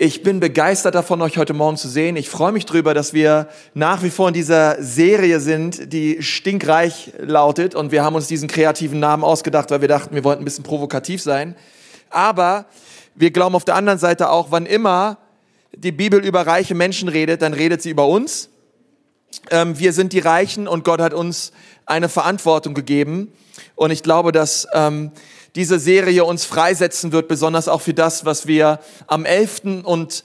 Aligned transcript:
Ich 0.00 0.22
bin 0.22 0.38
begeistert 0.38 0.94
davon, 0.94 1.20
euch 1.22 1.38
heute 1.38 1.54
Morgen 1.54 1.76
zu 1.76 1.88
sehen. 1.88 2.14
Ich 2.14 2.28
freue 2.28 2.52
mich 2.52 2.64
darüber, 2.64 2.94
dass 2.94 3.14
wir 3.14 3.48
nach 3.74 4.04
wie 4.04 4.10
vor 4.10 4.28
in 4.28 4.34
dieser 4.34 4.80
Serie 4.80 5.40
sind, 5.40 5.92
die 5.92 6.22
stinkreich 6.22 7.14
lautet. 7.18 7.74
Und 7.74 7.90
wir 7.90 8.04
haben 8.04 8.14
uns 8.14 8.28
diesen 8.28 8.46
kreativen 8.46 9.00
Namen 9.00 9.24
ausgedacht, 9.24 9.72
weil 9.72 9.80
wir 9.80 9.88
dachten, 9.88 10.14
wir 10.14 10.22
wollten 10.22 10.42
ein 10.42 10.44
bisschen 10.44 10.62
provokativ 10.62 11.20
sein. 11.20 11.56
Aber 12.10 12.66
wir 13.16 13.32
glauben 13.32 13.56
auf 13.56 13.64
der 13.64 13.74
anderen 13.74 13.98
Seite 13.98 14.30
auch, 14.30 14.52
wann 14.52 14.66
immer 14.66 15.18
die 15.74 15.90
Bibel 15.90 16.24
über 16.24 16.46
reiche 16.46 16.76
Menschen 16.76 17.08
redet, 17.08 17.42
dann 17.42 17.52
redet 17.52 17.82
sie 17.82 17.90
über 17.90 18.06
uns. 18.06 18.50
Ähm, 19.50 19.80
wir 19.80 19.92
sind 19.92 20.12
die 20.12 20.20
Reichen 20.20 20.68
und 20.68 20.84
Gott 20.84 21.00
hat 21.00 21.12
uns 21.12 21.50
eine 21.86 22.08
Verantwortung 22.08 22.74
gegeben. 22.74 23.32
Und 23.74 23.90
ich 23.90 24.04
glaube, 24.04 24.30
dass 24.30 24.68
ähm, 24.72 25.10
diese 25.58 25.80
Serie 25.80 26.24
uns 26.24 26.44
freisetzen 26.44 27.10
wird, 27.10 27.26
besonders 27.26 27.66
auch 27.66 27.80
für 27.80 27.92
das, 27.92 28.24
was 28.24 28.46
wir 28.46 28.78
am 29.08 29.24
11. 29.24 29.82
und 29.82 30.22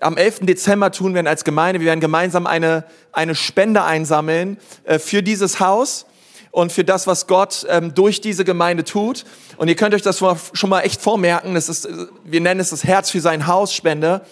am 0.00 0.16
11. 0.16 0.46
Dezember 0.46 0.90
tun 0.90 1.12
werden 1.12 1.26
als 1.26 1.44
Gemeinde. 1.44 1.80
Wir 1.80 1.88
werden 1.88 2.00
gemeinsam 2.00 2.46
eine, 2.46 2.84
eine 3.12 3.34
Spende 3.34 3.84
einsammeln 3.84 4.56
äh, 4.84 4.98
für 4.98 5.22
dieses 5.22 5.60
Haus 5.60 6.06
und 6.50 6.72
für 6.72 6.82
das, 6.82 7.06
was 7.06 7.26
Gott 7.26 7.66
ähm, 7.68 7.92
durch 7.94 8.22
diese 8.22 8.42
Gemeinde 8.46 8.82
tut. 8.82 9.26
Und 9.58 9.68
ihr 9.68 9.76
könnt 9.76 9.94
euch 9.94 10.00
das 10.00 10.16
schon 10.16 10.70
mal 10.70 10.80
echt 10.80 11.02
vormerken. 11.02 11.54
Das 11.54 11.68
ist, 11.68 11.86
wir 12.24 12.40
nennen 12.40 12.60
es 12.60 12.70
das 12.70 12.82
Herz 12.82 13.10
für 13.10 13.20
sein 13.20 13.46
Haus 13.46 13.74
Spende. 13.74 14.22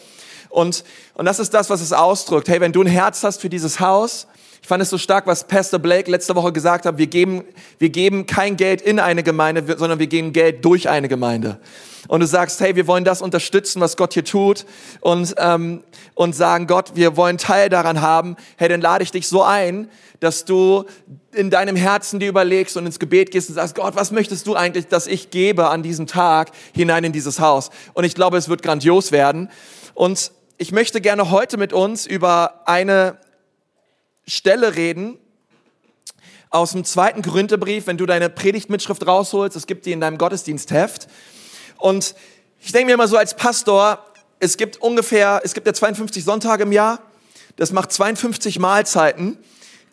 Und, 0.49 0.83
und 1.13 1.27
das 1.27 1.41
ist 1.41 1.53
das, 1.53 1.69
was 1.69 1.83
es 1.83 1.93
ausdrückt. 1.93 2.49
Hey, 2.49 2.63
wenn 2.63 2.73
du 2.73 2.81
ein 2.83 2.87
Herz 2.87 3.23
hast 3.23 3.43
für 3.43 3.51
dieses 3.51 3.81
Haus, 3.81 4.27
ich 4.61 4.69
fand 4.69 4.83
es 4.83 4.91
so 4.91 4.99
stark, 4.99 5.27
was 5.27 5.45
Pastor 5.45 5.79
Blake 5.79 6.11
letzte 6.11 6.35
Woche 6.35 6.53
gesagt 6.53 6.85
hat. 6.85 6.99
Wir 6.99 7.07
geben, 7.07 7.45
wir 7.79 7.89
geben 7.91 8.27
kein 8.27 8.57
Geld 8.57 8.83
in 8.83 8.99
eine 8.99 9.23
Gemeinde, 9.23 9.65
sondern 9.79 9.99
wir 9.99 10.09
geben 10.09 10.33
Geld 10.33 10.65
durch 10.65 10.89
eine 10.89 11.09
Gemeinde. 11.09 11.59
Und 12.07 12.21
du 12.21 12.27
sagst, 12.27 12.61
hey, 12.61 12.75
wir 12.77 12.87
wollen 12.87 13.05
das 13.05 13.23
unterstützen, 13.23 13.81
was 13.81 13.97
Gott 13.97 14.15
hier 14.15 14.25
tut 14.25 14.65
und, 15.01 15.35
ähm, 15.39 15.83
und 16.15 16.35
sagen, 16.35 16.67
Gott, 16.67 16.93
wir 16.95 17.17
wollen 17.17 17.39
Teil 17.39 17.69
daran 17.69 18.01
haben. 18.01 18.37
Hey, 18.57 18.69
dann 18.69 18.81
lade 18.81 19.05
ich 19.05 19.11
dich 19.11 19.29
so 19.29 19.43
ein, 19.43 19.91
dass 20.21 20.45
du 20.45 20.85
in 21.33 21.51
deinem 21.51 21.77
Herzen 21.77 22.19
dir 22.19 22.29
überlegst 22.29 22.77
und 22.77 22.87
ins 22.87 22.99
Gebet 22.99 23.31
gehst 23.31 23.49
und 23.51 23.57
sagst, 23.57 23.75
Gott, 23.75 23.95
was 23.95 24.11
möchtest 24.11 24.47
du 24.47 24.55
eigentlich, 24.55 24.87
dass 24.87 25.07
ich 25.07 25.31
gebe 25.31 25.69
an 25.69 25.83
diesem 25.83 26.07
Tag 26.07 26.51
hinein 26.73 27.05
in 27.05 27.13
dieses 27.13 27.41
Haus? 27.41 27.71
Und 27.95 28.05
ich 28.05 28.15
glaube, 28.15 28.39
es 28.39 28.49
wird 28.49 28.63
grandios 28.63 29.13
werden. 29.13 29.51
Und 29.95 30.33
ich 30.57 30.73
möchte 30.73 31.01
gerne 31.01 31.31
heute 31.31 31.57
mit 31.57 31.73
uns 31.73 32.07
über 32.07 32.63
eine 32.67 33.19
Stelle 34.29 34.77
reden 34.77 35.19
aus 36.51 36.73
dem 36.73 36.85
zweiten 36.85 37.23
Korintherbrief, 37.23 37.87
wenn 37.87 37.99
du 37.99 38.07
deine 38.07 38.31
Predigtmitschrift 38.31 39.07
rausholst, 39.07 39.57
es 39.57 39.67
gibt 39.67 39.87
die 39.87 39.93
in 39.93 40.01
deinem 40.01 40.19
Gottesdienstheft. 40.19 41.09
Und 41.77 42.15
ich 42.61 42.73
denke 42.73 42.87
mir 42.87 42.95
immer 42.95 43.09
so 43.09 43.17
als 43.17 43.37
Pastor, 43.37 44.05
es 44.41 44.57
gibt 44.57 44.81
ungefähr, 44.81 45.41
es 45.45 45.55
gibt 45.55 45.67
ja 45.67 45.75
52 45.75 46.25
Sonntage 46.25 46.63
im 46.63 46.73
Jahr, 46.73 47.01
das 47.57 47.73
macht 47.73 47.93
52 47.93 48.59
Mahlzeiten, 48.59 49.37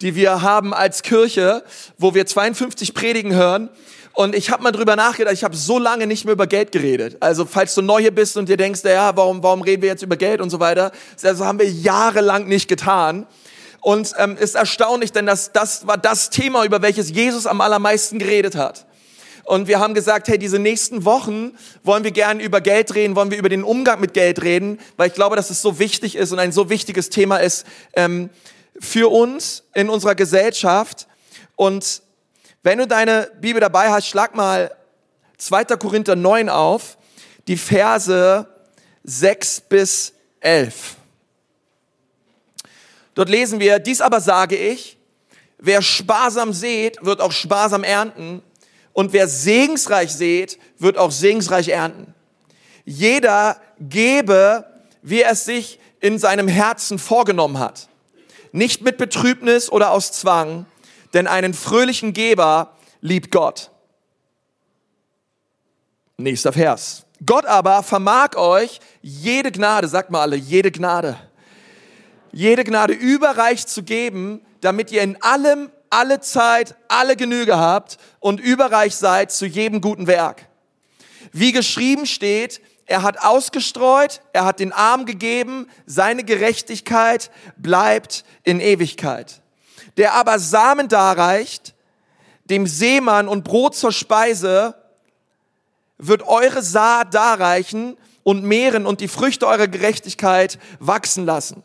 die 0.01 0.15
wir 0.15 0.41
haben 0.41 0.73
als 0.73 1.01
Kirche, 1.01 1.63
wo 1.97 2.13
wir 2.13 2.25
52 2.25 2.93
Predigen 2.93 3.33
hören. 3.33 3.69
Und 4.13 4.33
ich 4.33 4.49
habe 4.49 4.63
mal 4.63 4.71
drüber 4.71 4.95
nachgedacht, 4.95 5.33
ich 5.33 5.43
habe 5.43 5.57
so 5.57 5.77
lange 5.77 6.07
nicht 6.07 6.23
mehr 6.25 6.33
über 6.33 6.47
Geld 6.47 6.71
geredet. 6.71 7.17
Also 7.19 7.45
falls 7.45 7.75
du 7.75 7.81
neu 7.81 7.99
hier 7.99 8.15
bist 8.15 8.37
und 8.37 8.47
dir 8.47 8.55
denkst, 8.55 8.81
ja, 8.83 9.15
warum, 9.17 9.43
warum 9.43 9.61
reden 9.61 9.81
wir 9.81 9.89
jetzt 9.89 10.03
über 10.03 10.15
Geld 10.15 10.39
und 10.39 10.49
so 10.49 10.59
weiter, 10.59 10.91
das 11.21 11.41
haben 11.41 11.59
wir 11.59 11.69
jahrelang 11.69 12.47
nicht 12.47 12.69
getan. 12.69 13.27
Und 13.85 14.15
ähm, 14.17 14.35
ist 14.35 14.55
erstaunlich, 14.55 15.11
denn 15.11 15.27
das, 15.27 15.51
das 15.51 15.85
war 15.85 15.95
das 15.95 16.31
Thema, 16.31 16.65
über 16.65 16.81
welches 16.81 17.11
Jesus 17.11 17.45
am 17.45 17.61
allermeisten 17.61 18.17
geredet 18.17 18.55
hat. 18.55 18.87
Und 19.43 19.67
wir 19.67 19.79
haben 19.79 19.93
gesagt, 19.93 20.27
hey, 20.27 20.39
diese 20.39 20.57
nächsten 20.57 21.05
Wochen 21.05 21.55
wollen 21.83 22.03
wir 22.03 22.09
gerne 22.09 22.41
über 22.41 22.61
Geld 22.61 22.95
reden, 22.95 23.15
wollen 23.15 23.29
wir 23.29 23.37
über 23.37 23.47
den 23.47 23.63
Umgang 23.63 23.99
mit 23.99 24.15
Geld 24.15 24.41
reden, 24.41 24.79
weil 24.97 25.09
ich 25.09 25.13
glaube, 25.13 25.35
dass 25.35 25.51
es 25.51 25.61
so 25.61 25.77
wichtig 25.77 26.15
ist 26.15 26.31
und 26.31 26.39
ein 26.39 26.51
so 26.51 26.71
wichtiges 26.71 27.11
Thema 27.11 27.37
ist 27.37 27.63
ähm, 27.93 28.31
für 28.79 29.11
uns 29.11 29.61
in 29.75 29.87
unserer 29.87 30.15
Gesellschaft. 30.15 31.05
Und 31.55 32.01
wenn 32.63 32.79
du 32.79 32.87
deine 32.87 33.29
Bibel 33.39 33.61
dabei 33.61 33.91
hast, 33.91 34.07
schlag 34.07 34.33
mal 34.33 34.75
2. 35.37 35.63
Korinther 35.77 36.15
9 36.15 36.49
auf, 36.49 36.97
die 37.47 37.55
Verse 37.55 38.47
6 39.03 39.61
bis 39.61 40.13
11. 40.39 40.94
Dort 43.15 43.29
lesen 43.29 43.59
wir, 43.59 43.79
dies 43.79 44.01
aber 44.01 44.21
sage 44.21 44.57
ich, 44.57 44.97
wer 45.57 45.81
sparsam 45.81 46.53
sät, 46.53 46.97
wird 47.01 47.21
auch 47.21 47.31
sparsam 47.31 47.83
ernten 47.83 48.43
und 48.93 49.13
wer 49.13 49.27
segensreich 49.27 50.13
sät, 50.13 50.59
wird 50.77 50.97
auch 50.97 51.11
segensreich 51.11 51.69
ernten. 51.69 52.13
Jeder 52.83 53.59
gebe, 53.79 54.65
wie 55.01 55.21
er 55.21 55.31
es 55.31 55.45
sich 55.45 55.79
in 56.01 56.19
seinem 56.19 56.47
Herzen 56.47 56.99
vorgenommen 56.99 57.57
hat. 57.57 57.87
Nicht 58.51 58.81
mit 58.81 58.97
Betrübnis 58.97 59.71
oder 59.71 59.91
aus 59.91 60.11
Zwang, 60.11 60.65
denn 61.13 61.25
einen 61.25 61.53
fröhlichen 61.53 62.13
Geber 62.13 62.75
liebt 62.99 63.31
Gott. 63.31 63.71
Nächster 66.17 66.53
Vers. 66.53 67.05
Gott 67.25 67.45
aber 67.45 67.81
vermag 67.81 68.35
euch 68.35 68.79
jede 69.01 69.51
Gnade, 69.51 69.87
sagt 69.87 70.11
mal 70.11 70.21
alle, 70.21 70.35
jede 70.35 70.71
Gnade 70.71 71.17
jede 72.35 72.65
Gnade 72.65 72.91
überreich 72.91 73.65
zu 73.65 73.81
geben, 73.81 74.41
damit 74.59 74.91
ihr 74.91 75.01
in 75.03 75.21
allem, 75.23 75.71
alle 75.89 76.19
Zeit, 76.19 76.75
alle 76.89 77.15
Genüge 77.15 77.55
habt 77.55 77.97
und 78.19 78.41
überreich 78.41 78.93
seid 78.93 79.31
zu 79.31 79.45
jedem 79.45 79.79
guten 79.79 80.05
Werk. 80.05 80.49
Wie 81.31 81.53
geschrieben 81.53 82.05
steht, 82.05 82.59
er 82.87 83.03
hat 83.03 83.23
ausgestreut, 83.23 84.21
er 84.33 84.43
hat 84.43 84.59
den 84.59 84.73
Arm 84.73 85.05
gegeben, 85.05 85.69
seine 85.85 86.25
Gerechtigkeit 86.25 87.31
bleibt 87.55 88.25
in 88.43 88.59
Ewigkeit. 88.59 89.41
Der 89.95 90.13
aber 90.13 90.37
Samen 90.37 90.89
darreicht, 90.89 91.73
dem 92.43 92.67
Seemann 92.67 93.29
und 93.29 93.45
Brot 93.45 93.77
zur 93.77 93.93
Speise, 93.93 94.75
wird 95.97 96.23
eure 96.23 96.61
Saat 96.61 97.13
darreichen 97.13 97.95
und 98.23 98.43
mehren 98.43 98.85
und 98.85 98.99
die 98.99 99.07
Früchte 99.07 99.47
eurer 99.47 99.69
Gerechtigkeit 99.69 100.59
wachsen 100.79 101.25
lassen 101.25 101.63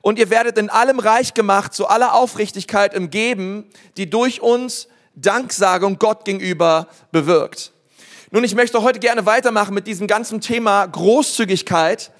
und 0.00 0.18
ihr 0.18 0.30
werdet 0.30 0.58
in 0.58 0.70
allem 0.70 0.98
reich 0.98 1.34
gemacht 1.34 1.74
zu 1.74 1.88
aller 1.88 2.14
Aufrichtigkeit 2.14 2.94
im 2.94 3.10
Geben, 3.10 3.66
die 3.96 4.08
durch 4.08 4.40
uns 4.40 4.88
Danksagung 5.14 5.98
Gott 5.98 6.24
gegenüber 6.24 6.88
bewirkt. 7.10 7.72
Nun, 8.30 8.44
ich 8.44 8.54
möchte 8.54 8.82
heute 8.82 9.00
gerne 9.00 9.26
weitermachen 9.26 9.74
mit 9.74 9.86
diesem 9.86 10.06
ganzen 10.06 10.40
Thema 10.40 10.86
Großzügigkeit. 10.86 12.12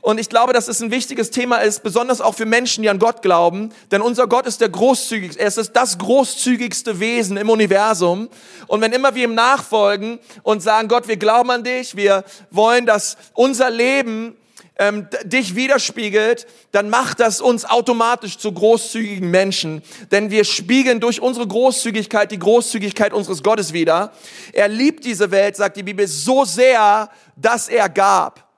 Und 0.00 0.20
ich 0.20 0.28
glaube, 0.28 0.52
dass 0.52 0.68
es 0.68 0.82
ein 0.82 0.90
wichtiges 0.90 1.30
Thema 1.30 1.58
ist, 1.58 1.82
besonders 1.82 2.20
auch 2.20 2.34
für 2.34 2.44
Menschen, 2.44 2.82
die 2.82 2.90
an 2.90 2.98
Gott 2.98 3.22
glauben. 3.22 3.72
Denn 3.90 4.02
unser 4.02 4.26
Gott 4.26 4.46
ist 4.46 4.60
der 4.60 4.68
großzügigste, 4.68 5.40
er 5.40 5.46
ist 5.46 5.70
das 5.74 5.96
großzügigste 5.96 7.00
Wesen 7.00 7.38
im 7.38 7.48
Universum. 7.48 8.28
Und 8.66 8.82
wenn 8.82 8.92
immer 8.92 9.14
wir 9.14 9.24
ihm 9.24 9.34
nachfolgen 9.34 10.18
und 10.42 10.62
sagen, 10.62 10.88
Gott, 10.88 11.08
wir 11.08 11.16
glauben 11.16 11.50
an 11.50 11.64
dich, 11.64 11.96
wir 11.96 12.24
wollen, 12.50 12.84
dass 12.84 13.16
unser 13.32 13.70
Leben 13.70 14.36
ähm, 14.76 15.08
dich 15.24 15.54
widerspiegelt, 15.54 16.46
dann 16.72 16.90
macht 16.90 17.20
das 17.20 17.40
uns 17.40 17.64
automatisch 17.64 18.38
zu 18.38 18.52
großzügigen 18.52 19.30
Menschen. 19.30 19.82
Denn 20.10 20.30
wir 20.30 20.44
spiegeln 20.44 21.00
durch 21.00 21.20
unsere 21.20 21.46
Großzügigkeit 21.46 22.32
die 22.32 22.38
Großzügigkeit 22.38 23.12
unseres 23.12 23.42
Gottes 23.42 23.72
wider. 23.72 24.12
Er 24.52 24.68
liebt 24.68 25.04
diese 25.04 25.30
Welt, 25.30 25.56
sagt 25.56 25.76
die 25.76 25.82
Bibel, 25.82 26.08
so 26.08 26.44
sehr, 26.44 27.08
dass 27.36 27.68
er 27.68 27.88
gab. 27.88 28.48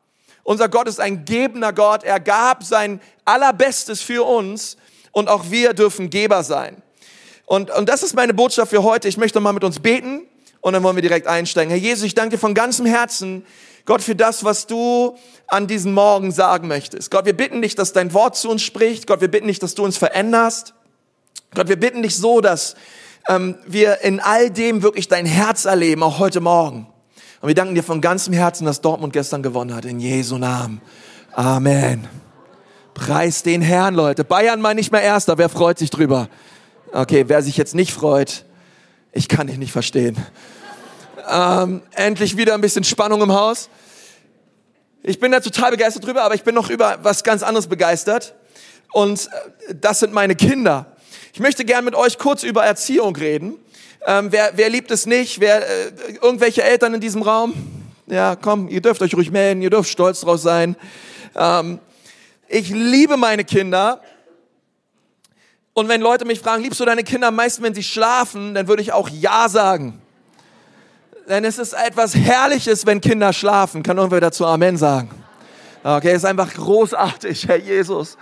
Unser 0.43 0.69
Gott 0.69 0.88
ist 0.88 1.00
ein 1.00 1.25
gebender 1.25 1.72
Gott. 1.72 2.04
Er 2.04 2.21
gab 2.21 2.62
sein 2.62 3.00
Allerbestes 3.25 4.00
für 4.00 4.25
uns 4.25 4.77
und 5.12 5.28
auch 5.28 5.50
wir 5.50 5.75
dürfen 5.75 6.09
Geber 6.09 6.44
sein. 6.44 6.83
Und, 7.44 7.71
und 7.71 7.88
das 7.88 8.03
ist 8.03 8.15
meine 8.15 8.33
Botschaft 8.33 8.71
für 8.71 8.83
heute. 8.83 9.09
Ich 9.09 9.16
möchte 9.16 9.41
mal 9.41 9.53
mit 9.53 9.65
uns 9.65 9.81
beten 9.81 10.22
und 10.60 10.72
dann 10.72 10.83
wollen 10.83 10.97
wir 10.97 11.03
direkt 11.03 11.27
einsteigen. 11.27 11.71
Herr 11.71 11.78
Jesus, 11.78 12.04
ich 12.04 12.15
danke 12.15 12.37
dir 12.37 12.41
von 12.41 12.54
ganzem 12.54 12.87
Herzen, 12.87 13.44
Gott, 13.87 14.03
für 14.03 14.17
das, 14.17 14.45
was 14.45 14.67
du 14.67 15.17
an 15.47 15.69
diesem 15.69 15.95
Morgen 15.95 16.33
sagen 16.33 16.67
möchtest. 16.67 17.10
Gott, 17.10 17.25
wir 17.25 17.37
bitten 17.37 17.63
dich, 17.63 17.77
dass 17.77 17.93
dein 17.93 18.13
Wort 18.13 18.37
zu 18.37 18.51
uns 18.51 18.63
spricht. 18.63 19.07
Gott, 19.07 19.21
wir 19.21 19.31
bitten 19.31 19.47
dich, 19.47 19.60
dass 19.60 19.75
du 19.75 19.84
uns 19.84 19.97
veränderst. 19.97 20.75
Gott, 21.55 21.69
wir 21.69 21.78
bitten 21.78 22.03
dich 22.03 22.16
so, 22.16 22.41
dass 22.41 22.75
ähm, 23.28 23.57
wir 23.66 24.01
in 24.03 24.19
all 24.21 24.51
dem 24.51 24.83
wirklich 24.83 25.07
dein 25.07 25.25
Herz 25.25 25.65
erleben, 25.65 26.03
auch 26.03 26.19
heute 26.19 26.41
Morgen. 26.41 26.89
Und 27.41 27.49
wir 27.49 27.55
danken 27.55 27.77
dir 27.77 27.84
von 27.84 28.01
ganzem 28.01 28.34
Herzen, 28.34 28.65
dass 28.65 28.81
Dortmund 28.81 29.13
gestern 29.13 29.43
gewonnen 29.43 29.75
hat. 29.75 29.84
In 29.84 30.01
Jesu 30.01 30.37
Namen. 30.37 30.81
Amen. 31.33 32.09
Preis 32.95 33.45
den 33.45 33.63
Herrn, 33.63 33.95
Leute. 33.95 34.25
Bayern 34.25 34.60
mal 34.60 34.75
nicht 34.75 34.91
mehr 34.91 35.03
Erster. 35.03 35.39
Wer 35.39 35.49
freut 35.49 35.78
sich 35.78 35.91
drüber? 35.91 36.28
Okay, 36.93 37.25
wer 37.28 37.43
sich 37.43 37.57
jetzt 37.57 37.75
nicht 37.75 37.93
freut, 37.93 38.45
ich 39.13 39.28
kann 39.28 39.47
dich 39.47 39.59
nicht 39.59 39.72
verstehen. 39.72 40.16
Ähm, 41.31 41.83
endlich 41.93 42.37
wieder 42.37 42.55
ein 42.55 42.60
bisschen 42.60 42.84
Spannung 42.84 43.22
im 43.22 43.33
Haus. 43.33 43.69
Ich 45.09 45.21
bin 45.21 45.31
da 45.31 45.39
total 45.39 45.71
begeistert 45.71 46.05
drüber, 46.05 46.25
aber 46.25 46.35
ich 46.35 46.43
bin 46.43 46.53
noch 46.53 46.69
über 46.69 46.99
was 47.03 47.23
ganz 47.23 47.45
anderes 47.45 47.69
begeistert. 47.69 48.35
Und 48.93 49.29
äh, 49.69 49.75
das 49.81 50.01
sind 50.01 50.13
meine 50.13 50.35
Kinder. 50.35 50.97
Ich 51.33 51.39
möchte 51.39 51.65
gern 51.65 51.85
mit 51.85 51.95
euch 51.95 52.19
kurz 52.19 52.43
über 52.43 52.65
Erziehung 52.65 53.15
reden. 53.15 53.55
Ähm, 54.05 54.33
wer, 54.33 54.57
wer 54.57 54.69
liebt 54.69 54.91
es 54.91 55.07
nicht? 55.07 55.39
Wer, 55.39 55.59
äh, 55.59 55.93
irgendwelche 56.21 56.65
Eltern 56.65 56.93
in 56.95 57.01
diesem 57.01 57.23
Raum? 57.23 57.55
Ja, 58.09 58.35
komm, 58.35 58.67
ihr 58.67 58.81
dürft 58.81 59.01
euch 59.01 59.15
ruhig 59.15 59.31
melden, 59.31 59.63
ihr 59.63 59.71
dürft 59.71 59.91
stolz 59.91 60.23
drauf 60.23 60.41
sein. 60.41 60.75
Ähm, 61.37 61.79
ich 62.49 62.71
liebe 62.71 63.17
meine 63.17 63.45
Kinder. 63.45 64.01
Und 65.73 65.89
wenn 65.89 66.01
Leute 66.01 66.25
mich 66.25 66.41
fragen, 66.41 66.65
liebst 66.65 66.81
du 66.81 66.85
deine 66.85 67.05
Kinder 67.05 67.29
am 67.29 67.39
wenn 67.39 67.75
sie 67.75 67.85
schlafen, 67.85 68.55
dann 68.55 68.67
würde 68.67 68.83
ich 68.83 68.93
auch 68.93 69.09
Ja 69.09 69.49
sagen. 69.49 70.03
Denn 71.28 71.45
es 71.45 71.59
ist 71.59 71.73
etwas 71.73 72.15
Herrliches, 72.15 72.87
wenn 72.87 73.01
Kinder 73.01 73.33
schlafen. 73.33 73.83
Kann 73.83 73.97
irgendwer 73.97 74.21
dazu 74.21 74.47
Amen 74.47 74.77
sagen? 74.77 75.11
Okay, 75.83 76.15
ist 76.15 76.25
einfach 76.25 76.55
großartig, 76.55 77.49
Herr 77.49 77.57
Jesus. 77.57 78.17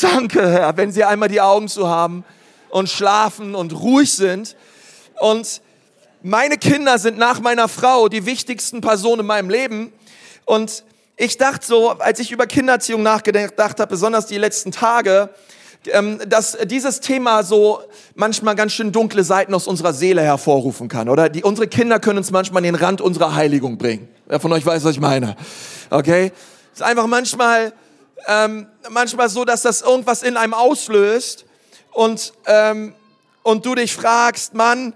Danke, 0.00 0.48
Herr, 0.48 0.76
wenn 0.76 0.92
sie 0.92 1.02
einmal 1.02 1.28
die 1.28 1.40
Augen 1.40 1.66
zu 1.66 1.88
haben 1.88 2.24
und 2.70 2.88
schlafen 2.88 3.56
und 3.56 3.72
ruhig 3.72 4.12
sind. 4.12 4.54
Und 5.18 5.60
meine 6.22 6.58
Kinder 6.58 6.98
sind 6.98 7.18
nach 7.18 7.40
meiner 7.40 7.66
Frau 7.66 8.08
die 8.08 8.24
wichtigsten 8.24 8.80
Personen 8.80 9.20
in 9.20 9.26
meinem 9.26 9.50
Leben. 9.50 9.92
Und 10.44 10.84
ich 11.16 11.38
dachte 11.38 11.66
so, 11.66 11.90
als 11.90 12.20
ich 12.20 12.30
über 12.30 12.46
Kindererziehung 12.46 13.02
nachgedacht 13.02 13.80
habe, 13.80 13.86
besonders 13.88 14.26
die 14.26 14.38
letzten 14.38 14.70
Tage, 14.70 15.30
dass 16.26 16.58
dieses 16.64 17.00
Thema 17.00 17.42
so 17.42 17.80
manchmal 18.14 18.54
ganz 18.56 18.72
schön 18.72 18.92
dunkle 18.92 19.22
Seiten 19.24 19.54
aus 19.54 19.66
unserer 19.66 19.92
Seele 19.92 20.22
hervorrufen 20.22 20.88
kann. 20.88 21.08
Oder 21.08 21.28
die, 21.28 21.42
unsere 21.42 21.68
Kinder 21.68 22.00
können 22.00 22.18
uns 22.18 22.30
manchmal 22.30 22.60
an 22.60 22.64
den 22.64 22.74
Rand 22.74 23.00
unserer 23.00 23.34
Heiligung 23.34 23.78
bringen. 23.78 24.08
Wer 24.26 24.40
von 24.40 24.52
euch 24.52 24.66
weiß, 24.66 24.84
was 24.84 24.92
ich 24.92 25.00
meine? 25.00 25.36
Okay? 25.90 26.32
Ist 26.74 26.82
einfach 26.82 27.06
manchmal, 27.06 27.72
ähm, 28.26 28.66
manchmal 28.90 29.28
so, 29.28 29.44
dass 29.44 29.62
das 29.62 29.82
irgendwas 29.82 30.22
in 30.22 30.36
einem 30.36 30.52
auslöst 30.52 31.46
und, 31.92 32.32
ähm, 32.46 32.94
und 33.42 33.64
du 33.64 33.74
dich 33.74 33.94
fragst, 33.94 34.54
Mann, 34.54 34.92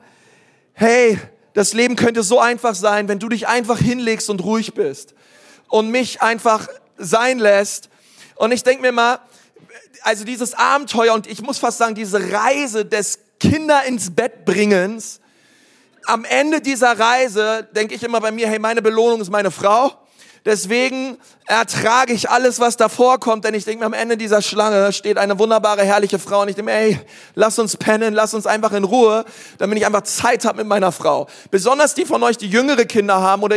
hey, 0.74 1.18
das 1.54 1.72
Leben 1.72 1.96
könnte 1.96 2.22
so 2.22 2.40
einfach 2.40 2.74
sein, 2.74 3.08
wenn 3.08 3.18
du 3.18 3.28
dich 3.28 3.46
einfach 3.46 3.78
hinlegst 3.78 4.28
und 4.30 4.42
ruhig 4.42 4.74
bist 4.74 5.14
und 5.68 5.90
mich 5.90 6.22
einfach 6.22 6.68
sein 6.98 7.38
lässt. 7.38 7.88
Und 8.36 8.52
ich 8.52 8.62
denke 8.62 8.82
mir 8.82 8.92
mal, 8.92 9.18
also 10.02 10.24
dieses 10.24 10.54
Abenteuer 10.54 11.14
und 11.14 11.26
ich 11.26 11.42
muss 11.42 11.58
fast 11.58 11.78
sagen, 11.78 11.94
diese 11.94 12.32
Reise 12.32 12.84
des 12.84 13.18
Kinder 13.40 13.84
ins 13.84 14.14
Bett 14.14 14.44
bringens, 14.44 15.20
am 16.06 16.24
Ende 16.24 16.60
dieser 16.60 16.98
Reise 16.98 17.68
denke 17.74 17.94
ich 17.94 18.02
immer 18.02 18.20
bei 18.20 18.32
mir, 18.32 18.48
hey, 18.48 18.58
meine 18.58 18.82
Belohnung 18.82 19.20
ist 19.20 19.30
meine 19.30 19.50
Frau. 19.50 19.92
Deswegen 20.44 21.18
ertrage 21.46 22.12
ich 22.12 22.28
alles, 22.28 22.58
was 22.58 22.76
davor 22.76 23.20
kommt, 23.20 23.44
denn 23.44 23.54
ich 23.54 23.64
denke 23.64 23.80
mir, 23.80 23.86
am 23.86 23.92
Ende 23.92 24.16
dieser 24.16 24.42
Schlange 24.42 24.92
steht 24.92 25.16
eine 25.16 25.38
wunderbare, 25.38 25.84
herrliche 25.84 26.18
Frau 26.18 26.42
und 26.42 26.48
ich 26.48 26.56
denke 26.56 26.72
mir, 26.72 26.76
ey, 26.76 27.00
lass 27.36 27.60
uns 27.60 27.76
pennen, 27.76 28.12
lass 28.12 28.34
uns 28.34 28.46
einfach 28.46 28.72
in 28.72 28.82
Ruhe, 28.82 29.24
damit 29.58 29.78
ich 29.78 29.86
einfach 29.86 30.02
Zeit 30.02 30.44
habe 30.44 30.58
mit 30.58 30.66
meiner 30.66 30.90
Frau. 30.90 31.28
Besonders 31.52 31.94
die 31.94 32.04
von 32.04 32.20
euch, 32.24 32.36
die 32.38 32.48
jüngere 32.48 32.84
Kinder 32.86 33.20
haben 33.20 33.44
oder, 33.44 33.54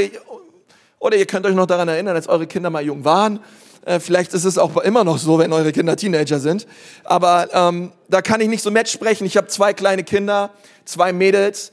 oder 0.99 1.17
ihr 1.17 1.25
könnt 1.25 1.47
euch 1.47 1.55
noch 1.55 1.65
daran 1.65 1.87
erinnern, 1.87 2.15
als 2.15 2.27
eure 2.27 2.45
Kinder 2.45 2.69
mal 2.69 2.85
jung 2.85 3.03
waren. 3.03 3.39
Äh, 3.85 3.99
vielleicht 3.99 4.33
ist 4.33 4.43
es 4.43 4.57
auch 4.57 4.75
immer 4.77 5.03
noch 5.03 5.19
so, 5.19 5.39
wenn 5.39 5.53
eure 5.53 5.71
Kinder 5.71 5.95
Teenager 5.95 6.39
sind. 6.39 6.67
Aber 7.03 7.47
ähm, 7.53 7.91
da 8.09 8.21
kann 8.21 8.41
ich 8.41 8.49
nicht 8.49 8.63
so 8.63 8.71
Match 8.71 8.91
sprechen. 8.91 9.25
Ich 9.25 9.37
habe 9.37 9.47
zwei 9.47 9.73
kleine 9.73 10.03
Kinder, 10.03 10.51
zwei 10.83 11.13
Mädels 11.13 11.71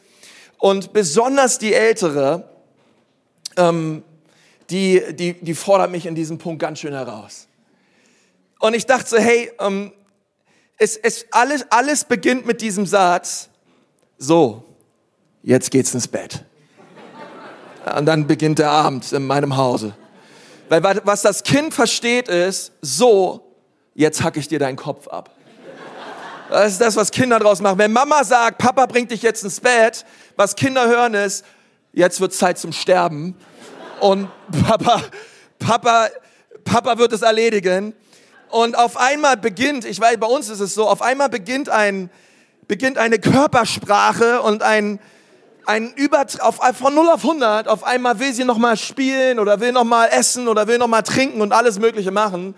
und 0.58 0.92
besonders 0.92 1.58
die 1.58 1.74
ältere, 1.74 2.48
ähm, 3.56 4.04
die, 4.70 5.02
die, 5.14 5.34
die 5.34 5.54
fordert 5.54 5.90
mich 5.90 6.06
in 6.06 6.14
diesem 6.14 6.38
Punkt 6.38 6.60
ganz 6.60 6.78
schön 6.78 6.92
heraus. 6.92 7.48
Und 8.60 8.74
ich 8.74 8.86
dachte 8.86 9.08
so, 9.08 9.18
hey, 9.18 9.50
ähm, 9.58 9.92
es, 10.78 10.96
es, 10.96 11.26
alles, 11.30 11.66
alles 11.70 12.04
beginnt 12.04 12.46
mit 12.46 12.60
diesem 12.60 12.86
Satz, 12.86 13.48
so, 14.18 14.64
jetzt 15.42 15.70
geht's 15.70 15.92
ins 15.94 16.06
Bett. 16.06 16.44
Und 17.96 18.06
dann 18.06 18.26
beginnt 18.26 18.60
der 18.60 18.70
Abend 18.70 19.12
in 19.12 19.26
meinem 19.26 19.56
Hause. 19.56 19.94
Weil 20.72 21.02
was 21.04 21.20
das 21.20 21.42
Kind 21.42 21.74
versteht 21.74 22.28
ist, 22.28 22.72
so, 22.80 23.54
jetzt 23.94 24.22
hack 24.22 24.38
ich 24.38 24.48
dir 24.48 24.58
deinen 24.58 24.76
Kopf 24.76 25.06
ab. 25.06 25.28
Das 26.48 26.72
ist 26.72 26.80
das, 26.80 26.96
was 26.96 27.10
Kinder 27.10 27.38
draus 27.38 27.60
machen. 27.60 27.76
Wenn 27.76 27.92
Mama 27.92 28.24
sagt, 28.24 28.56
Papa 28.56 28.86
bringt 28.86 29.10
dich 29.10 29.20
jetzt 29.20 29.44
ins 29.44 29.60
Bett, 29.60 30.06
was 30.34 30.56
Kinder 30.56 30.88
hören 30.88 31.12
ist, 31.12 31.44
jetzt 31.92 32.22
wird 32.22 32.32
Zeit 32.32 32.56
zum 32.58 32.72
Sterben 32.72 33.36
und 34.00 34.30
Papa, 34.66 35.02
Papa, 35.58 36.08
Papa 36.64 36.96
wird 36.96 37.12
es 37.12 37.20
erledigen. 37.20 37.92
Und 38.48 38.74
auf 38.74 38.96
einmal 38.96 39.36
beginnt, 39.36 39.84
ich 39.84 40.00
weiß, 40.00 40.16
bei 40.18 40.26
uns 40.26 40.48
ist 40.48 40.60
es 40.60 40.72
so, 40.72 40.88
auf 40.88 41.02
einmal 41.02 41.28
beginnt 41.28 41.68
ein, 41.68 42.08
beginnt 42.66 42.96
eine 42.96 43.18
Körpersprache 43.18 44.40
und 44.40 44.62
ein, 44.62 45.00
ein 45.66 45.92
Über, 45.94 46.26
auf, 46.40 46.56
von 46.76 46.94
0 46.94 47.08
auf 47.08 47.22
100, 47.22 47.68
auf 47.68 47.84
einmal 47.84 48.18
will 48.18 48.32
sie 48.32 48.44
nochmal 48.44 48.76
spielen 48.76 49.38
oder 49.38 49.60
will 49.60 49.72
nochmal 49.72 50.08
essen 50.10 50.48
oder 50.48 50.66
will 50.66 50.78
nochmal 50.78 51.02
trinken 51.02 51.40
und 51.40 51.52
alles 51.52 51.78
Mögliche 51.78 52.10
machen. 52.10 52.54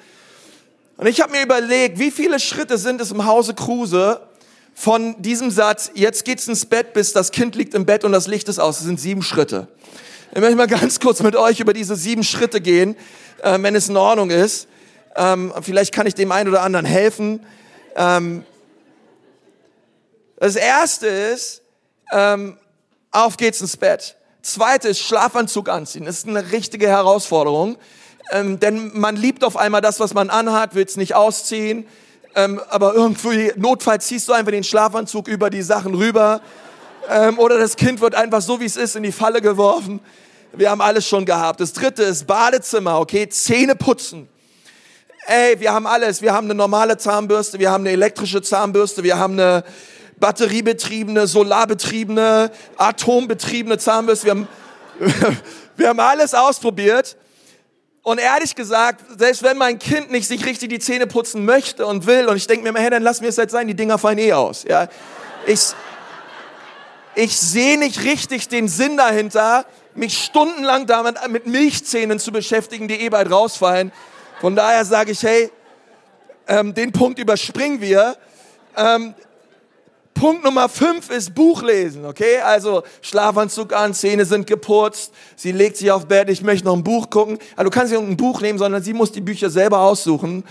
Und 0.96 1.06
ich 1.06 1.20
habe 1.20 1.32
mir 1.32 1.42
überlegt, 1.42 1.98
wie 1.98 2.10
viele 2.10 2.38
Schritte 2.38 2.78
sind 2.78 3.00
es 3.00 3.10
im 3.10 3.26
Hause 3.26 3.54
Kruse 3.54 4.20
von 4.74 5.20
diesem 5.22 5.50
Satz, 5.50 5.90
jetzt 5.94 6.24
geht's 6.24 6.48
ins 6.48 6.66
Bett, 6.66 6.92
bis 6.92 7.12
das 7.12 7.30
Kind 7.30 7.54
liegt 7.54 7.74
im 7.74 7.86
Bett 7.86 8.04
und 8.04 8.12
das 8.12 8.26
Licht 8.26 8.48
ist 8.48 8.58
aus. 8.58 8.78
Das 8.78 8.86
sind 8.86 9.00
sieben 9.00 9.22
Schritte. 9.22 9.68
Ich 10.32 10.40
möchte 10.40 10.56
mal 10.56 10.66
ganz 10.66 10.98
kurz 10.98 11.22
mit 11.22 11.36
euch 11.36 11.60
über 11.60 11.72
diese 11.72 11.94
sieben 11.96 12.24
Schritte 12.24 12.60
gehen, 12.60 12.96
äh, 13.42 13.58
wenn 13.60 13.74
es 13.76 13.88
in 13.88 13.96
Ordnung 13.96 14.30
ist. 14.30 14.66
Ähm, 15.16 15.52
vielleicht 15.62 15.94
kann 15.94 16.06
ich 16.06 16.14
dem 16.14 16.32
einen 16.32 16.48
oder 16.48 16.62
anderen 16.62 16.86
helfen. 16.86 17.46
Ähm, 17.94 18.44
das 20.38 20.56
erste 20.56 21.06
ist, 21.06 21.62
ähm, 22.12 22.58
auf 23.14 23.36
geht's 23.36 23.60
ins 23.60 23.76
Bett. 23.76 24.16
Zweite 24.42 24.88
ist 24.88 25.00
Schlafanzug 25.00 25.68
anziehen. 25.68 26.04
Das 26.04 26.18
ist 26.18 26.28
eine 26.28 26.52
richtige 26.52 26.88
Herausforderung. 26.88 27.76
Ähm, 28.30 28.58
denn 28.58 28.90
man 28.98 29.16
liebt 29.16 29.44
auf 29.44 29.56
einmal 29.56 29.80
das, 29.80 30.00
was 30.00 30.14
man 30.14 30.30
anhat, 30.30 30.74
will 30.74 30.84
es 30.84 30.96
nicht 30.96 31.14
ausziehen. 31.14 31.86
Ähm, 32.34 32.60
aber 32.68 32.94
irgendwie, 32.94 33.52
notfalls 33.56 34.06
ziehst 34.06 34.28
du 34.28 34.32
einfach 34.32 34.50
den 34.50 34.64
Schlafanzug 34.64 35.28
über 35.28 35.48
die 35.48 35.62
Sachen 35.62 35.94
rüber. 35.94 36.40
Ähm, 37.08 37.38
oder 37.38 37.58
das 37.58 37.76
Kind 37.76 38.00
wird 38.00 38.14
einfach 38.14 38.42
so, 38.42 38.60
wie 38.60 38.64
es 38.64 38.76
ist, 38.76 38.96
in 38.96 39.04
die 39.04 39.12
Falle 39.12 39.40
geworfen. 39.40 40.00
Wir 40.52 40.70
haben 40.70 40.80
alles 40.80 41.06
schon 41.06 41.24
gehabt. 41.24 41.60
Das 41.60 41.72
dritte 41.72 42.02
ist 42.02 42.26
Badezimmer, 42.26 42.98
okay? 42.98 43.28
Zähne 43.28 43.76
putzen. 43.76 44.28
Ey, 45.26 45.58
wir 45.60 45.72
haben 45.72 45.86
alles. 45.86 46.20
Wir 46.20 46.34
haben 46.34 46.46
eine 46.46 46.54
normale 46.54 46.98
Zahnbürste, 46.98 47.58
wir 47.58 47.70
haben 47.70 47.82
eine 47.82 47.90
elektrische 47.90 48.42
Zahnbürste, 48.42 49.02
wir 49.04 49.18
haben 49.18 49.34
eine 49.34 49.64
batteriebetriebene, 50.18 51.26
solarbetriebene, 51.26 52.50
atombetriebene 52.76 53.78
Zahnbürste. 53.78 54.26
Wir 54.26 54.30
haben, 54.32 54.48
wir 55.76 55.88
haben 55.88 56.00
alles 56.00 56.34
ausprobiert. 56.34 57.16
Und 58.02 58.18
ehrlich 58.18 58.54
gesagt, 58.54 59.02
selbst 59.18 59.42
wenn 59.42 59.56
mein 59.56 59.78
Kind 59.78 60.10
nicht 60.10 60.28
sich 60.28 60.44
richtig 60.44 60.68
die 60.68 60.78
Zähne 60.78 61.06
putzen 61.06 61.46
möchte 61.46 61.86
und 61.86 62.06
will, 62.06 62.28
und 62.28 62.36
ich 62.36 62.46
denke 62.46 62.62
mir 62.62 62.68
immer, 62.68 62.80
hey, 62.80 62.90
dann 62.90 63.02
lass 63.02 63.22
mir 63.22 63.28
es 63.28 63.38
halt 63.38 63.50
sein, 63.50 63.66
die 63.66 63.74
Dinger 63.74 63.96
fallen 63.96 64.18
eh 64.18 64.34
aus. 64.34 64.64
Ja, 64.68 64.88
ich, 65.46 65.72
ich 67.14 67.38
sehe 67.38 67.78
nicht 67.78 68.04
richtig 68.04 68.48
den 68.48 68.68
Sinn 68.68 68.98
dahinter, 68.98 69.64
mich 69.94 70.22
stundenlang 70.22 70.86
damit 70.86 71.16
mit 71.28 71.46
Milchzähnen 71.46 72.18
zu 72.18 72.30
beschäftigen, 72.30 72.88
die 72.88 73.00
eh 73.00 73.08
bald 73.08 73.30
rausfallen. 73.30 73.90
Von 74.40 74.54
daher 74.54 74.84
sage 74.84 75.12
ich, 75.12 75.22
hey, 75.22 75.50
ähm, 76.46 76.74
den 76.74 76.92
Punkt 76.92 77.18
überspringen 77.18 77.80
wir. 77.80 78.18
Ähm, 78.76 79.14
Punkt 80.14 80.44
Nummer 80.44 80.68
fünf 80.68 81.10
ist 81.10 81.34
Buch 81.34 81.62
lesen, 81.62 82.06
okay? 82.06 82.38
Also 82.38 82.84
Schlafanzug 83.02 83.72
an, 83.72 83.92
Zähne 83.94 84.24
sind 84.24 84.46
geputzt, 84.46 85.12
sie 85.36 85.52
legt 85.52 85.76
sich 85.76 85.90
auf 85.90 86.06
Bett, 86.06 86.30
ich 86.30 86.40
möchte 86.40 86.66
noch 86.66 86.76
ein 86.76 86.84
Buch 86.84 87.10
gucken. 87.10 87.38
Also 87.56 87.68
du 87.68 87.76
kannst 87.76 87.92
nicht 87.92 88.00
ein 88.00 88.16
Buch 88.16 88.40
nehmen, 88.40 88.58
sondern 88.58 88.82
sie 88.82 88.92
muss 88.92 89.12
die 89.12 89.20
Bücher 89.20 89.50
selber 89.50 89.80
aussuchen. 89.80 90.44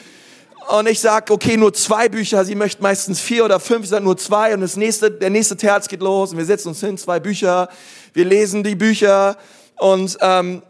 Und 0.70 0.88
ich 0.88 1.00
sage, 1.00 1.34
okay, 1.34 1.58
nur 1.58 1.74
zwei 1.74 2.08
Bücher, 2.08 2.46
sie 2.46 2.55
möchte 2.55 2.82
meistens 2.84 3.20
vier 3.20 3.46
oder 3.46 3.60
fünf, 3.60 3.84
ich 3.84 3.89
sage 3.89 4.03
nur 4.03 4.17
zwei 4.17 4.53
und 4.53 4.62
das 4.62 4.77
nächste, 4.77 5.12
der 5.12 5.29
nächste 5.29 5.58
Terz 5.58 5.88
geht 5.88 6.01
los 6.01 6.32
und 6.32 6.38
wir 6.38 6.46
setzen 6.46 6.70
uns 6.70 6.79
hin, 6.79 6.98
zwei 6.98 7.20
Bücher, 7.20 7.70
wir 8.13 8.25
lesen 8.25 8.63
die 8.63 8.75
Bücher 8.75 9.38
und, 9.77 10.17
ähm, 10.22 10.62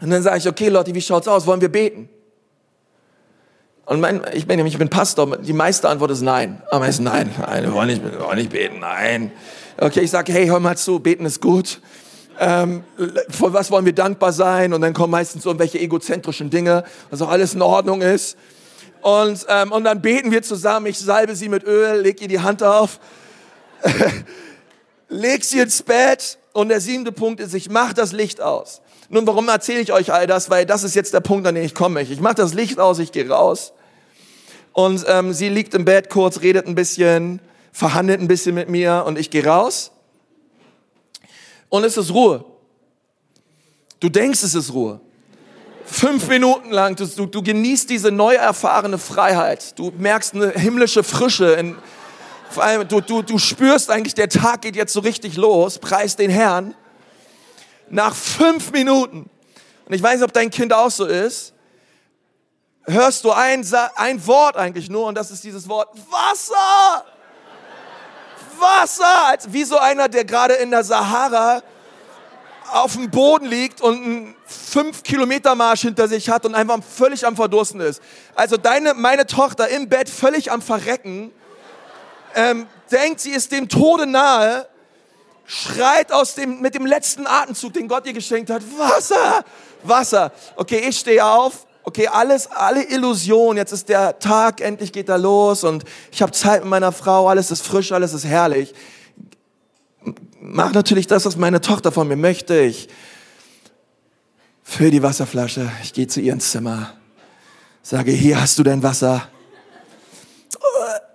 und 0.00 0.10
dann 0.10 0.22
sage 0.22 0.38
ich, 0.38 0.48
okay 0.48 0.68
Lotti, 0.68 0.94
wie 0.94 1.00
schaut's 1.00 1.28
aus, 1.28 1.46
wollen 1.46 1.60
wir 1.60 1.70
beten? 1.70 2.08
Und 3.84 4.00
mein, 4.00 4.22
ich, 4.32 4.46
bin, 4.46 4.64
ich 4.64 4.78
bin 4.78 4.88
Pastor, 4.88 5.38
die 5.38 5.52
meiste 5.52 5.88
Antwort 5.88 6.12
ist 6.12 6.22
nein. 6.22 6.62
Aber 6.70 6.86
ist 6.86 7.00
nein, 7.00 7.30
nein, 7.38 7.64
wir 7.64 7.72
wollen 7.72 7.88
nicht, 7.88 8.02
wir 8.02 8.20
wollen 8.20 8.38
nicht 8.38 8.50
beten, 8.50 8.78
nein. 8.80 9.32
Okay, 9.76 10.00
ich 10.00 10.10
sage, 10.10 10.32
hey, 10.32 10.46
hör 10.46 10.60
mal 10.60 10.76
zu, 10.76 11.00
beten 11.00 11.26
ist 11.26 11.40
gut. 11.40 11.80
Ähm, 12.38 12.84
für 13.28 13.52
was 13.52 13.70
wollen 13.70 13.84
wir 13.84 13.92
dankbar 13.92 14.32
sein? 14.32 14.72
Und 14.72 14.80
dann 14.80 14.94
kommen 14.94 15.10
meistens 15.10 15.44
irgendwelche 15.44 15.78
egozentrischen 15.78 16.50
Dinge, 16.50 16.84
dass 17.10 17.20
auch 17.22 17.28
alles 17.28 17.54
in 17.54 17.62
Ordnung 17.62 18.02
ist. 18.02 18.36
Und, 19.00 19.44
ähm, 19.48 19.72
und 19.72 19.84
dann 19.84 20.00
beten 20.00 20.30
wir 20.30 20.42
zusammen. 20.42 20.86
Ich 20.86 20.98
salbe 20.98 21.34
sie 21.34 21.48
mit 21.48 21.64
Öl, 21.64 22.00
leg 22.00 22.20
ihr 22.22 22.28
die 22.28 22.40
Hand 22.40 22.62
auf, 22.62 23.00
leg 25.08 25.44
sie 25.44 25.58
ins 25.58 25.82
Bett. 25.82 26.38
Und 26.52 26.68
der 26.68 26.80
siebente 26.80 27.12
Punkt 27.12 27.40
ist, 27.40 27.54
ich 27.54 27.68
mache 27.68 27.94
das 27.94 28.12
Licht 28.12 28.40
aus. 28.40 28.80
Nun, 29.14 29.26
warum 29.26 29.46
erzähle 29.50 29.80
ich 29.80 29.92
euch 29.92 30.10
all 30.10 30.26
das? 30.26 30.48
Weil 30.48 30.64
das 30.64 30.84
ist 30.84 30.94
jetzt 30.94 31.12
der 31.12 31.20
Punkt, 31.20 31.46
an 31.46 31.54
den 31.54 31.64
ich 31.64 31.74
komme. 31.74 32.00
Ich 32.00 32.20
mache 32.20 32.36
das 32.36 32.54
Licht 32.54 32.80
aus, 32.80 32.98
ich 32.98 33.12
gehe 33.12 33.28
raus. 33.28 33.74
Und 34.72 35.04
ähm, 35.06 35.34
sie 35.34 35.50
liegt 35.50 35.74
im 35.74 35.84
Bett 35.84 36.08
kurz, 36.08 36.40
redet 36.40 36.66
ein 36.66 36.74
bisschen, 36.74 37.38
verhandelt 37.72 38.22
ein 38.22 38.26
bisschen 38.26 38.54
mit 38.54 38.70
mir 38.70 39.04
und 39.06 39.18
ich 39.18 39.28
gehe 39.28 39.44
raus. 39.44 39.90
Und 41.68 41.84
es 41.84 41.98
ist 41.98 42.14
Ruhe. 42.14 42.42
Du 44.00 44.08
denkst, 44.08 44.42
es 44.44 44.54
ist 44.54 44.72
Ruhe. 44.72 44.98
Fünf 45.84 46.28
Minuten 46.28 46.70
lang, 46.70 46.96
du, 46.96 47.04
du, 47.26 47.42
genießt 47.42 47.90
diese 47.90 48.10
neu 48.10 48.36
erfahrene 48.36 48.96
Freiheit. 48.96 49.78
Du 49.78 49.92
merkst 49.98 50.34
eine 50.34 50.52
himmlische 50.52 51.02
Frische. 51.02 51.52
In, 51.52 51.76
vor 52.48 52.64
allem, 52.64 52.88
du, 52.88 53.02
du, 53.02 53.20
du 53.20 53.36
spürst 53.36 53.90
eigentlich, 53.90 54.14
der 54.14 54.30
Tag 54.30 54.62
geht 54.62 54.74
jetzt 54.74 54.94
so 54.94 55.00
richtig 55.00 55.36
los. 55.36 55.78
Preis 55.78 56.16
den 56.16 56.30
Herrn. 56.30 56.74
Nach 57.92 58.14
fünf 58.14 58.72
Minuten, 58.72 59.28
und 59.84 59.94
ich 59.94 60.02
weiß 60.02 60.14
nicht, 60.14 60.24
ob 60.24 60.32
dein 60.32 60.48
Kind 60.48 60.72
auch 60.72 60.90
so 60.90 61.04
ist, 61.04 61.52
hörst 62.86 63.22
du 63.22 63.32
ein, 63.32 63.66
ein 63.96 64.26
Wort 64.26 64.56
eigentlich 64.56 64.88
nur, 64.88 65.04
und 65.04 65.14
das 65.14 65.30
ist 65.30 65.44
dieses 65.44 65.68
Wort 65.68 65.90
Wasser. 66.10 67.04
Wasser! 68.58 69.26
Als 69.26 69.52
wie 69.52 69.64
so 69.64 69.76
einer, 69.76 70.08
der 70.08 70.24
gerade 70.24 70.54
in 70.54 70.70
der 70.70 70.84
Sahara 70.84 71.62
auf 72.72 72.94
dem 72.94 73.10
Boden 73.10 73.44
liegt 73.44 73.82
und 73.82 74.02
einen 74.02 74.36
5 74.46 75.02
Kilometer 75.02 75.54
Marsch 75.54 75.82
hinter 75.82 76.08
sich 76.08 76.30
hat 76.30 76.46
und 76.46 76.54
einfach 76.54 76.78
völlig 76.82 77.26
am 77.26 77.36
Verdursten 77.36 77.82
ist. 77.82 78.00
Also 78.34 78.56
deine, 78.56 78.94
meine 78.94 79.26
Tochter 79.26 79.68
im 79.68 79.90
Bett 79.90 80.08
völlig 80.08 80.50
am 80.50 80.62
Verrecken, 80.62 81.30
ähm, 82.34 82.66
denkt, 82.90 83.20
sie 83.20 83.32
ist 83.32 83.52
dem 83.52 83.68
Tode 83.68 84.06
nahe, 84.06 84.66
schreit 85.46 86.12
aus 86.12 86.34
dem, 86.34 86.60
mit 86.60 86.74
dem 86.74 86.86
letzten 86.86 87.26
Atemzug, 87.26 87.72
den 87.74 87.88
Gott 87.88 88.06
ihr 88.06 88.12
geschenkt 88.12 88.50
hat, 88.50 88.62
Wasser, 88.76 89.44
Wasser. 89.82 90.32
Okay, 90.56 90.82
ich 90.88 90.98
stehe 90.98 91.24
auf, 91.24 91.66
okay, 91.84 92.06
alles, 92.06 92.50
alle 92.50 92.84
Illusion, 92.84 93.56
jetzt 93.56 93.72
ist 93.72 93.88
der 93.88 94.18
Tag, 94.18 94.60
endlich 94.60 94.92
geht 94.92 95.08
er 95.08 95.18
los 95.18 95.64
und 95.64 95.84
ich 96.10 96.22
habe 96.22 96.32
Zeit 96.32 96.62
mit 96.62 96.70
meiner 96.70 96.92
Frau, 96.92 97.28
alles 97.28 97.50
ist 97.50 97.66
frisch, 97.66 97.92
alles 97.92 98.12
ist 98.12 98.24
herrlich. 98.24 98.74
Mache 100.40 100.72
natürlich 100.72 101.06
das, 101.06 101.24
was 101.24 101.36
meine 101.36 101.60
Tochter 101.60 101.92
von 101.92 102.08
mir 102.08 102.16
möchte. 102.16 102.60
Ich 102.60 102.88
fülle 104.62 104.90
die 104.90 105.02
Wasserflasche, 105.02 105.70
ich 105.82 105.92
gehe 105.92 106.06
zu 106.06 106.20
ihr 106.20 106.32
ins 106.32 106.50
Zimmer, 106.50 106.94
sage, 107.82 108.12
hier 108.12 108.40
hast 108.40 108.58
du 108.58 108.62
dein 108.62 108.82
Wasser. 108.82 109.28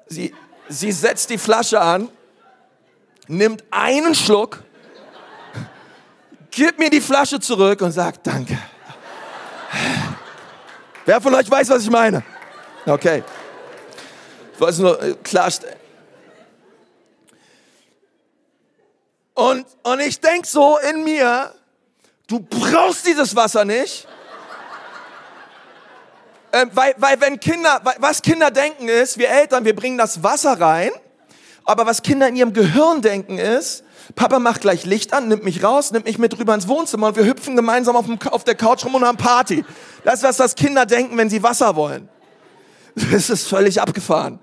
Sie, 0.07 0.33
sie 0.69 0.91
setzt 0.91 1.29
die 1.29 1.37
Flasche 1.37 1.81
an, 1.81 2.09
nimmt 3.27 3.63
einen 3.71 4.15
Schluck, 4.15 4.63
gibt 6.51 6.79
mir 6.79 6.89
die 6.89 7.01
Flasche 7.01 7.39
zurück 7.39 7.81
und 7.81 7.91
sagt, 7.91 8.25
danke. 8.25 8.57
Wer 11.05 11.21
von 11.21 11.33
euch 11.35 11.49
weiß, 11.49 11.69
was 11.69 11.83
ich 11.83 11.89
meine? 11.89 12.23
Okay. 12.85 13.23
Ich 14.53 14.59
wollte 14.59 14.73
es 14.73 14.79
nur 14.79 15.01
äh, 15.01 15.13
klarstellen. 15.23 15.77
Und, 19.33 19.67
und 19.83 19.99
ich 19.99 20.19
denk 20.19 20.47
so 20.47 20.79
in 20.79 21.03
mir, 21.03 21.53
du 22.27 22.39
brauchst 22.39 23.05
dieses 23.05 23.35
Wasser 23.35 23.65
nicht. 23.65 24.07
Äh, 26.51 26.65
weil, 26.71 26.95
weil 26.97 27.21
wenn 27.21 27.39
Kinder, 27.39 27.81
was 27.99 28.21
Kinder 28.21 28.49
denken 28.49 28.87
ist, 28.87 29.17
wir 29.17 29.29
Eltern, 29.29 29.63
wir 29.63 29.75
bringen 29.75 29.97
das 29.97 30.23
Wasser 30.23 30.59
rein, 30.59 30.91
aber 31.67 31.85
was 31.85 32.01
Kinder 32.01 32.27
in 32.29 32.35
ihrem 32.37 32.53
Gehirn 32.53 33.01
denken 33.01 33.37
ist, 33.37 33.83
Papa 34.15 34.39
macht 34.39 34.61
gleich 34.61 34.85
Licht 34.85 35.13
an, 35.13 35.27
nimmt 35.27 35.43
mich 35.43 35.63
raus, 35.63 35.91
nimmt 35.91 36.05
mich 36.05 36.17
mit 36.17 36.39
rüber 36.39 36.55
ins 36.55 36.67
Wohnzimmer 36.69 37.07
und 37.07 37.17
wir 37.17 37.25
hüpfen 37.25 37.57
gemeinsam 37.57 37.97
auf, 37.97 38.05
dem, 38.05 38.17
auf 38.31 38.45
der 38.45 38.55
Couch 38.55 38.85
rum 38.85 38.95
und 38.95 39.03
haben 39.03 39.17
Party. 39.17 39.65
Das 40.05 40.15
ist 40.15 40.23
was, 40.23 40.39
was 40.39 40.55
Kinder 40.55 40.85
denken, 40.85 41.17
wenn 41.17 41.29
sie 41.29 41.43
Wasser 41.43 41.75
wollen. 41.75 42.07
Das 43.11 43.29
ist 43.29 43.47
völlig 43.47 43.81
abgefahren. 43.81 44.39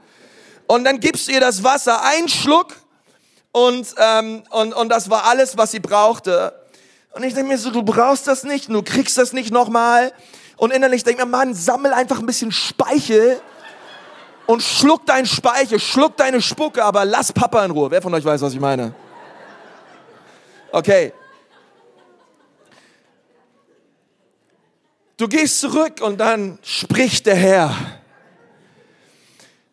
Und 0.66 0.84
dann 0.84 1.00
gibst 1.00 1.26
du 1.26 1.32
ihr 1.32 1.40
das 1.40 1.64
Wasser, 1.64 2.04
einen 2.04 2.28
Schluck 2.28 2.76
und, 3.52 3.86
ähm, 3.96 4.42
und, 4.50 4.74
und 4.74 4.88
das 4.90 5.08
war 5.08 5.24
alles, 5.24 5.56
was 5.56 5.70
sie 5.70 5.80
brauchte. 5.80 6.52
Und 7.12 7.22
ich 7.22 7.32
denke 7.32 7.48
mir 7.48 7.58
so, 7.58 7.70
du 7.70 7.82
brauchst 7.82 8.26
das 8.26 8.44
nicht, 8.44 8.68
du 8.68 8.82
kriegst 8.82 9.16
das 9.16 9.32
nicht 9.32 9.50
nochmal. 9.50 10.12
Und 10.56 10.72
innerlich 10.72 11.04
denke 11.04 11.22
ich 11.22 11.24
mir, 11.26 11.30
Mann, 11.30 11.54
sammel 11.54 11.92
einfach 11.94 12.18
ein 12.18 12.26
bisschen 12.26 12.52
Speichel 12.52 13.40
und 14.46 14.62
schluck 14.62 15.06
deinen 15.06 15.26
Speichel, 15.26 15.80
schluck 15.80 16.16
deine 16.16 16.40
Spucke, 16.40 16.84
aber 16.84 17.04
lass 17.04 17.32
Papa 17.32 17.64
in 17.64 17.70
Ruhe. 17.70 17.90
Wer 17.90 18.02
von 18.02 18.12
euch 18.14 18.24
weiß, 18.24 18.40
was 18.42 18.52
ich 18.52 18.60
meine? 18.60 18.94
Okay. 20.72 21.12
Du 25.16 25.28
gehst 25.28 25.60
zurück 25.60 26.00
und 26.00 26.18
dann 26.18 26.58
spricht 26.62 27.26
der 27.26 27.36
Herr. 27.36 27.74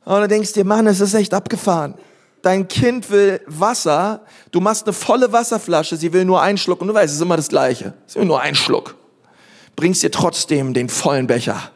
Und 0.06 0.22
du 0.22 0.28
denkst 0.28 0.54
dir, 0.54 0.66
Mann, 0.66 0.88
es 0.88 1.00
ist 1.00 1.14
echt 1.14 1.34
abgefahren 1.34 1.96
dein 2.42 2.68
Kind 2.68 3.10
will 3.10 3.42
Wasser, 3.46 4.22
du 4.52 4.60
machst 4.60 4.86
eine 4.86 4.94
volle 4.94 5.32
Wasserflasche, 5.32 5.98
sie 5.98 6.12
will 6.14 6.26
nur 6.26 6.42
einen 6.42 6.58
Schluck 6.58 6.82
und 6.82 6.88
du 6.88 6.94
weißt, 6.94 7.10
es 7.10 7.16
ist 7.16 7.22
immer 7.22 7.38
das 7.38 7.50
Gleiche. 7.50 7.94
Sie 8.08 8.20
will 8.20 8.26
nur 8.26 8.42
einen 8.42 8.56
Schluck. 8.56 8.96
Bringst 9.76 10.04
dir 10.04 10.12
trotzdem 10.12 10.74
den 10.74 10.90
vollen 10.90 11.28
Becher. 11.28 11.72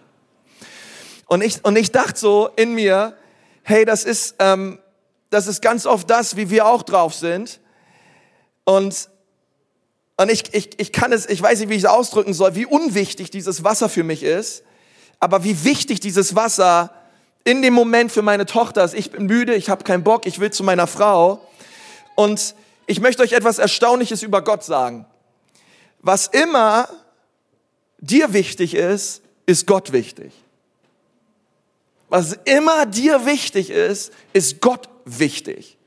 Und 1.27 1.43
ich, 1.43 1.63
und 1.63 1.75
ich 1.75 1.91
dachte 1.91 2.19
so 2.19 2.49
in 2.55 2.73
mir, 2.75 3.17
hey, 3.63 3.85
das 3.85 4.03
ist, 4.03 4.35
ähm, 4.39 4.79
das 5.29 5.47
ist 5.47 5.61
ganz 5.61 5.85
oft 5.85 6.09
das, 6.09 6.35
wie 6.35 6.49
wir 6.49 6.67
auch 6.67 6.83
drauf 6.83 7.13
sind. 7.13 7.59
Und, 8.63 9.09
und 10.17 10.31
ich, 10.31 10.53
ich, 10.53 10.79
ich 10.79 10.91
kann 10.91 11.11
es, 11.11 11.27
ich 11.27 11.41
weiß 11.41 11.59
nicht, 11.59 11.69
wie 11.69 11.75
ich 11.75 11.83
es 11.83 11.89
ausdrücken 11.89 12.33
soll, 12.33 12.55
wie 12.55 12.65
unwichtig 12.65 13.31
dieses 13.31 13.63
Wasser 13.63 13.89
für 13.89 14.03
mich 14.03 14.23
ist, 14.23 14.63
aber 15.19 15.43
wie 15.43 15.63
wichtig 15.63 15.99
dieses 15.99 16.35
Wasser 16.35 16.93
in 17.43 17.61
dem 17.61 17.73
Moment 17.73 18.11
für 18.11 18.21
meine 18.21 18.45
Tochter 18.45 18.83
ist, 18.83 18.93
ich 18.93 19.11
bin 19.11 19.25
müde, 19.25 19.55
ich 19.55 19.69
habe 19.69 19.83
keinen 19.83 20.03
Bock, 20.03 20.25
ich 20.25 20.39
will 20.39 20.51
zu 20.51 20.63
meiner 20.63 20.87
Frau. 20.87 21.47
Und 22.15 22.55
ich 22.87 22.99
möchte 22.99 23.23
euch 23.23 23.33
etwas 23.33 23.59
Erstaunliches 23.59 24.23
über 24.23 24.43
Gott 24.43 24.63
sagen. 24.63 25.05
Was 26.01 26.27
immer 26.27 26.87
dir 27.99 28.33
wichtig 28.33 28.75
ist, 28.75 29.21
ist 29.45 29.67
Gott 29.67 29.91
wichtig. 29.91 30.31
Was 32.09 32.33
immer 32.45 32.85
dir 32.85 33.25
wichtig 33.25 33.69
ist, 33.69 34.13
ist 34.33 34.61
Gott 34.61 34.89
wichtig. 35.05 35.77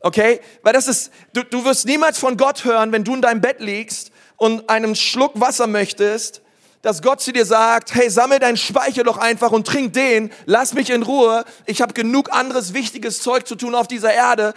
Okay? 0.00 0.40
Weil 0.62 0.72
das 0.72 0.88
ist, 0.88 1.10
du, 1.32 1.42
du 1.44 1.64
wirst 1.64 1.86
niemals 1.86 2.18
von 2.18 2.36
Gott 2.36 2.64
hören, 2.64 2.92
wenn 2.92 3.04
du 3.04 3.14
in 3.14 3.22
deinem 3.22 3.40
Bett 3.40 3.60
liegst 3.60 4.10
und 4.36 4.68
einen 4.68 4.96
Schluck 4.96 5.40
Wasser 5.40 5.66
möchtest 5.66 6.42
dass 6.84 7.00
Gott 7.00 7.22
zu 7.22 7.32
dir 7.32 7.46
sagt, 7.46 7.94
hey, 7.94 8.10
sammel 8.10 8.38
deinen 8.38 8.58
Speicher 8.58 9.04
doch 9.04 9.16
einfach 9.16 9.52
und 9.52 9.66
trink 9.66 9.94
den, 9.94 10.30
lass 10.44 10.74
mich 10.74 10.90
in 10.90 11.02
Ruhe, 11.02 11.46
ich 11.64 11.80
habe 11.80 11.94
genug 11.94 12.30
anderes 12.30 12.74
wichtiges 12.74 13.22
Zeug 13.22 13.46
zu 13.46 13.56
tun 13.56 13.74
auf 13.74 13.88
dieser 13.88 14.12
Erde, 14.12 14.52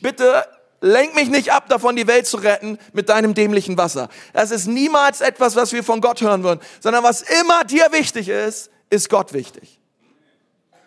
bitte 0.00 0.46
lenk 0.80 1.14
mich 1.14 1.28
nicht 1.28 1.52
ab 1.52 1.68
davon, 1.68 1.94
die 1.94 2.06
Welt 2.06 2.26
zu 2.26 2.38
retten 2.38 2.78
mit 2.94 3.10
deinem 3.10 3.34
dämlichen 3.34 3.76
Wasser. 3.76 4.08
Das 4.32 4.50
ist 4.52 4.66
niemals 4.66 5.20
etwas, 5.20 5.54
was 5.54 5.72
wir 5.72 5.84
von 5.84 6.00
Gott 6.00 6.22
hören 6.22 6.42
würden, 6.44 6.60
sondern 6.80 7.04
was 7.04 7.20
immer 7.20 7.64
dir 7.64 7.88
wichtig 7.92 8.30
ist, 8.30 8.70
ist 8.88 9.10
Gott 9.10 9.34
wichtig. 9.34 9.78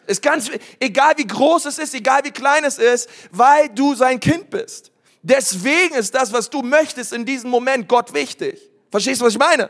Ist 0.10 0.24
ganz, 0.24 0.50
egal 0.80 1.14
wie 1.18 1.28
groß 1.28 1.66
es 1.66 1.78
ist, 1.78 1.94
egal 1.94 2.24
wie 2.24 2.32
klein 2.32 2.64
es 2.64 2.80
ist, 2.80 3.08
weil 3.30 3.70
du 3.70 3.94
sein 3.94 4.20
Kind 4.20 4.50
bist. 4.50 4.92
Deswegen 5.22 5.94
ist 5.94 6.16
das, 6.16 6.34
was 6.34 6.50
du 6.50 6.64
möchtest 6.64 7.14
in 7.14 7.26
diesem 7.26 7.52
Moment 7.52 7.88
Gott 7.88 8.12
wichtig. 8.16 8.60
Verstehst 8.90 9.22
du, 9.22 9.26
was 9.26 9.34
ich 9.34 9.40
meine? 9.40 9.70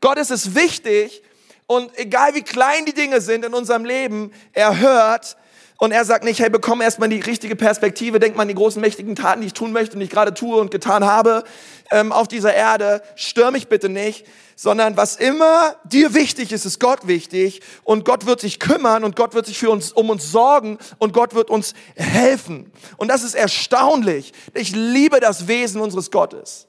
Gott 0.00 0.16
ist 0.16 0.30
es 0.30 0.54
wichtig 0.54 1.22
und 1.66 1.96
egal 1.98 2.34
wie 2.34 2.40
klein 2.40 2.86
die 2.86 2.94
Dinge 2.94 3.20
sind 3.20 3.44
in 3.44 3.52
unserem 3.52 3.84
Leben, 3.84 4.32
er 4.54 4.78
hört 4.78 5.36
und 5.78 5.92
er 5.92 6.04
sagt 6.04 6.24
nicht, 6.24 6.40
hey, 6.40 6.50
bekomm 6.50 6.80
erstmal 6.80 7.08
die 7.08 7.20
richtige 7.20 7.56
Perspektive, 7.56 8.20
denk 8.20 8.36
mal 8.36 8.42
an 8.42 8.48
die 8.48 8.54
großen, 8.54 8.80
mächtigen 8.80 9.16
Taten, 9.16 9.40
die 9.40 9.48
ich 9.48 9.54
tun 9.54 9.72
möchte 9.72 9.96
und 9.96 10.02
ich 10.02 10.10
gerade 10.10 10.32
tue 10.32 10.56
und 10.56 10.70
getan 10.70 11.04
habe 11.04 11.44
ähm, 11.90 12.12
auf 12.12 12.28
dieser 12.28 12.54
Erde. 12.54 13.02
Stör 13.16 13.50
mich 13.50 13.68
bitte 13.68 13.88
nicht, 13.88 14.24
sondern 14.56 14.96
was 14.96 15.16
immer 15.16 15.74
dir 15.84 16.14
wichtig 16.14 16.52
ist, 16.52 16.64
ist 16.64 16.78
Gott 16.78 17.08
wichtig 17.08 17.60
und 17.82 18.04
Gott 18.04 18.26
wird 18.26 18.40
sich 18.40 18.60
kümmern 18.60 19.02
und 19.04 19.16
Gott 19.16 19.34
wird 19.34 19.46
sich 19.46 19.58
für 19.58 19.70
uns, 19.70 19.92
um 19.92 20.10
uns 20.10 20.30
sorgen 20.30 20.78
und 20.98 21.12
Gott 21.12 21.34
wird 21.34 21.50
uns 21.50 21.74
helfen. 21.96 22.70
Und 22.96 23.08
das 23.08 23.24
ist 23.24 23.34
erstaunlich. 23.34 24.32
Ich 24.54 24.74
liebe 24.74 25.18
das 25.18 25.48
Wesen 25.48 25.80
unseres 25.80 26.10
Gottes 26.10 26.68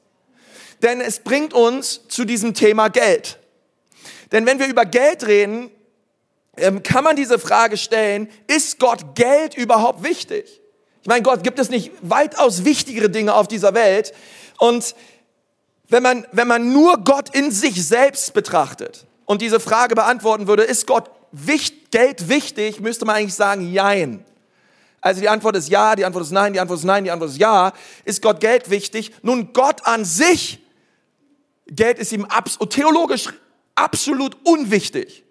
denn 0.82 1.02
es 1.02 1.20
bringt 1.20 1.54
uns 1.54 2.08
zu 2.08 2.26
diesem 2.26 2.54
Thema 2.54 2.90
Geld. 2.90 3.40
Denn 4.32 4.46
wenn 4.46 4.60
wir 4.60 4.68
über 4.68 4.86
Geld 4.86 5.26
reden, 5.26 5.72
kann 6.84 7.04
man 7.04 7.16
diese 7.16 7.40
Frage 7.40 7.78
stellen, 7.78 8.30
ist 8.48 8.80
Gott 8.80 9.16
Geld 9.16 9.56
überhaupt 9.56 10.04
wichtig? 10.04 10.62
Ich 11.02 11.08
meine, 11.08 11.22
Gott 11.22 11.44
gibt 11.44 11.60
es 11.60 11.70
nicht 11.70 11.92
weitaus 12.02 12.66
wichtigere 12.66 13.10
Dinge 13.10 13.34
auf 13.34 13.48
dieser 13.48 13.74
Welt. 13.74 14.14
Und 14.58 14.96
wenn 15.88 16.02
man, 16.02 16.26
wenn 16.32 16.48
man 16.48 16.74
nur 16.74 17.04
Gott 17.04 17.36
in 17.36 17.52
sich 17.52 17.86
selbst 17.86 18.34
betrachtet 18.34 19.06
und 19.26 19.42
diese 19.42 19.60
Frage 19.60 19.96
beantworten 19.96 20.48
würde, 20.48 20.64
ist 20.64 20.88
Gott 20.88 21.10
wichtig, 21.32 21.86
Geld 21.96 22.28
wichtig, 22.28 22.82
müsste 22.82 23.06
man 23.06 23.16
eigentlich 23.16 23.36
sagen, 23.36 23.72
jein. 23.72 24.26
Also 25.00 25.22
die 25.22 25.30
Antwort 25.30 25.56
ist 25.56 25.70
ja, 25.70 25.96
die 25.96 26.04
Antwort 26.04 26.26
ist 26.26 26.32
nein, 26.32 26.52
die 26.52 26.60
Antwort 26.60 26.80
ist 26.80 26.84
nein, 26.84 27.06
die 27.06 27.12
Antwort 27.12 27.32
ist 27.32 27.38
ja. 27.38 27.72
Ist 28.04 28.22
Gott 28.22 28.42
Geld 28.42 28.70
wichtig? 28.70 29.14
Nun, 29.22 29.54
Gott 29.54 29.86
an 29.88 30.04
sich 30.04 30.60
Geld 31.68 32.00
ist 32.00 32.12
ihm 32.12 32.28
theologisch 32.70 33.30
absolut 33.76 34.36
unwichtig. 34.44 35.24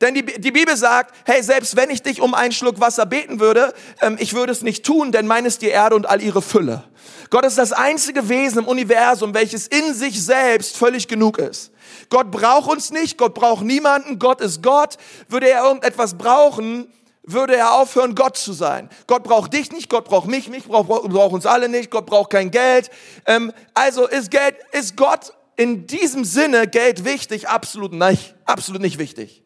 Denn 0.00 0.14
die, 0.14 0.24
die 0.24 0.50
Bibel 0.50 0.76
sagt, 0.76 1.14
hey, 1.24 1.42
selbst 1.42 1.76
wenn 1.76 1.90
ich 1.90 2.02
dich 2.02 2.20
um 2.20 2.34
einen 2.34 2.52
Schluck 2.52 2.80
Wasser 2.80 3.06
beten 3.06 3.40
würde, 3.40 3.72
ähm, 4.00 4.16
ich 4.18 4.34
würde 4.34 4.52
es 4.52 4.62
nicht 4.62 4.84
tun, 4.84 5.12
denn 5.12 5.26
mein 5.26 5.44
ist 5.44 5.62
die 5.62 5.68
Erde 5.68 5.94
und 5.94 6.06
all 6.06 6.22
ihre 6.22 6.42
Fülle. 6.42 6.84
Gott 7.30 7.44
ist 7.44 7.58
das 7.58 7.72
einzige 7.72 8.28
Wesen 8.28 8.60
im 8.60 8.68
Universum, 8.68 9.34
welches 9.34 9.66
in 9.66 9.94
sich 9.94 10.22
selbst 10.22 10.76
völlig 10.76 11.08
genug 11.08 11.38
ist. 11.38 11.70
Gott 12.10 12.30
braucht 12.30 12.70
uns 12.70 12.90
nicht, 12.90 13.18
Gott 13.18 13.34
braucht 13.34 13.64
niemanden, 13.64 14.18
Gott 14.18 14.40
ist 14.40 14.62
Gott. 14.62 14.96
Würde 15.28 15.48
er 15.48 15.64
irgendetwas 15.64 16.16
brauchen, 16.16 16.92
würde 17.22 17.56
er 17.56 17.74
aufhören, 17.74 18.14
Gott 18.14 18.36
zu 18.36 18.52
sein. 18.52 18.88
Gott 19.06 19.24
braucht 19.24 19.52
dich 19.52 19.72
nicht, 19.72 19.88
Gott 19.88 20.04
braucht 20.04 20.28
mich 20.28 20.48
nicht, 20.48 20.68
braucht, 20.68 20.88
braucht 20.88 21.32
uns 21.32 21.46
alle 21.46 21.68
nicht, 21.68 21.90
Gott 21.90 22.06
braucht 22.06 22.30
kein 22.30 22.50
Geld. 22.50 22.90
Ähm, 23.26 23.52
also 23.72 24.06
ist 24.06 24.30
Geld, 24.30 24.56
ist 24.72 24.96
Gott 24.96 25.32
in 25.56 25.86
diesem 25.86 26.24
Sinne 26.24 26.68
Geld 26.68 27.04
wichtig? 27.04 27.48
Absolut 27.48 27.92
nicht, 27.92 28.34
absolut 28.44 28.82
nicht 28.82 28.98
wichtig. 28.98 29.43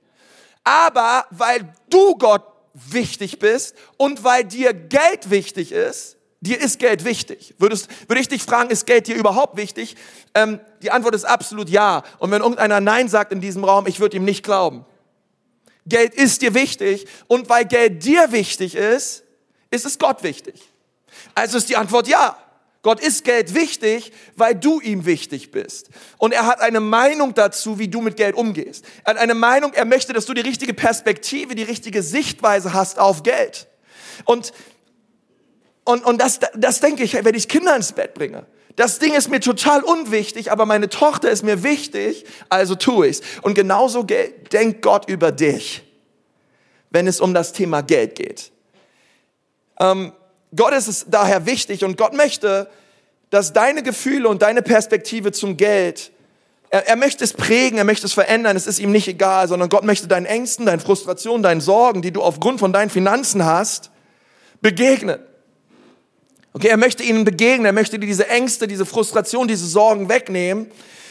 Aber 0.69 1.25
weil 1.31 1.73
du 1.89 2.15
Gott 2.17 2.43
wichtig 2.75 3.39
bist 3.39 3.75
und 3.97 4.23
weil 4.23 4.45
dir 4.45 4.75
Geld 4.75 5.31
wichtig 5.31 5.73
ist, 5.73 6.19
dir 6.43 6.61
ist 6.61 6.79
Geld 6.79 7.07
wichtig. 7.07 7.55
Würdest, 7.57 7.89
würde 8.07 8.21
ich 8.21 8.29
dich 8.29 8.43
fragen, 8.43 8.69
ist 8.69 8.87
Geld 8.87 9.07
dir 9.07 9.17
überhaupt 9.17 9.57
wichtig? 9.57 9.97
Ähm, 10.35 10.61
die 10.83 10.91
Antwort 10.91 11.15
ist 11.15 11.25
absolut 11.25 11.71
ja. 11.71 12.03
Und 12.19 12.33
wenn 12.33 12.43
irgendeiner 12.43 12.81
Nein 12.81 13.09
sagt 13.09 13.33
in 13.33 13.41
diesem 13.41 13.65
Raum, 13.65 13.87
ich 13.87 13.99
würde 13.99 14.19
ihm 14.19 14.27
nicht 14.27 14.45
glauben. 14.45 14.85
Geld 15.87 16.15
ist 16.15 16.43
dir 16.43 16.53
wichtig 16.53 17.07
und 17.29 17.49
weil 17.49 17.65
Geld 17.65 18.05
dir 18.05 18.31
wichtig 18.31 18.75
ist, 18.75 19.25
ist 19.71 19.87
es 19.87 19.99
Gott 19.99 20.23
wichtig. 20.23 20.71
Also 21.35 21.57
ist 21.57 21.71
die 21.71 21.77
Antwort 21.77 22.09
ja. 22.09 22.37
Gott 22.83 23.01
ist 23.01 23.25
Geld 23.25 23.55
wichtig, 23.55 24.13
weil 24.37 24.55
du 24.55 24.81
ihm 24.81 25.05
wichtig 25.05 25.51
bist. 25.51 25.91
Und 26.17 26.33
er 26.33 26.47
hat 26.47 26.61
eine 26.61 26.81
Meinung 26.81 27.35
dazu, 27.35 27.79
wie 27.79 27.89
du 27.89 28.01
mit 28.01 28.17
Geld 28.17 28.37
umgehst. 28.37 28.85
Er 29.05 29.15
hat 29.15 29.19
eine 29.19 29.35
Meinung, 29.35 29.73
er 29.75 29.85
möchte, 29.85 30.13
dass 30.13 30.27
du 30.27 30.35
die 30.35 30.43
richtige 30.43 30.75
Perspektive, 30.75 31.55
die 31.55 31.65
richtige 31.65 32.03
Sichtweise 32.03 32.73
hast 32.73 32.99
auf 32.99 33.25
Geld. 33.25 33.67
Und, 34.25 34.53
und, 35.85 36.05
und 36.05 36.21
das, 36.21 36.39
das 36.55 36.81
denke 36.81 37.03
ich, 37.03 37.15
wenn 37.25 37.35
ich 37.35 37.49
Kinder 37.49 37.75
ins 37.75 37.93
Bett 37.93 38.15
bringe. 38.15 38.47
Das 38.77 39.01
Ding 39.01 39.13
ist 39.13 39.29
mir 39.29 39.41
total 39.41 39.83
unwichtig, 39.83 40.53
aber 40.53 40.65
meine 40.65 40.89
Tochter 40.89 41.31
ist 41.33 41.43
mir 41.43 41.65
wichtig, 41.65 42.25
also 42.49 42.77
tue 42.77 43.09
ich's. 43.09 43.23
Und 43.43 43.55
genauso 43.55 44.05
denkt 44.05 44.83
Gott 44.83 45.09
über 45.11 45.33
dich, 45.33 45.83
wenn 46.91 47.09
es 47.09 47.21
um 47.21 47.35
das 47.35 47.53
Thema 47.53 47.81
Geld 47.83 48.15
geht. 48.15 48.53
Ähm, 49.81 50.13
Gott 50.55 50.73
ist 50.73 50.89
es 50.89 51.07
daher 51.09 51.47
wichtig 51.47 51.85
und 51.85 51.97
Gott 51.97 52.15
möchte, 52.15 52.69
dass 53.31 53.53
deine 53.53 53.83
Gefühle 53.83 54.29
und 54.29 54.43
deine 54.43 54.63
Perspektive 54.63 55.33
zum 55.33 55.57
Geld, 55.57 56.11
er, 56.71 56.89
er 56.89 56.97
möchte 56.97 57.25
es 57.25 57.33
prägen, 57.33 57.79
er 57.79 57.85
möchte 57.85 58.07
es 58.07 58.15
verändern, 58.15 58.57
es 58.57 58.67
ist 58.67 58.79
ihm 58.79 58.91
nicht 58.91 59.09
egal, 59.09 59.49
sondern 59.49 59.69
Gott 59.69 59.85
möchte 59.85 60.07
deinen 60.07 60.27
Ängsten, 60.27 60.67
deinen 60.67 60.81
Frustrationen, 60.81 61.43
deinen 61.43 61.61
Sorgen, 61.61 62.03
die 62.03 62.13
du 62.13 62.23
aufgrund 62.23 62.61
von 62.61 62.73
deinen 62.73 62.91
Finanzen 62.91 63.45
hast, 63.45 63.91
begegnen. 64.61 65.21
Okay, 66.55 66.69
er 66.69 66.77
möchte 66.79 67.03
ihnen 67.03 67.25
begegnen, 67.25 67.67
er 67.67 67.73
möchte 67.73 67.99
dir 67.99 68.07
diese 68.07 68.29
Ängste, 68.29 68.67
diese 68.67 68.87
Frustration, 68.87 69.49
diese 69.49 69.67
Sorgen 69.67 70.09
wegnehmen. 70.09 70.71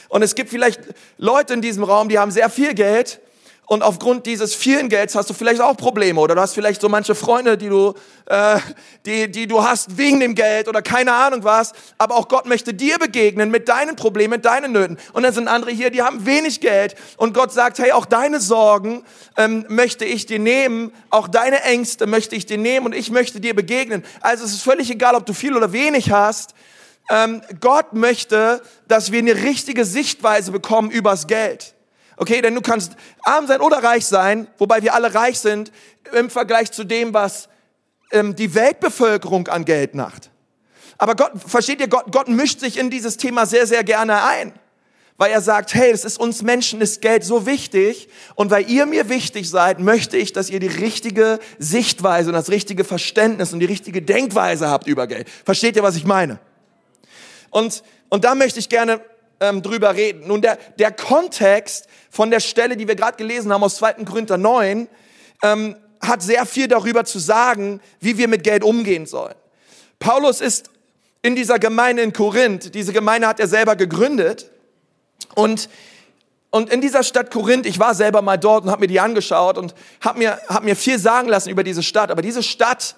Und 0.10 0.22
es 0.22 0.36
gibt 0.36 0.50
vielleicht 0.50 0.82
Leute 1.18 1.54
in 1.54 1.62
diesem 1.62 1.84
Raum, 1.84 2.10
die 2.10 2.18
haben 2.18 2.32
sehr 2.32 2.50
viel 2.50 2.74
Geld 2.74 3.20
und 3.70 3.84
aufgrund 3.84 4.26
dieses 4.26 4.56
vielen 4.56 4.88
Gelds 4.88 5.14
hast 5.14 5.30
du 5.30 5.34
vielleicht 5.34 5.60
auch 5.60 5.76
Probleme 5.76 6.22
oder 6.22 6.36
du 6.36 6.42
hast 6.42 6.54
vielleicht 6.54 6.80
so 6.80 6.88
manche 6.88 7.16
Freunde, 7.16 7.58
die 7.58 7.68
du, 7.68 7.96
äh, 8.26 8.60
die, 9.06 9.30
die 9.30 9.46
du 9.46 9.62
hast 9.62 9.98
wegen 9.98 10.22
dem 10.22 10.36
Geld 10.36 10.70
oder 10.70 10.82
keine 10.82 11.14
Ahnung 11.14 11.44
was. 11.44 11.74
Aber 11.98 12.16
auch 12.16 12.30
Gott 12.30 12.46
möchte 12.46 12.74
dir 12.74 12.98
begegnen 12.98 13.52
mit 13.52 13.68
deinen 13.68 13.98
Problemen, 13.98 14.32
mit 14.32 14.46
deinen 14.46 14.72
Nöten. 14.72 14.98
Und 15.12 15.24
dann 15.24 15.34
sind 15.34 15.50
andere 15.50 15.72
hier, 15.72 15.90
die 15.90 16.02
haben 16.02 16.26
wenig 16.26 16.62
Geld 16.62 16.96
und 17.18 17.34
Gott 17.34 17.52
sagt, 17.52 17.80
hey, 17.80 17.92
auch 17.92 18.06
deine 18.06 18.40
Sorgen 18.40 19.04
ähm, 19.36 19.66
möchte 19.68 20.06
ich 20.06 20.26
dir 20.26 20.40
nehmen, 20.40 20.94
auch 21.10 21.28
deine 21.28 21.62
Ängste 21.64 22.08
möchte 22.08 22.38
ich 22.38 22.46
dir 22.46 22.58
nehmen 22.58 22.86
und 22.86 22.96
ich 22.96 23.12
möchte 23.12 23.42
dir 23.42 23.54
begegnen. 23.54 24.06
Also 24.22 24.46
es 24.46 24.54
ist 24.54 24.62
völlig 24.62 24.90
egal, 24.90 25.14
ob 25.14 25.26
du 25.26 25.34
viel 25.34 25.54
oder 25.54 25.74
wenig 25.74 26.10
hast. 26.10 26.54
Ähm, 27.10 27.42
Gott 27.60 27.92
möchte, 27.92 28.62
dass 28.88 29.12
wir 29.12 29.20
eine 29.20 29.36
richtige 29.36 29.84
Sichtweise 29.84 30.54
bekommen 30.54 30.90
übers 30.90 31.28
Geld. 31.28 31.74
Okay, 32.18 32.42
denn 32.42 32.56
du 32.56 32.62
kannst 32.62 32.96
arm 33.22 33.46
sein 33.46 33.62
oder 33.62 33.84
reich 33.84 34.06
sein, 34.06 34.48
wobei 34.58 34.82
wir 34.82 34.96
alle 34.96 35.14
reich 35.14 35.40
sind 35.40 35.72
im 36.14 36.30
Vergleich 36.30 36.72
zu 36.72 36.84
dem, 36.84 37.14
was 37.14 37.48
ähm, 38.12 38.36
die 38.36 38.56
Weltbevölkerung 38.56 39.48
an 39.48 39.66
Geld 39.66 39.94
macht. 39.94 40.32
Aber 40.98 41.16
Gott, 41.16 41.32
versteht 41.46 41.80
ihr, 41.80 41.88
Gott, 41.88 42.12
Gott 42.12 42.28
mischt 42.28 42.60
sich 42.60 42.78
in 42.78 42.90
dieses 42.90 43.18
Thema 43.18 43.46
sehr, 43.46 43.68
sehr 43.68 43.84
gerne 43.84 44.24
ein. 44.24 44.54
Weil 45.18 45.32
er 45.32 45.42
sagt, 45.42 45.74
hey, 45.74 45.92
es 45.92 46.06
ist 46.06 46.20
uns 46.20 46.44
Menschen, 46.44 46.80
ist 46.80 47.02
Geld 47.02 47.24
so 47.24 47.46
wichtig. 47.46 48.08
Und 48.36 48.52
weil 48.52 48.70
ihr 48.70 48.86
mir 48.86 49.10
wichtig 49.10 49.50
seid, 49.50 49.80
möchte 49.80 50.18
ich, 50.18 50.32
dass 50.34 50.50
ihr 50.50 50.60
die 50.60 50.68
richtige 50.68 51.40
Sichtweise 51.60 52.30
und 52.30 52.34
das 52.34 52.50
richtige 52.50 52.84
Verständnis 52.84 53.54
und 53.54 53.60
die 53.60 53.66
richtige 53.66 54.02
Denkweise 54.02 54.70
habt 54.70 54.88
über 54.88 55.08
Geld. 55.08 55.28
Versteht 55.46 55.76
ihr, 55.76 55.84
was 55.84 55.96
ich 55.96 56.06
meine? 56.06 56.40
Und, 57.50 57.84
und 58.10 58.24
da 58.26 58.36
möchte 58.36 58.60
ich 58.60 58.70
gerne 58.70 59.02
ähm, 59.40 59.62
drüber 59.62 59.96
reden. 59.96 60.28
Nun, 60.28 60.42
der, 60.42 60.58
der 60.80 60.92
Kontext 60.92 61.88
von 62.10 62.32
der 62.32 62.40
Stelle, 62.40 62.78
die 62.78 62.88
wir 62.88 62.96
gerade 62.96 63.18
gelesen 63.18 63.52
haben 63.54 63.64
aus 63.64 63.78
2. 63.78 64.06
Korinther 64.06 64.38
9, 64.38 64.88
ähm, 65.44 65.76
hat 66.02 66.22
sehr 66.22 66.46
viel 66.46 66.68
darüber 66.68 67.06
zu 67.06 67.20
sagen, 67.20 67.82
wie 68.00 68.18
wir 68.18 68.28
mit 68.28 68.44
Geld 68.44 68.64
umgehen 68.64 69.06
sollen. 69.06 69.36
Paulus 70.00 70.42
ist 70.42 70.70
in 71.22 71.36
dieser 71.36 71.60
Gemeinde 71.60 72.04
in 72.04 72.14
Korinth, 72.14 72.74
diese 72.76 72.94
Gemeinde 72.94 73.28
hat 73.28 73.40
er 73.40 73.48
selber 73.48 73.76
gegründet 73.76 74.50
und 75.36 75.70
und 76.50 76.72
in 76.72 76.80
dieser 76.80 77.04
Stadt 77.04 77.30
Korinth, 77.30 77.66
ich 77.66 77.78
war 77.78 77.94
selber 77.94 78.22
mal 78.22 78.38
dort 78.38 78.64
und 78.64 78.72
habe 78.72 78.82
mir 78.82 78.88
die 78.88 79.02
angeschaut 79.02 79.58
und 79.58 79.76
habe 80.00 80.20
mir, 80.20 80.40
hab 80.48 80.64
mir 80.64 80.76
viel 80.76 80.98
sagen 80.98 81.28
lassen 81.28 81.50
über 81.50 81.64
diese 81.64 81.84
Stadt. 81.84 82.10
Aber 82.10 82.22
diese 82.22 82.42
Stadt 82.42 82.96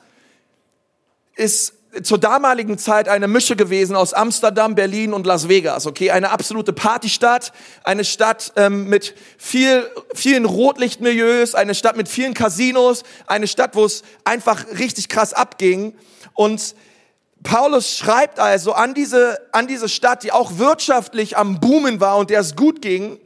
ist 1.35 1.73
zur 2.03 2.19
damaligen 2.19 2.77
Zeit 2.77 3.09
eine 3.09 3.27
Mische 3.27 3.55
gewesen 3.55 3.95
aus 3.95 4.13
Amsterdam, 4.13 4.75
Berlin 4.75 5.13
und 5.13 5.25
Las 5.25 5.49
Vegas. 5.49 5.87
Okay, 5.87 6.11
eine 6.11 6.29
absolute 6.31 6.71
Partystadt, 6.71 7.51
eine 7.83 8.05
Stadt 8.05 8.53
ähm, 8.55 8.87
mit 8.87 9.15
viel, 9.37 9.89
vielen 10.13 10.45
Rotlichtmilieus, 10.45 11.55
eine 11.55 11.73
Stadt 11.73 11.97
mit 11.97 12.07
vielen 12.07 12.33
Casinos, 12.33 13.03
eine 13.25 13.47
Stadt, 13.47 13.75
wo 13.75 13.85
es 13.85 14.03
einfach 14.23 14.65
richtig 14.77 15.09
krass 15.09 15.33
abging. 15.33 15.95
Und 16.33 16.75
Paulus 17.41 17.97
schreibt 17.97 18.39
also 18.39 18.73
an 18.73 18.93
diese, 18.93 19.39
an 19.51 19.67
diese 19.67 19.89
Stadt, 19.89 20.23
die 20.23 20.31
auch 20.31 20.57
wirtschaftlich 20.57 21.37
am 21.37 21.59
Boomen 21.59 21.99
war 21.99 22.17
und 22.17 22.29
der 22.29 22.41
es 22.41 22.55
gut 22.55 22.81
ging. 22.81 23.19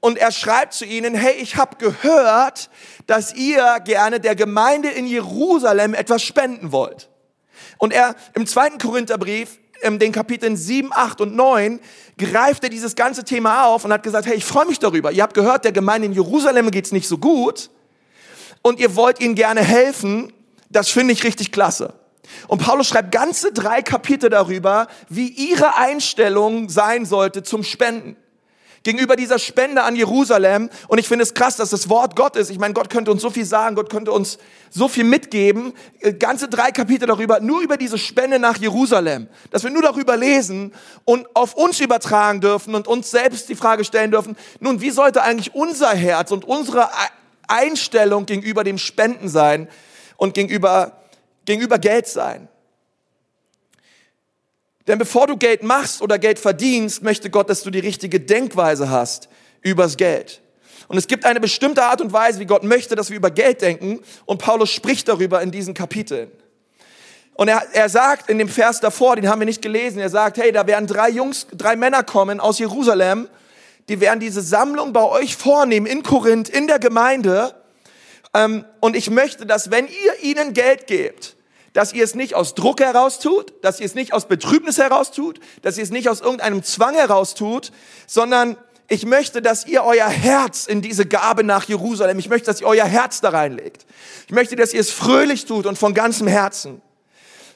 Und 0.00 0.18
er 0.18 0.32
schreibt 0.32 0.74
zu 0.74 0.84
ihnen, 0.84 1.14
hey, 1.14 1.34
ich 1.34 1.56
habe 1.56 1.76
gehört, 1.76 2.70
dass 3.06 3.34
ihr 3.34 3.78
gerne 3.84 4.20
der 4.20 4.34
Gemeinde 4.34 4.88
in 4.88 5.06
Jerusalem 5.06 5.94
etwas 5.94 6.22
spenden 6.22 6.72
wollt. 6.72 7.08
Und 7.78 7.92
er 7.92 8.14
im 8.34 8.46
zweiten 8.46 8.78
Korintherbrief, 8.78 9.58
in 9.82 9.98
den 9.98 10.12
Kapiteln 10.12 10.56
7, 10.56 10.90
8 10.92 11.20
und 11.20 11.34
9, 11.34 11.80
greift 12.16 12.62
er 12.64 12.70
dieses 12.70 12.94
ganze 12.94 13.24
Thema 13.24 13.66
auf 13.66 13.84
und 13.84 13.92
hat 13.92 14.02
gesagt, 14.02 14.26
hey, 14.26 14.36
ich 14.36 14.44
freue 14.44 14.66
mich 14.66 14.78
darüber. 14.78 15.10
Ihr 15.10 15.22
habt 15.22 15.34
gehört, 15.34 15.64
der 15.64 15.72
Gemeinde 15.72 16.06
in 16.06 16.12
Jerusalem 16.12 16.70
geht's 16.70 16.92
nicht 16.92 17.08
so 17.08 17.18
gut 17.18 17.70
und 18.62 18.78
ihr 18.78 18.94
wollt 18.94 19.20
ihnen 19.20 19.34
gerne 19.34 19.62
helfen. 19.62 20.32
Das 20.70 20.88
finde 20.88 21.12
ich 21.12 21.24
richtig 21.24 21.52
klasse. 21.52 21.94
Und 22.46 22.62
Paulus 22.62 22.88
schreibt 22.88 23.12
ganze 23.12 23.52
drei 23.52 23.82
Kapitel 23.82 24.30
darüber, 24.30 24.86
wie 25.08 25.28
ihre 25.28 25.76
Einstellung 25.76 26.68
sein 26.68 27.04
sollte 27.04 27.42
zum 27.42 27.64
Spenden 27.64 28.16
gegenüber 28.82 29.16
dieser 29.16 29.38
Spende 29.38 29.82
an 29.82 29.96
Jerusalem. 29.96 30.70
Und 30.88 30.98
ich 30.98 31.08
finde 31.08 31.22
es 31.22 31.34
krass, 31.34 31.56
dass 31.56 31.70
das 31.70 31.88
Wort 31.88 32.16
Gott 32.16 32.36
ist. 32.36 32.50
Ich 32.50 32.58
meine, 32.58 32.74
Gott 32.74 32.90
könnte 32.90 33.10
uns 33.10 33.22
so 33.22 33.30
viel 33.30 33.44
sagen, 33.44 33.76
Gott 33.76 33.90
könnte 33.90 34.12
uns 34.12 34.38
so 34.70 34.88
viel 34.88 35.04
mitgeben. 35.04 35.72
Äh, 36.00 36.14
ganze 36.14 36.48
drei 36.48 36.70
Kapitel 36.70 37.06
darüber, 37.06 37.40
nur 37.40 37.60
über 37.60 37.76
diese 37.76 37.98
Spende 37.98 38.38
nach 38.38 38.56
Jerusalem. 38.58 39.28
Dass 39.50 39.62
wir 39.64 39.70
nur 39.70 39.82
darüber 39.82 40.16
lesen 40.16 40.72
und 41.04 41.26
auf 41.34 41.54
uns 41.54 41.80
übertragen 41.80 42.40
dürfen 42.40 42.74
und 42.74 42.88
uns 42.88 43.10
selbst 43.10 43.48
die 43.48 43.54
Frage 43.54 43.84
stellen 43.84 44.10
dürfen, 44.10 44.36
nun, 44.60 44.80
wie 44.80 44.90
sollte 44.90 45.22
eigentlich 45.22 45.54
unser 45.54 45.90
Herz 45.90 46.30
und 46.30 46.44
unsere 46.44 46.88
Einstellung 47.46 48.26
gegenüber 48.26 48.64
dem 48.64 48.78
Spenden 48.78 49.28
sein 49.28 49.68
und 50.16 50.34
gegenüber, 50.34 51.02
gegenüber 51.44 51.78
Geld 51.78 52.06
sein? 52.06 52.48
Denn 54.86 54.98
bevor 54.98 55.26
du 55.26 55.36
Geld 55.36 55.62
machst 55.62 56.02
oder 56.02 56.18
Geld 56.18 56.38
verdienst, 56.38 57.02
möchte 57.02 57.30
Gott, 57.30 57.48
dass 57.48 57.62
du 57.62 57.70
die 57.70 57.78
richtige 57.78 58.20
Denkweise 58.20 58.90
hast 58.90 59.28
übers 59.60 59.96
Geld. 59.96 60.40
Und 60.88 60.98
es 60.98 61.06
gibt 61.06 61.24
eine 61.24 61.40
bestimmte 61.40 61.84
Art 61.84 62.00
und 62.00 62.12
Weise, 62.12 62.40
wie 62.40 62.46
Gott 62.46 62.64
möchte, 62.64 62.96
dass 62.96 63.10
wir 63.10 63.16
über 63.16 63.30
Geld 63.30 63.62
denken. 63.62 64.00
Und 64.26 64.38
Paulus 64.38 64.70
spricht 64.70 65.08
darüber 65.08 65.40
in 65.40 65.50
diesen 65.50 65.74
Kapiteln. 65.74 66.30
Und 67.34 67.48
er, 67.48 67.62
er 67.72 67.88
sagt 67.88 68.28
in 68.28 68.38
dem 68.38 68.48
Vers 68.48 68.80
davor, 68.80 69.16
den 69.16 69.28
haben 69.28 69.40
wir 69.40 69.46
nicht 69.46 69.62
gelesen, 69.62 69.98
er 69.98 70.10
sagt, 70.10 70.36
hey, 70.36 70.52
da 70.52 70.66
werden 70.66 70.86
drei 70.86 71.08
Jungs, 71.08 71.46
drei 71.52 71.76
Männer 71.76 72.02
kommen 72.02 72.40
aus 72.40 72.58
Jerusalem, 72.58 73.28
die 73.88 74.00
werden 74.00 74.20
diese 74.20 74.42
Sammlung 74.42 74.92
bei 74.92 75.02
euch 75.02 75.36
vornehmen 75.36 75.86
in 75.86 76.02
Korinth, 76.02 76.48
in 76.48 76.66
der 76.66 76.78
Gemeinde. 76.78 77.54
Ähm, 78.34 78.64
und 78.80 78.96
ich 78.96 79.10
möchte, 79.10 79.46
dass 79.46 79.70
wenn 79.70 79.86
ihr 79.86 80.22
ihnen 80.22 80.52
Geld 80.52 80.86
gebt, 80.86 81.36
dass 81.72 81.92
ihr 81.92 82.04
es 82.04 82.14
nicht 82.14 82.34
aus 82.34 82.54
Druck 82.54 82.80
heraus 82.80 83.18
tut, 83.18 83.52
dass 83.62 83.80
ihr 83.80 83.86
es 83.86 83.94
nicht 83.94 84.12
aus 84.12 84.26
Betrübnis 84.26 84.78
heraus 84.78 85.10
tut, 85.10 85.40
dass 85.62 85.76
ihr 85.78 85.84
es 85.84 85.90
nicht 85.90 86.08
aus 86.08 86.20
irgendeinem 86.20 86.62
Zwang 86.62 86.94
heraus 86.94 87.34
tut, 87.34 87.72
sondern 88.06 88.56
ich 88.88 89.06
möchte, 89.06 89.40
dass 89.40 89.66
ihr 89.66 89.84
euer 89.84 90.08
Herz 90.08 90.66
in 90.66 90.82
diese 90.82 91.06
Gabe 91.06 91.44
nach 91.44 91.64
Jerusalem, 91.64 92.18
ich 92.18 92.28
möchte, 92.28 92.46
dass 92.46 92.60
ihr 92.60 92.66
euer 92.66 92.84
Herz 92.84 93.22
da 93.22 93.30
reinlegt. 93.30 93.86
Ich 94.26 94.32
möchte, 94.32 94.54
dass 94.54 94.74
ihr 94.74 94.80
es 94.80 94.90
fröhlich 94.90 95.46
tut 95.46 95.66
und 95.66 95.78
von 95.78 95.94
ganzem 95.94 96.26
Herzen. 96.26 96.82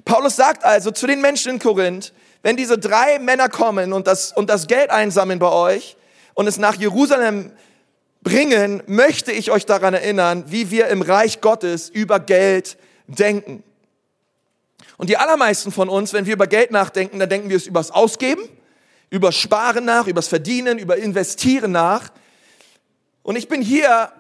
Paulus 0.07 0.37
sagt 0.37 0.65
also 0.65 0.91
zu 0.93 1.07
den 1.07 1.21
Menschen 1.21 1.53
in 1.53 1.59
Korinth, 1.59 2.15
wenn 2.43 2.57
diese 2.57 2.79
drei 2.79 3.19
Männer 3.19 3.49
kommen 3.49 3.93
und 3.93 4.07
das, 4.07 4.33
und 4.33 4.49
das 4.49 4.67
Geld 4.67 4.91
einsammeln 4.91 5.39
bei 5.39 5.51
euch 5.51 5.97
und 6.33 6.47
es 6.47 6.59
nach 6.59 6.77
Jerusalem 6.77 7.53
bringen, 8.23 8.83
möchte 8.87 9.33
ich 9.33 9.51
euch 9.51 9.67
daran 9.67 9.95
erinnern, 9.95 10.45
wie 10.47 10.71
wir 10.71 10.89
im 10.89 11.03
Reich 11.03 11.41
Gottes 11.41 11.91
über 11.91 12.19
Geld 12.19 12.79
denken. 13.09 13.63
Und 14.97 15.11
die 15.11 15.17
allermeisten 15.17 15.73
von 15.73 15.89
uns, 15.89 16.13
wenn 16.13 16.27
wir 16.27 16.35
über 16.35 16.47
Geld 16.47 16.71
nachdenken, 16.71 17.19
dann 17.19 17.29
denken 17.29 17.49
wir 17.49 17.57
es 17.57 17.67
übers 17.67 17.91
Ausgeben, 17.91 18.43
über 19.11 19.33
Sparen 19.33 19.85
nach, 19.85 20.07
übers 20.07 20.29
Verdienen, 20.29 20.79
über 20.79 20.97
Investieren 20.97 21.73
nach. 21.73 22.11
Und 23.23 23.37
ich 23.37 23.49
bin 23.49 23.61
hier, 23.61 24.11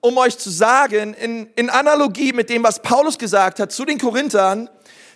um 0.00 0.16
euch 0.18 0.38
zu 0.38 0.50
sagen, 0.50 1.14
in, 1.14 1.48
in 1.56 1.70
Analogie 1.70 2.32
mit 2.32 2.50
dem, 2.50 2.62
was 2.62 2.80
Paulus 2.82 3.18
gesagt 3.18 3.58
hat 3.58 3.72
zu 3.72 3.84
den 3.84 3.98
Korinthern, 3.98 4.70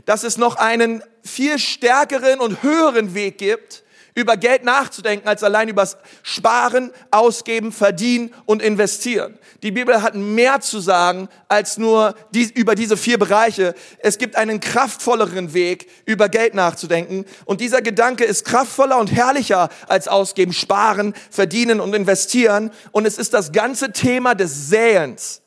dass 0.04 0.24
es 0.24 0.36
noch 0.36 0.56
einen 0.56 1.02
viel 1.22 1.58
stärkeren 1.58 2.40
und 2.40 2.62
höheren 2.62 3.14
Weg 3.14 3.38
gibt, 3.38 3.83
über 4.14 4.36
Geld 4.36 4.64
nachzudenken, 4.64 5.26
als 5.26 5.42
allein 5.42 5.68
übers 5.68 5.96
Sparen, 6.22 6.92
Ausgeben, 7.10 7.72
Verdienen 7.72 8.32
und 8.46 8.62
Investieren. 8.62 9.38
Die 9.62 9.72
Bibel 9.72 10.02
hat 10.02 10.14
mehr 10.14 10.60
zu 10.60 10.78
sagen 10.78 11.28
als 11.48 11.78
nur 11.78 12.14
die, 12.30 12.50
über 12.54 12.76
diese 12.76 12.96
vier 12.96 13.18
Bereiche. 13.18 13.74
Es 13.98 14.18
gibt 14.18 14.36
einen 14.36 14.60
kraftvolleren 14.60 15.52
Weg, 15.52 15.88
über 16.06 16.28
Geld 16.28 16.54
nachzudenken. 16.54 17.24
Und 17.44 17.60
dieser 17.60 17.82
Gedanke 17.82 18.24
ist 18.24 18.44
kraftvoller 18.44 18.98
und 18.98 19.10
herrlicher 19.10 19.68
als 19.88 20.06
Ausgeben, 20.06 20.52
Sparen, 20.52 21.14
Verdienen 21.30 21.80
und 21.80 21.92
Investieren. 21.94 22.70
Und 22.92 23.06
es 23.06 23.18
ist 23.18 23.34
das 23.34 23.50
ganze 23.50 23.90
Thema 23.90 24.36
des 24.36 24.68
Säens. 24.68 25.42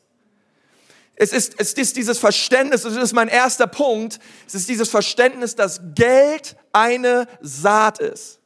Es 1.20 1.32
ist, 1.32 1.54
es 1.58 1.72
ist 1.72 1.96
dieses 1.96 2.18
Verständnis, 2.18 2.82
das 2.82 2.94
ist 2.94 3.12
mein 3.12 3.26
erster 3.26 3.66
Punkt, 3.66 4.20
es 4.46 4.54
ist 4.54 4.68
dieses 4.68 4.88
Verständnis, 4.88 5.56
dass 5.56 5.80
Geld 5.96 6.54
eine 6.72 7.26
Saat 7.40 7.98
ist. 7.98 8.37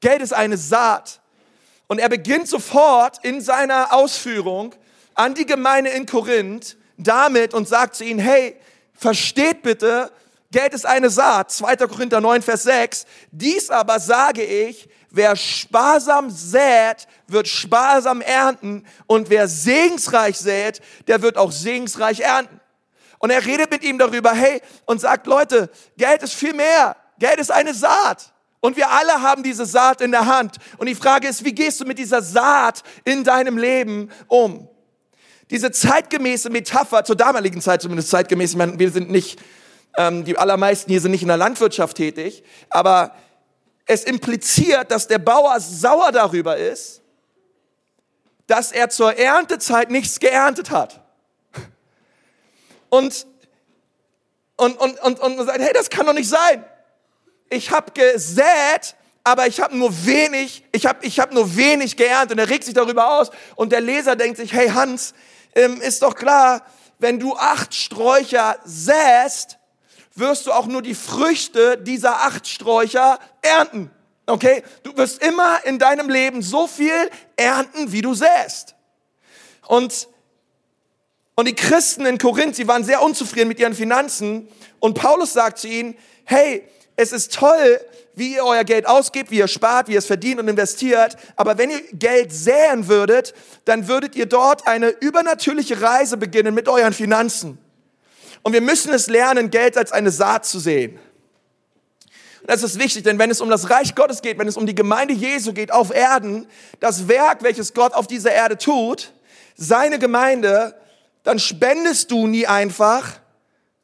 Geld 0.00 0.22
ist 0.22 0.32
eine 0.32 0.56
Saat. 0.56 1.20
Und 1.86 1.98
er 1.98 2.08
beginnt 2.08 2.48
sofort 2.48 3.24
in 3.24 3.40
seiner 3.40 3.92
Ausführung 3.92 4.74
an 5.14 5.34
die 5.34 5.46
Gemeinde 5.46 5.90
in 5.90 6.06
Korinth 6.06 6.76
damit 6.96 7.54
und 7.54 7.68
sagt 7.68 7.96
zu 7.96 8.04
ihnen, 8.04 8.20
hey, 8.20 8.56
versteht 8.94 9.62
bitte, 9.62 10.10
Geld 10.52 10.74
ist 10.74 10.86
eine 10.86 11.10
Saat. 11.10 11.52
2. 11.52 11.76
Korinther 11.76 12.20
9, 12.20 12.42
Vers 12.42 12.64
6. 12.64 13.06
Dies 13.30 13.70
aber 13.70 14.00
sage 14.00 14.42
ich, 14.42 14.88
wer 15.10 15.36
sparsam 15.36 16.28
sät, 16.30 17.06
wird 17.28 17.46
sparsam 17.46 18.20
ernten. 18.20 18.84
Und 19.06 19.30
wer 19.30 19.46
segensreich 19.46 20.36
sät, 20.38 20.80
der 21.06 21.22
wird 21.22 21.36
auch 21.36 21.52
segensreich 21.52 22.20
ernten. 22.20 22.60
Und 23.18 23.30
er 23.30 23.44
redet 23.44 23.70
mit 23.70 23.84
ihm 23.84 23.98
darüber, 23.98 24.32
hey, 24.32 24.60
und 24.86 25.00
sagt, 25.00 25.26
Leute, 25.26 25.70
Geld 25.96 26.22
ist 26.22 26.34
viel 26.34 26.54
mehr. 26.54 26.96
Geld 27.18 27.38
ist 27.38 27.52
eine 27.52 27.74
Saat. 27.74 28.32
Und 28.60 28.76
wir 28.76 28.90
alle 28.90 29.22
haben 29.22 29.42
diese 29.42 29.64
Saat 29.64 30.02
in 30.02 30.10
der 30.10 30.26
Hand. 30.26 30.56
Und 30.76 30.86
die 30.86 30.94
Frage 30.94 31.26
ist, 31.26 31.44
wie 31.44 31.54
gehst 31.54 31.80
du 31.80 31.86
mit 31.86 31.98
dieser 31.98 32.20
Saat 32.22 32.82
in 33.04 33.24
deinem 33.24 33.56
Leben 33.56 34.10
um? 34.28 34.68
Diese 35.48 35.70
zeitgemäße 35.70 36.50
Metapher, 36.50 37.04
zur 37.04 37.16
damaligen 37.16 37.60
Zeit 37.60 37.82
zumindest 37.82 38.10
zeitgemäß, 38.10 38.54
meine, 38.56 38.78
wir 38.78 38.90
sind 38.90 39.10
nicht, 39.10 39.40
ähm, 39.96 40.24
die 40.24 40.36
allermeisten 40.36 40.90
hier 40.90 41.00
sind 41.00 41.10
nicht 41.10 41.22
in 41.22 41.28
der 41.28 41.38
Landwirtschaft 41.38 41.96
tätig, 41.96 42.44
aber 42.68 43.14
es 43.86 44.04
impliziert, 44.04 44.90
dass 44.90 45.08
der 45.08 45.18
Bauer 45.18 45.58
sauer 45.58 46.12
darüber 46.12 46.56
ist, 46.56 47.00
dass 48.46 48.72
er 48.72 48.90
zur 48.90 49.18
Erntezeit 49.18 49.90
nichts 49.90 50.20
geerntet 50.20 50.70
hat. 50.70 51.00
Und, 52.90 53.26
und, 54.56 54.76
und, 54.76 55.00
und, 55.00 55.18
und 55.20 55.46
sagt, 55.46 55.60
hey, 55.60 55.72
das 55.72 55.88
kann 55.88 56.06
doch 56.06 56.12
nicht 56.12 56.28
sein 56.28 56.64
ich 57.50 57.70
habe 57.70 57.92
gesät, 57.92 58.94
aber 59.24 59.46
ich 59.46 59.60
habe 59.60 59.76
nur 59.76 60.06
wenig, 60.06 60.64
ich 60.72 60.86
habe 60.86 61.04
ich 61.04 61.20
hab 61.20 61.32
nur 61.32 61.56
wenig 61.56 61.96
geerntet. 61.96 62.32
Und 62.32 62.38
er 62.38 62.48
regt 62.48 62.64
sich 62.64 62.74
darüber 62.74 63.18
aus. 63.18 63.30
Und 63.56 63.72
der 63.72 63.80
Leser 63.80 64.16
denkt 64.16 64.38
sich, 64.38 64.52
hey 64.52 64.68
Hans, 64.68 65.12
ähm, 65.54 65.80
ist 65.80 66.02
doch 66.02 66.14
klar, 66.14 66.64
wenn 66.98 67.18
du 67.18 67.36
acht 67.36 67.74
Sträucher 67.74 68.58
säst, 68.64 69.58
wirst 70.14 70.46
du 70.46 70.52
auch 70.52 70.66
nur 70.66 70.82
die 70.82 70.94
Früchte 70.94 71.76
dieser 71.76 72.22
acht 72.22 72.46
Sträucher 72.46 73.18
ernten. 73.42 73.90
Okay? 74.26 74.62
Du 74.82 74.96
wirst 74.96 75.22
immer 75.22 75.64
in 75.64 75.78
deinem 75.78 76.08
Leben 76.08 76.42
so 76.42 76.66
viel 76.66 77.10
ernten, 77.36 77.92
wie 77.92 78.02
du 78.02 78.14
säst. 78.14 78.74
Und, 79.66 80.08
und 81.34 81.48
die 81.48 81.54
Christen 81.54 82.06
in 82.06 82.18
Korinth, 82.18 82.56
sie 82.56 82.68
waren 82.68 82.84
sehr 82.84 83.02
unzufrieden 83.02 83.48
mit 83.48 83.58
ihren 83.58 83.74
Finanzen. 83.74 84.48
Und 84.78 84.94
Paulus 84.94 85.32
sagt 85.32 85.58
zu 85.58 85.68
ihnen, 85.68 85.96
hey, 86.24 86.64
es 87.00 87.12
ist 87.12 87.32
toll, 87.34 87.80
wie 88.14 88.34
ihr 88.34 88.44
euer 88.44 88.64
Geld 88.64 88.86
ausgebt, 88.86 89.30
wie 89.30 89.38
ihr 89.38 89.48
spart, 89.48 89.88
wie 89.88 89.92
ihr 89.92 89.98
es 89.98 90.06
verdient 90.06 90.38
und 90.40 90.48
investiert. 90.48 91.16
Aber 91.36 91.56
wenn 91.56 91.70
ihr 91.70 91.80
Geld 91.92 92.32
säen 92.32 92.88
würdet, 92.88 93.34
dann 93.64 93.88
würdet 93.88 94.14
ihr 94.14 94.26
dort 94.26 94.66
eine 94.66 94.88
übernatürliche 94.88 95.80
Reise 95.80 96.18
beginnen 96.18 96.54
mit 96.54 96.68
euren 96.68 96.92
Finanzen. 96.92 97.58
Und 98.42 98.52
wir 98.52 98.60
müssen 98.60 98.92
es 98.92 99.08
lernen, 99.08 99.50
Geld 99.50 99.76
als 99.76 99.92
eine 99.92 100.10
Saat 100.10 100.44
zu 100.44 100.58
sehen. 100.58 100.98
Und 102.42 102.50
das 102.50 102.62
ist 102.62 102.78
wichtig, 102.78 103.04
denn 103.04 103.18
wenn 103.18 103.30
es 103.30 103.40
um 103.40 103.48
das 103.48 103.70
Reich 103.70 103.94
Gottes 103.94 104.20
geht, 104.20 104.38
wenn 104.38 104.48
es 104.48 104.56
um 104.56 104.66
die 104.66 104.74
Gemeinde 104.74 105.14
Jesu 105.14 105.52
geht 105.52 105.72
auf 105.72 105.94
Erden, 105.94 106.46
das 106.80 107.08
Werk, 107.08 107.42
welches 107.42 107.72
Gott 107.72 107.94
auf 107.94 108.06
dieser 108.06 108.32
Erde 108.32 108.58
tut, 108.58 109.12
seine 109.56 109.98
Gemeinde, 109.98 110.74
dann 111.22 111.38
spendest 111.38 112.10
du 112.10 112.26
nie 112.26 112.46
einfach, 112.46 113.20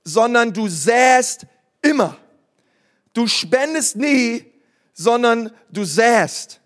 sondern 0.04 0.52
du 0.52 0.68
säst 0.68 1.46
immer. 1.82 2.16
Du 3.16 3.26
spendest 3.26 3.96
nie, 3.96 4.44
sondern 4.92 5.50
du 5.70 5.84
säst. 5.84 6.60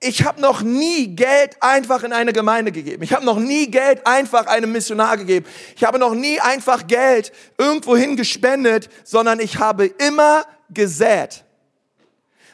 Ich 0.00 0.24
habe 0.24 0.40
noch 0.40 0.62
nie 0.62 1.14
Geld 1.14 1.62
einfach 1.62 2.02
in 2.02 2.12
eine 2.12 2.32
Gemeinde 2.32 2.72
gegeben. 2.72 3.04
Ich 3.04 3.12
habe 3.12 3.24
noch 3.24 3.38
nie 3.38 3.70
Geld 3.70 4.04
einfach 4.04 4.46
einem 4.46 4.72
Missionar 4.72 5.16
gegeben. 5.16 5.46
Ich 5.76 5.84
habe 5.84 5.96
noch 6.00 6.14
nie 6.16 6.40
einfach 6.40 6.88
Geld 6.88 7.30
irgendwohin 7.56 8.16
gespendet, 8.16 8.90
sondern 9.04 9.38
ich 9.38 9.60
habe 9.60 9.86
immer 9.86 10.44
gesät. 10.70 11.44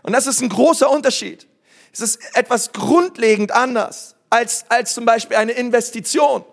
Und 0.03 0.13
das 0.13 0.27
ist 0.27 0.43
ein 0.43 0.51
großer 0.51 0.91
Unterschied. 0.91 1.47
Es 1.91 2.01
ist 2.01 2.19
etwas 2.35 2.71
grundlegend 2.71 3.51
anders 3.51 4.15
als, 4.29 4.67
als 4.69 4.93
zum 4.93 5.07
Beispiel 5.07 5.39
eine 5.39 5.53
Investition. 5.53 6.45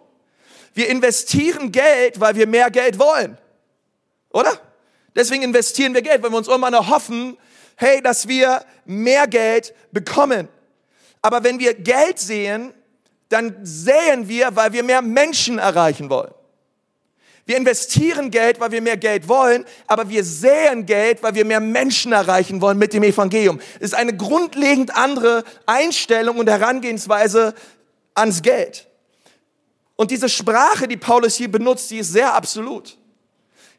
Wir 0.76 0.88
investieren 0.88 1.74
Geld, 1.74 2.22
weil 2.22 2.36
wir 2.36 2.48
mehr 2.48 2.72
Geld 2.72 2.98
wollen. 3.00 3.38
Oder? 4.30 4.71
Deswegen 5.16 5.44
investieren 5.44 5.94
wir 5.94 6.02
Geld, 6.02 6.24
weil 6.24 6.32
wir 6.32 6.38
uns 6.38 6.48
irgendwann 6.48 6.74
erhoffen, 6.74 7.38
hey, 7.76 8.02
dass 8.02 8.28
wir 8.28 8.64
mehr 8.86 9.28
Geld 9.28 9.74
bekommen. 9.92 10.48
Aber 11.22 11.44
wenn 11.44 11.60
wir 11.60 11.74
Geld 11.74 12.20
sehen, 12.20 12.74
dann 13.30 13.56
säen 13.64 14.28
wir, 14.28 14.56
weil 14.56 14.74
wir 14.74 14.84
mehr 14.84 15.02
Menschen 15.02 15.58
erreichen 15.58 16.10
wollen. 16.10 16.34
Wir 17.46 17.58
investieren 17.58 18.30
Geld, 18.30 18.60
weil 18.60 18.72
wir 18.72 18.82
mehr 18.82 18.98
Geld 18.98 19.28
wollen, 19.28 19.66
aber 19.88 20.08
wir 20.10 20.24
säen 20.24 20.86
Geld, 20.86 21.24
weil 21.24 21.34
wir 21.34 21.44
mehr 21.44 21.60
Menschen 21.60 22.12
erreichen 22.12 22.62
wollen 22.62 22.78
mit 22.78 22.94
dem 22.94 23.04
Evangelium. 23.04 23.60
Es 23.80 23.88
ist 23.88 23.96
eine 23.96 24.16
grundlegend 24.16 24.96
andere 24.96 25.44
Einstellung 25.66 26.38
und 26.38 26.48
Herangehensweise 26.48 27.56
ans 28.14 28.42
Geld. 28.42 28.88
Und 29.96 30.12
diese 30.12 30.30
Sprache, 30.30 30.88
die 30.88 30.98
Paulus 30.98 31.36
hier 31.36 31.52
benutzt, 31.52 31.90
die 31.92 31.98
ist 31.98 32.14
sehr 32.14 32.34
absolut. 32.34 32.98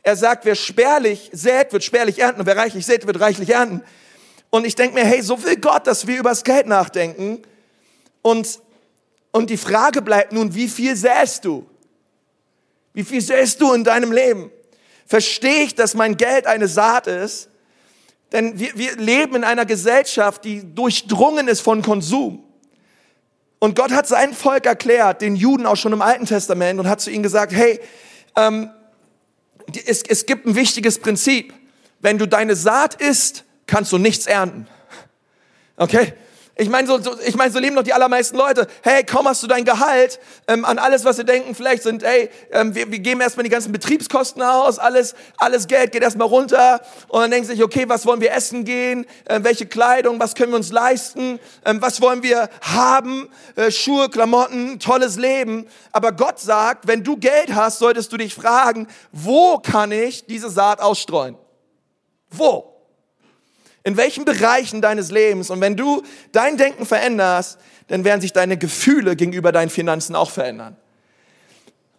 Er 0.03 0.17
sagt, 0.17 0.45
wer 0.45 0.55
spärlich 0.55 1.31
sät, 1.33 1.73
wird 1.73 1.85
spärlich 1.85 2.19
ernten 2.19 2.41
und 2.41 2.47
wer 2.47 2.57
reichlich 2.57 2.85
sät, 2.85 3.07
wird 3.07 3.21
reichlich 3.21 3.51
ernten. 3.51 3.83
Und 4.51 4.67
ich 4.67 4.75
denke 4.75 4.95
mir, 4.95 5.05
hey, 5.05 5.23
so 5.23 5.43
will 5.45 5.57
Gott, 5.57 5.87
dass 5.87 6.07
wir 6.07 6.19
über 6.19 6.31
das 6.31 6.45
Geld 6.45 6.67
nachdenken. 6.67 7.43
Und, 8.21 8.61
und 9.31 9.49
die 9.49 9.57
Frage 9.57 10.03
bleibt 10.03 10.33
nun, 10.33 10.55
wie 10.55 10.69
viel 10.69 10.97
säst 10.97 11.45
du? 11.45 11.67
Wie 12.93 13.05
viel 13.05 13.21
säst 13.21 13.61
du 13.61 13.73
in 13.73 13.85
deinem 13.85 14.13
Leben? 14.13 14.51
Verstehe 15.07 15.65
ich, 15.65 15.75
dass 15.75 15.95
mein 15.95 16.17
Geld 16.17 16.47
eine 16.47 16.69
Saat 16.69 17.07
ist? 17.07 17.49
Denn 18.33 18.59
wir, 18.59 18.77
wir 18.77 18.97
leben 18.97 19.37
in 19.37 19.45
einer 19.45 19.67
Gesellschaft, 19.67 20.45
die 20.45 20.75
durchdrungen 20.75 21.49
ist 21.49 21.61
von 21.61 21.83
Konsum. 21.83 22.45
Und 23.59 23.77
Gott 23.77 23.93
hat 23.93 24.09
sein 24.09 24.35
Volk 24.35 24.67
erklärt, 24.67 25.23
den 25.23 25.37
Juden 25.37 25.67
auch 25.67 25.77
schon 25.77 25.93
im 25.93 26.03
Alten 26.03 26.27
Testament, 26.27 26.81
und 26.81 26.89
hat 26.89 27.01
zu 27.01 27.11
ihnen 27.11 27.23
gesagt, 27.23 27.53
hey, 27.53 27.81
ähm, 28.37 28.71
es, 29.77 30.03
es 30.03 30.27
gibt 30.27 30.47
ein 30.47 30.55
wichtiges 30.55 30.99
Prinzip. 30.99 31.53
Wenn 32.01 32.19
du 32.19 32.27
deine 32.27 32.57
Saat 32.57 33.01
isst, 33.01 33.45
kannst 33.67 33.93
du 33.93 33.99
nichts 33.99 34.27
ernten. 34.27 34.67
Okay? 35.77 36.15
Ich 36.55 36.69
meine, 36.69 36.87
so, 36.87 37.01
so, 37.01 37.17
ich 37.27 37.35
mein, 37.35 37.51
so 37.51 37.59
leben 37.59 37.77
doch 37.77 37.83
die 37.83 37.95
allermeisten 37.95 38.37
Leute. 38.37 38.67
Hey, 38.83 39.05
kaum 39.05 39.27
hast 39.27 39.43
du 39.43 39.47
dein 39.47 39.65
Gehalt 39.65 40.21
ähm, 40.47 40.67
an 40.67 40.79
alles, 40.79 41.03
was 41.07 41.17
sie 41.17 41.25
denken, 41.25 41.55
vielleicht 41.55 41.83
sind, 41.83 42.03
hey, 42.03 42.29
ähm, 42.51 42.75
wir, 42.75 42.91
wir 42.93 42.99
geben 42.99 43.23
erstmal 43.23 43.45
die 43.45 43.51
ganzen 43.51 43.73
Betriebskosten 43.73 44.43
aus, 44.43 44.79
alles, 44.79 45.15
alles 45.39 45.67
Geld 45.67 45.93
geht 45.93 46.03
erstmal 46.03 46.29
runter 46.29 46.83
und 47.09 47.23
dann 47.23 47.31
denken 47.31 47.47
sie 47.47 47.55
sich, 47.55 47.65
okay, 47.65 47.89
was 47.89 48.05
wollen 48.05 48.21
wir 48.21 48.33
essen 48.33 48.67
gehen, 48.67 49.07
ähm, 49.31 49.45
welche 49.45 49.65
Kleidung, 49.65 50.21
was 50.21 50.35
können 50.35 50.53
wir 50.53 50.57
uns 50.57 50.71
leisten, 50.71 51.41
ähm, 51.65 51.81
was 51.81 52.03
wollen 52.03 52.23
wir 52.23 52.51
haben, 52.61 53.31
äh, 53.57 53.71
Schuhe, 53.71 54.11
Klamotten, 54.11 54.79
tolles 54.79 55.17
Leben. 55.17 55.67
Aber 55.91 56.13
Gott 56.13 56.39
sagt, 56.39 56.87
wenn 56.87 57.03
du 57.03 57.17
Geld 57.17 57.55
hast, 57.55 57.79
solltest 57.79 58.13
du 58.13 58.19
dich 58.19 58.35
fragen, 58.35 58.89
wo 59.11 59.57
kann 59.57 59.91
ich 59.91 60.27
diese 60.27 60.51
Saat 60.51 60.81
ausstreuen? 60.83 61.39
Wo? 62.29 62.72
In 63.85 63.97
welchen 63.97 64.25
Bereichen 64.25 64.81
deines 64.81 65.11
Lebens? 65.11 65.51
Und 65.51 65.61
wenn 65.61 65.77
du 65.77 66.03
dein 66.31 66.57
Denken 66.57 66.87
veränderst, 66.87 67.59
dann 67.89 68.05
werden 68.05 68.21
sich 68.21 68.33
deine 68.33 68.57
Gefühle 68.57 69.17
gegenüber 69.17 69.53
deinen 69.53 69.71
Finanzen 69.71 70.15
auch 70.15 70.31
verändern. 70.31 70.77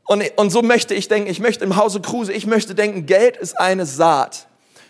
Und, 0.06 0.24
und 0.38 0.50
so 0.50 0.62
möchte 0.62 0.94
ich 0.94 1.08
denken, 1.08 1.30
ich 1.30 1.40
möchte 1.40 1.64
im 1.64 1.76
Hause 1.76 2.02
Kruse, 2.02 2.34
ich 2.34 2.46
möchte 2.46 2.76
denken, 2.76 3.06
Geld 3.06 3.38
ist 3.38 3.60
eine 3.60 3.86
Saat. 3.86 4.48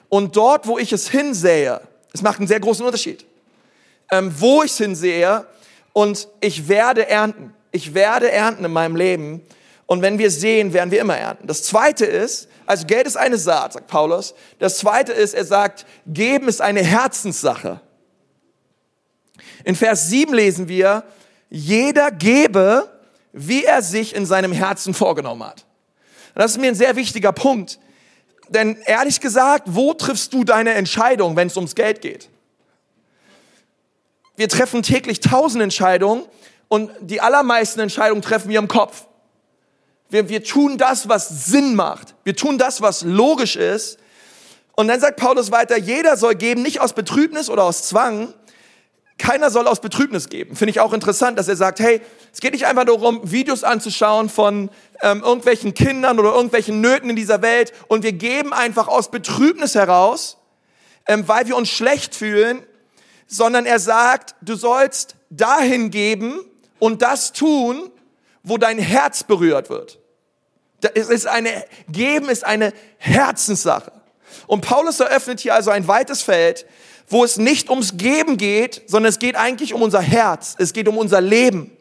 Und 0.10 0.36
dort, 0.36 0.68
wo 0.68 0.78
ich 0.78 0.92
es 0.94 1.10
hinsehe, 1.10 1.82
es 2.14 2.22
macht 2.22 2.40
einen 2.40 2.48
sehr 2.48 2.60
großen 2.60 2.86
Unterschied. 2.86 3.26
Ähm, 4.12 4.34
wo 4.38 4.64
ich 4.64 4.72
es 4.72 4.78
hinsehe 4.78 5.46
und 5.94 6.28
ich 6.40 6.68
werde 6.68 7.08
ernten. 7.08 7.54
Ich 7.72 7.94
werde 7.96 8.32
ernten 8.32 8.66
in 8.66 8.72
meinem 8.72 8.96
Leben. 8.96 9.42
Und 9.86 10.02
wenn 10.02 10.17
wir 10.17 10.32
sehen, 10.32 10.74
werden 10.74 10.91
wir 10.91 11.02
immer 11.02 11.17
ernten. 11.17 11.48
Das 11.48 11.63
zweite 11.63 12.06
ist, 12.06 12.48
also 12.65 12.86
Geld 12.86 13.06
ist 13.06 13.17
eine 13.17 13.38
Saat, 13.38 13.74
sagt 13.74 13.88
Paulus. 13.88 14.34
Das 14.60 14.78
zweite 14.78 15.12
ist, 15.12 15.34
er 15.34 15.46
sagt, 15.46 15.86
geben 16.08 16.48
ist 16.48 16.62
eine 16.62 16.84
Herzenssache. 16.84 17.82
In 19.65 19.76
Vers 19.76 20.10
7 20.10 20.34
lesen 20.34 20.67
wir, 20.67 21.04
jeder 21.50 22.12
gebe, 22.12 22.89
wie 23.34 23.63
er 23.63 23.82
sich 23.82 24.15
in 24.15 24.26
seinem 24.26 24.52
Herzen 24.52 24.93
vorgenommen 24.93 25.43
hat. 25.43 25.65
Das 26.36 26.52
ist 26.52 26.58
mir 26.58 26.67
ein 26.67 26.76
sehr 26.76 26.96
wichtiger 26.96 27.32
Punkt. 27.32 27.80
Denn 28.50 28.78
ehrlich 28.86 29.19
gesagt, 29.19 29.63
wo 29.67 29.93
triffst 29.93 30.34
du 30.34 30.43
deine 30.43 30.74
Entscheidung, 30.74 31.36
wenn 31.36 31.48
es 31.48 31.58
ums 31.58 31.76
Geld 31.76 32.02
geht? 32.02 32.30
Wir 34.36 34.50
treffen 34.50 34.82
täglich 34.82 35.19
tausend 35.19 35.62
Entscheidungen 35.62 36.24
und 36.67 36.91
die 37.02 37.22
allermeisten 37.22 37.80
Entscheidungen 37.80 38.22
treffen 38.22 38.50
wir 38.50 38.60
im 38.60 38.67
Kopf. 38.67 39.06
Wir, 40.13 40.30
wir 40.30 40.43
tun 40.43 40.78
das, 40.78 41.10
was 41.10 41.47
Sinn 41.47 41.73
macht. 41.73 42.13
Wir 42.23 42.36
tun 42.36 42.60
das, 42.60 42.82
was 42.84 43.02
logisch 43.02 43.56
ist. 43.56 43.97
Und 44.76 44.88
dann 44.88 44.99
sagt 44.99 45.19
Paulus 45.19 45.52
weiter, 45.52 45.76
jeder 45.76 46.17
soll 46.17 46.36
geben, 46.36 46.62
nicht 46.62 46.82
aus 46.82 46.93
Betrübnis 46.93 47.49
oder 47.49 47.63
aus 47.63 47.88
Zwang. 47.88 48.32
Keiner 49.17 49.49
soll 49.49 49.67
aus 49.67 49.82
Betrübnis 49.82 50.30
geben. 50.30 50.56
Finde 50.56 50.69
ich 50.69 50.80
auch 50.80 50.93
interessant, 50.93 51.39
dass 51.39 51.47
er 51.47 51.56
sagt, 51.56 51.80
hey, 51.80 51.99
es 52.32 52.41
geht 52.41 52.54
nicht 52.54 52.67
einfach 52.67 52.86
darum, 52.86 53.21
Videos 53.23 53.63
anzuschauen 53.63 54.30
von 54.30 54.69
ähm, 55.02 55.23
irgendwelchen 55.23 55.73
Kindern 55.73 56.19
oder 56.19 56.34
irgendwelchen 56.34 56.80
Nöten 56.80 57.10
in 57.10 57.15
dieser 57.15 57.41
Welt 57.41 57.73
und 57.88 58.04
wir 58.04 58.13
geben 58.13 58.54
einfach 58.54 58.88
aus 58.88 59.10
Betrübnis 59.10 59.73
heraus, 59.73 60.38
ähm, 61.08 61.28
weil 61.28 61.47
wir 61.47 61.58
uns 61.58 61.69
schlecht 61.69 62.13
fühlen, 62.13 62.62
sondern 63.26 63.65
er 63.65 63.80
sagt, 63.80 64.36
du 64.41 64.54
sollst 64.56 65.15
dahin 65.32 65.89
geben 65.89 66.39
und 66.78 67.02
das 67.02 67.34
tun, 67.34 67.89
wo 68.43 68.58
dein 68.58 68.78
Herz 68.78 69.23
berührt 69.23 69.71
wird. 69.71 70.03
Es 70.84 71.10
ist 71.10 71.28
eine, 71.28 71.65
geben 71.89 72.30
ist 72.30 72.46
eine 72.46 72.74
Herzenssache. 72.98 73.91
Und 74.48 74.62
Paulus 74.62 75.00
eröffnet 75.00 75.39
hier 75.39 75.54
also 75.54 75.72
ein 75.72 75.88
weites 75.88 76.22
Feld, 76.22 76.65
wo 77.08 77.24
es 77.24 77.38
nicht 77.38 77.69
ums 77.69 77.98
Geben 77.98 78.38
geht, 78.38 78.84
sondern 78.88 79.10
es 79.10 79.19
geht 79.19 79.36
eigentlich 79.36 79.74
um 79.74 79.82
unser 79.82 80.02
Herz. 80.02 80.56
Es 80.58 80.74
geht 80.74 80.88
um 80.88 80.98
unser 80.98 81.22
Leben. 81.22 81.72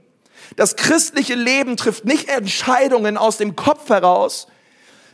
Das 0.56 0.76
christliche 0.76 1.34
Leben 1.34 1.76
trifft 1.76 2.04
nicht 2.04 2.28
Entscheidungen 2.28 3.16
aus 3.16 3.38
dem 3.38 3.56
Kopf 3.56 3.88
heraus, 3.88 4.46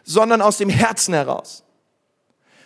sondern 0.04 0.42
aus 0.42 0.58
dem 0.58 0.68
Herzen 0.68 1.14
heraus. 1.14 1.62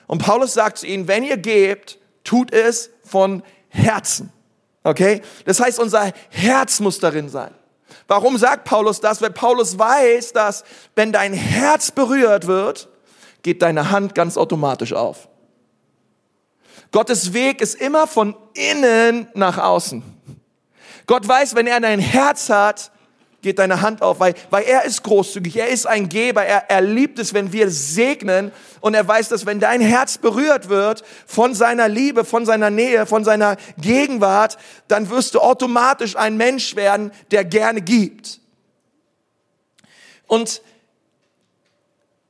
Und 0.06 0.22
Paulus 0.22 0.54
sagt 0.54 0.78
zu 0.78 0.86
ihnen, 0.86 1.08
wenn 1.08 1.24
ihr 1.24 1.36
gebt, 1.36 1.98
tut 2.24 2.52
es 2.52 2.90
von 3.04 3.42
Herzen. 3.68 4.32
Okay? 4.84 5.22
Das 5.44 5.60
heißt, 5.60 5.78
unser 5.78 6.12
Herz 6.30 6.80
muss 6.80 6.98
darin 6.98 7.28
sein. 7.28 7.52
Warum 8.12 8.36
sagt 8.36 8.64
Paulus 8.64 9.00
das? 9.00 9.22
Weil 9.22 9.30
Paulus 9.30 9.78
weiß, 9.78 10.34
dass 10.34 10.64
wenn 10.94 11.12
dein 11.12 11.32
Herz 11.32 11.90
berührt 11.90 12.46
wird, 12.46 12.90
geht 13.42 13.62
deine 13.62 13.90
Hand 13.90 14.14
ganz 14.14 14.36
automatisch 14.36 14.92
auf. 14.92 15.30
Gottes 16.90 17.32
Weg 17.32 17.62
ist 17.62 17.74
immer 17.74 18.06
von 18.06 18.36
innen 18.52 19.28
nach 19.32 19.56
außen. 19.56 20.02
Gott 21.06 21.26
weiß, 21.26 21.54
wenn 21.54 21.66
er 21.66 21.80
dein 21.80 22.00
Herz 22.00 22.50
hat, 22.50 22.92
geht 23.42 23.58
deine 23.58 23.82
Hand 23.82 24.02
auf, 24.02 24.20
weil, 24.20 24.34
weil 24.50 24.62
er 24.62 24.84
ist 24.84 25.02
großzügig, 25.02 25.56
er 25.56 25.68
ist 25.68 25.86
ein 25.86 26.08
Geber, 26.08 26.44
er, 26.44 26.70
er 26.70 26.80
liebt 26.80 27.18
es, 27.18 27.34
wenn 27.34 27.52
wir 27.52 27.70
segnen 27.70 28.52
und 28.80 28.94
er 28.94 29.06
weiß, 29.06 29.28
dass 29.28 29.46
wenn 29.46 29.58
dein 29.58 29.80
Herz 29.80 30.16
berührt 30.16 30.68
wird 30.68 31.02
von 31.26 31.52
seiner 31.52 31.88
Liebe, 31.88 32.24
von 32.24 32.46
seiner 32.46 32.70
Nähe, 32.70 33.04
von 33.04 33.24
seiner 33.24 33.56
Gegenwart, 33.78 34.58
dann 34.86 35.10
wirst 35.10 35.34
du 35.34 35.40
automatisch 35.40 36.16
ein 36.16 36.36
Mensch 36.36 36.76
werden, 36.76 37.10
der 37.32 37.44
gerne 37.44 37.82
gibt. 37.82 38.40
Und, 40.28 40.62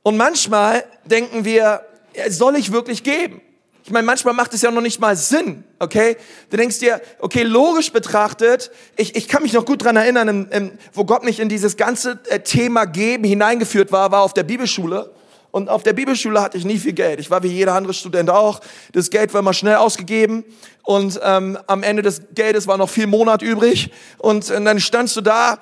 und 0.01 0.17
manchmal 0.17 0.83
denken 1.05 1.45
wir, 1.45 1.85
soll 2.29 2.55
ich 2.55 2.71
wirklich 2.71 3.03
geben? 3.03 3.42
Ich 3.85 3.91
meine, 3.91 4.05
manchmal 4.05 4.33
macht 4.33 4.53
es 4.53 4.61
ja 4.61 4.71
noch 4.71 4.81
nicht 4.81 5.01
mal 5.01 5.17
Sinn, 5.17 5.65
okay? 5.77 6.15
Du 6.49 6.55
denkst 6.55 6.79
dir, 6.79 7.01
okay, 7.19 7.43
logisch 7.43 7.91
betrachtet, 7.91 8.71
ich, 8.95 9.15
ich 9.15 9.27
kann 9.27 9.43
mich 9.43 9.51
noch 9.51 9.65
gut 9.65 9.83
dran 9.83 9.97
erinnern, 9.97 10.27
im, 10.29 10.49
im, 10.51 10.71
wo 10.93 11.03
Gott 11.03 11.23
mich 11.25 11.41
in 11.41 11.49
dieses 11.49 11.75
ganze 11.75 12.17
äh, 12.29 12.39
Thema 12.39 12.85
Geben 12.85 13.25
hineingeführt 13.25 13.91
war, 13.91 14.11
war 14.11 14.21
auf 14.21 14.33
der 14.33 14.43
Bibelschule. 14.43 15.11
Und 15.51 15.69
auf 15.69 15.83
der 15.83 15.93
Bibelschule 15.93 16.41
hatte 16.41 16.57
ich 16.57 16.65
nie 16.65 16.79
viel 16.79 16.93
Geld. 16.93 17.19
Ich 17.19 17.29
war 17.29 17.43
wie 17.43 17.49
jeder 17.49 17.75
andere 17.75 17.93
Student 17.93 18.29
auch. 18.29 18.61
Das 18.93 19.11
Geld 19.11 19.33
war 19.35 19.43
mal 19.43 19.53
schnell 19.53 19.75
ausgegeben. 19.75 20.45
Und 20.81 21.19
ähm, 21.21 21.59
am 21.67 21.83
Ende 21.83 22.01
des 22.01 22.23
Geldes 22.33 22.65
war 22.65 22.77
noch 22.77 22.89
viel 22.89 23.05
Monat 23.05 23.43
übrig. 23.43 23.91
Und, 24.17 24.49
und 24.49 24.65
dann 24.65 24.79
standst 24.79 25.15
du 25.15 25.21
da 25.21 25.59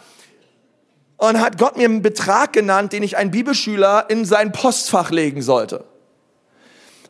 und 1.18 1.42
hat 1.42 1.58
Gott 1.58 1.76
mir 1.76 1.86
einen 1.86 2.02
Betrag 2.02 2.54
genannt, 2.54 2.94
den 2.94 3.04
ich 3.04 3.18
einen 3.18 3.32
Bibelschüler 3.32 4.06
in 4.10 4.24
sein 4.24 4.54
Postfach 4.54 5.12
legen 5.12 5.42
sollte. 5.42 5.91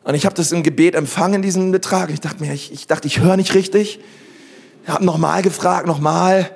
Und 0.04 0.14
ich 0.14 0.24
habe 0.24 0.34
das 0.34 0.52
im 0.52 0.62
Gebet 0.62 0.94
empfangen, 0.94 1.42
diesen 1.42 1.70
Betrag. 1.70 2.10
Ich 2.10 2.20
dachte 2.20 2.42
mir, 2.42 2.52
ich, 2.52 2.72
ich 2.72 2.86
dachte, 2.86 3.06
ich 3.06 3.20
höre 3.20 3.36
nicht 3.36 3.54
richtig. 3.54 4.00
Ich 4.84 4.88
habe 4.88 5.04
nochmal 5.04 5.42
gefragt, 5.42 5.86
nochmal. 5.86 6.50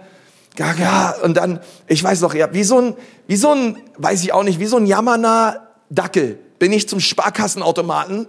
Ja, 0.59 0.73
ja. 0.75 1.15
Und 1.23 1.37
dann, 1.37 1.61
ich 1.87 2.03
weiß 2.03 2.21
noch, 2.23 2.35
ja, 2.35 2.53
wie 2.53 2.65
so 2.65 2.81
ein, 2.81 2.97
wie 3.27 3.37
so 3.37 3.53
ein, 3.53 3.79
weiß 3.99 4.23
ich 4.23 4.33
auch 4.33 4.43
nicht, 4.43 4.59
wie 4.59 4.67
so 4.67 4.77
ein 4.77 4.87
jammerner 4.87 5.69
Dackel 5.91 6.39
bin 6.59 6.73
ich 6.73 6.89
zum 6.89 7.01
Sparkassenautomaten 7.01 8.29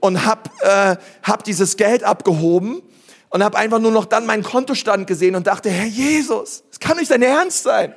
und 0.00 0.26
hab, 0.26 0.50
äh, 0.62 0.96
hab 1.22 1.44
dieses 1.44 1.76
Geld 1.76 2.04
abgehoben 2.04 2.82
und 3.30 3.42
habe 3.42 3.56
einfach 3.58 3.78
nur 3.78 3.90
noch 3.90 4.04
dann 4.04 4.26
meinen 4.26 4.42
Kontostand 4.42 5.06
gesehen 5.06 5.34
und 5.34 5.46
dachte, 5.46 5.70
Herr 5.70 5.86
Jesus, 5.86 6.64
das 6.68 6.78
kann 6.78 6.98
nicht 6.98 7.10
dein 7.10 7.22
Ernst 7.22 7.62
sein. 7.62 7.94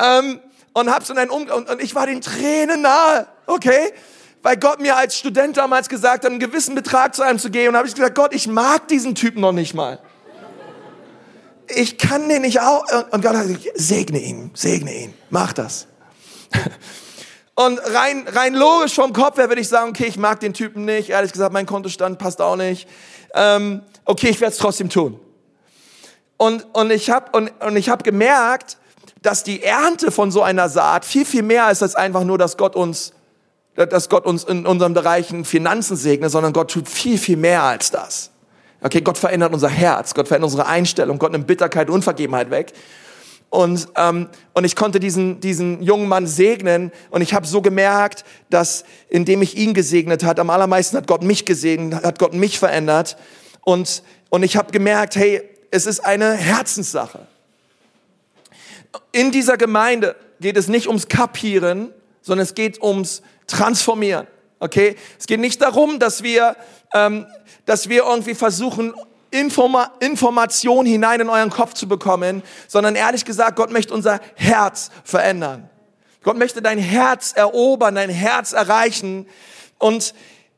Ähm, 0.00 0.40
und 0.72 0.90
hab 0.90 1.04
so 1.04 1.12
einen 1.12 1.28
um 1.28 1.42
und, 1.42 1.68
und 1.68 1.82
ich 1.82 1.94
war 1.94 2.06
den 2.06 2.20
Tränen 2.20 2.82
nahe, 2.82 3.26
okay? 3.46 3.92
Weil 4.42 4.56
Gott 4.56 4.80
mir 4.80 4.96
als 4.96 5.16
Student 5.16 5.56
damals 5.56 5.88
gesagt 5.88 6.24
hat, 6.24 6.30
einen 6.30 6.40
gewissen 6.40 6.74
Betrag 6.74 7.14
zu 7.14 7.22
einem 7.22 7.38
zu 7.38 7.50
geben. 7.50 7.70
Und 7.70 7.76
habe 7.76 7.88
ich 7.88 7.94
gesagt, 7.94 8.14
Gott, 8.14 8.34
ich 8.34 8.46
mag 8.46 8.88
diesen 8.88 9.14
Typen 9.14 9.40
noch 9.40 9.52
nicht 9.52 9.74
mal. 9.74 9.98
Ich 11.68 11.98
kann 11.98 12.28
den 12.28 12.42
nicht 12.42 12.60
auch. 12.60 12.84
Und 13.10 13.22
Gott 13.22 13.36
hat 13.36 13.46
gesagt, 13.46 13.68
segne 13.74 14.18
ihn, 14.18 14.50
segne 14.54 14.94
ihn, 14.94 15.14
mach 15.30 15.52
das. 15.52 15.86
Und 17.54 17.80
rein, 17.92 18.24
rein 18.28 18.54
logisch 18.54 18.94
vom 18.94 19.12
Kopf 19.12 19.36
her 19.36 19.48
würde 19.48 19.60
ich 19.60 19.68
sagen, 19.68 19.90
okay, 19.90 20.06
ich 20.06 20.16
mag 20.16 20.38
den 20.38 20.54
Typen 20.54 20.84
nicht. 20.84 21.10
Ehrlich 21.10 21.32
gesagt, 21.32 21.52
mein 21.52 21.66
Kontostand 21.66 22.20
passt 22.20 22.40
auch 22.40 22.54
nicht. 22.54 22.88
Ähm, 23.34 23.82
okay, 24.04 24.28
ich 24.28 24.40
werde 24.40 24.52
es 24.52 24.58
trotzdem 24.58 24.88
tun. 24.88 25.18
Und, 26.36 26.66
und 26.72 26.92
ich 26.92 27.10
habe 27.10 27.36
und, 27.36 27.50
und 27.60 27.76
hab 27.88 28.04
gemerkt, 28.04 28.78
dass 29.22 29.42
die 29.42 29.64
Ernte 29.64 30.12
von 30.12 30.30
so 30.30 30.40
einer 30.40 30.68
Saat 30.68 31.04
viel, 31.04 31.24
viel 31.24 31.42
mehr 31.42 31.68
ist 31.70 31.82
als 31.82 31.96
einfach 31.96 32.22
nur, 32.22 32.38
dass 32.38 32.56
Gott 32.56 32.76
uns 32.76 33.12
dass 33.86 34.08
Gott 34.08 34.26
uns 34.26 34.44
in 34.44 34.66
unseren 34.66 34.94
Bereichen 34.94 35.44
Finanzen 35.44 35.96
segnet, 35.96 36.30
sondern 36.30 36.52
Gott 36.52 36.70
tut 36.70 36.88
viel, 36.88 37.18
viel 37.18 37.36
mehr 37.36 37.62
als 37.62 37.90
das. 37.90 38.30
Okay, 38.80 39.00
Gott 39.00 39.18
verändert 39.18 39.52
unser 39.52 39.68
Herz, 39.68 40.14
Gott 40.14 40.28
verändert 40.28 40.50
unsere 40.50 40.66
Einstellung, 40.66 41.18
Gott 41.18 41.32
nimmt 41.32 41.46
Bitterkeit, 41.46 41.90
Unvergebenheit 41.90 42.50
weg. 42.50 42.72
Und, 43.50 43.88
ähm, 43.96 44.28
und 44.52 44.64
ich 44.64 44.76
konnte 44.76 45.00
diesen, 45.00 45.40
diesen 45.40 45.82
jungen 45.82 46.06
Mann 46.06 46.26
segnen 46.26 46.92
und 47.10 47.22
ich 47.22 47.32
habe 47.32 47.46
so 47.46 47.62
gemerkt, 47.62 48.24
dass 48.50 48.84
indem 49.08 49.40
ich 49.40 49.56
ihn 49.56 49.72
gesegnet 49.72 50.22
hat, 50.22 50.38
am 50.38 50.50
allermeisten 50.50 50.96
hat 50.96 51.06
Gott 51.06 51.22
mich 51.22 51.46
gesegnet, 51.46 52.04
hat 52.04 52.18
Gott 52.18 52.34
mich 52.34 52.58
verändert. 52.58 53.16
Und, 53.62 54.02
und 54.28 54.42
ich 54.42 54.56
habe 54.56 54.70
gemerkt, 54.70 55.16
hey, 55.16 55.42
es 55.70 55.86
ist 55.86 56.00
eine 56.00 56.34
Herzenssache. 56.34 57.26
In 59.12 59.30
dieser 59.30 59.56
Gemeinde 59.56 60.14
geht 60.40 60.56
es 60.56 60.68
nicht 60.68 60.86
ums 60.86 61.08
Kapieren, 61.08 61.90
sondern 62.28 62.44
es 62.44 62.54
geht 62.54 62.80
ums 62.82 63.22
transformieren. 63.46 64.26
Okay? 64.60 64.96
Es 65.18 65.26
geht 65.26 65.40
nicht 65.40 65.60
darum, 65.62 65.98
dass 65.98 66.22
wir, 66.22 66.56
ähm, 66.94 67.26
dass 67.64 67.88
wir 67.88 68.04
irgendwie 68.04 68.34
versuchen, 68.34 68.94
Informa 69.30 69.92
Information 70.00 70.86
hinein 70.86 71.20
in 71.20 71.28
euren 71.28 71.50
Kopf 71.50 71.74
zu 71.74 71.86
bekommen, 71.88 72.42
sondern 72.66 72.94
ehrlich 72.94 73.24
gesagt, 73.24 73.56
Gott 73.56 73.70
möchte 73.70 73.92
unser 73.92 74.20
Herz 74.36 74.90
verändern. 75.04 75.68
Gott 76.22 76.38
möchte 76.38 76.62
dein 76.62 76.78
Herz 76.78 77.32
erobern, 77.34 77.94
dein 77.94 78.10
Herz 78.10 78.52
erreichen 78.52 79.26
und, 79.78 80.14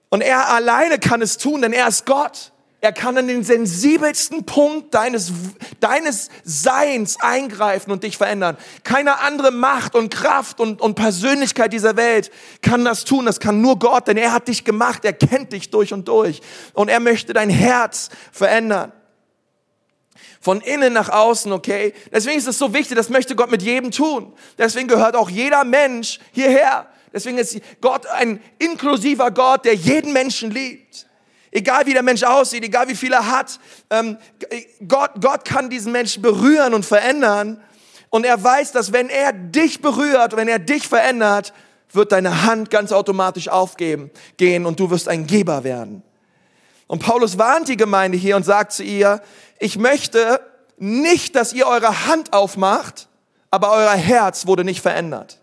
und 0.09 0.20
er 0.20 0.48
alleine 0.50 0.98
kann 0.98 1.22
es 1.22 1.37
tun, 1.37 1.62
denn 1.62 1.72
er 1.72 1.88
ist 1.88 2.06
Gott. 2.06 2.49
Er 2.82 2.92
kann 2.92 3.18
an 3.18 3.28
den 3.28 3.44
sensibelsten 3.44 4.46
Punkt 4.46 4.94
deines, 4.94 5.32
deines 5.80 6.30
Seins 6.44 7.20
eingreifen 7.20 7.90
und 7.90 8.04
dich 8.04 8.16
verändern. 8.16 8.56
Keine 8.84 9.20
andere 9.20 9.50
Macht 9.50 9.94
und 9.94 10.08
Kraft 10.08 10.60
und, 10.60 10.80
und 10.80 10.94
Persönlichkeit 10.94 11.74
dieser 11.74 11.96
Welt 11.96 12.30
kann 12.62 12.86
das 12.86 13.04
tun. 13.04 13.26
Das 13.26 13.38
kann 13.38 13.60
nur 13.60 13.78
Gott, 13.78 14.08
denn 14.08 14.16
er 14.16 14.32
hat 14.32 14.48
dich 14.48 14.64
gemacht. 14.64 15.04
Er 15.04 15.12
kennt 15.12 15.52
dich 15.52 15.68
durch 15.68 15.92
und 15.92 16.08
durch. 16.08 16.40
Und 16.72 16.88
er 16.88 17.00
möchte 17.00 17.34
dein 17.34 17.50
Herz 17.50 18.08
verändern. 18.32 18.92
Von 20.40 20.62
innen 20.62 20.94
nach 20.94 21.10
außen, 21.10 21.52
okay? 21.52 21.92
Deswegen 22.10 22.38
ist 22.38 22.48
es 22.48 22.56
so 22.56 22.72
wichtig, 22.72 22.96
das 22.96 23.10
möchte 23.10 23.36
Gott 23.36 23.50
mit 23.50 23.60
jedem 23.60 23.90
tun. 23.90 24.32
Deswegen 24.56 24.88
gehört 24.88 25.16
auch 25.16 25.28
jeder 25.28 25.64
Mensch 25.64 26.18
hierher. 26.32 26.86
Deswegen 27.12 27.36
ist 27.36 27.60
Gott 27.82 28.06
ein 28.06 28.40
inklusiver 28.58 29.30
Gott, 29.32 29.66
der 29.66 29.74
jeden 29.74 30.14
Menschen 30.14 30.50
liebt. 30.50 31.09
Egal 31.52 31.86
wie 31.86 31.92
der 31.92 32.02
Mensch 32.02 32.22
aussieht, 32.22 32.62
egal 32.62 32.88
wie 32.88 32.94
viel 32.94 33.12
er 33.12 33.30
hat, 33.30 33.58
ähm, 33.90 34.18
Gott, 34.86 35.10
Gott 35.20 35.44
kann 35.44 35.68
diesen 35.68 35.92
Menschen 35.92 36.22
berühren 36.22 36.74
und 36.74 36.86
verändern. 36.86 37.60
Und 38.08 38.24
er 38.24 38.42
weiß, 38.42 38.72
dass 38.72 38.92
wenn 38.92 39.08
er 39.08 39.32
dich 39.32 39.80
berührt, 39.80 40.36
wenn 40.36 40.48
er 40.48 40.58
dich 40.58 40.86
verändert, 40.86 41.52
wird 41.92 42.12
deine 42.12 42.44
Hand 42.44 42.70
ganz 42.70 42.92
automatisch 42.92 43.48
aufgeben, 43.48 44.10
gehen 44.36 44.64
und 44.64 44.78
du 44.78 44.90
wirst 44.90 45.08
ein 45.08 45.26
Geber 45.26 45.64
werden. 45.64 46.02
Und 46.86 47.02
Paulus 47.02 47.38
warnt 47.38 47.68
die 47.68 47.76
Gemeinde 47.76 48.16
hier 48.16 48.36
und 48.36 48.44
sagt 48.44 48.72
zu 48.72 48.82
ihr, 48.82 49.20
ich 49.58 49.76
möchte 49.76 50.40
nicht, 50.76 51.36
dass 51.36 51.52
ihr 51.52 51.66
eure 51.66 52.06
Hand 52.06 52.32
aufmacht, 52.32 53.08
aber 53.50 53.72
euer 53.72 53.92
Herz 53.92 54.46
wurde 54.46 54.64
nicht 54.64 54.80
verändert. 54.80 55.39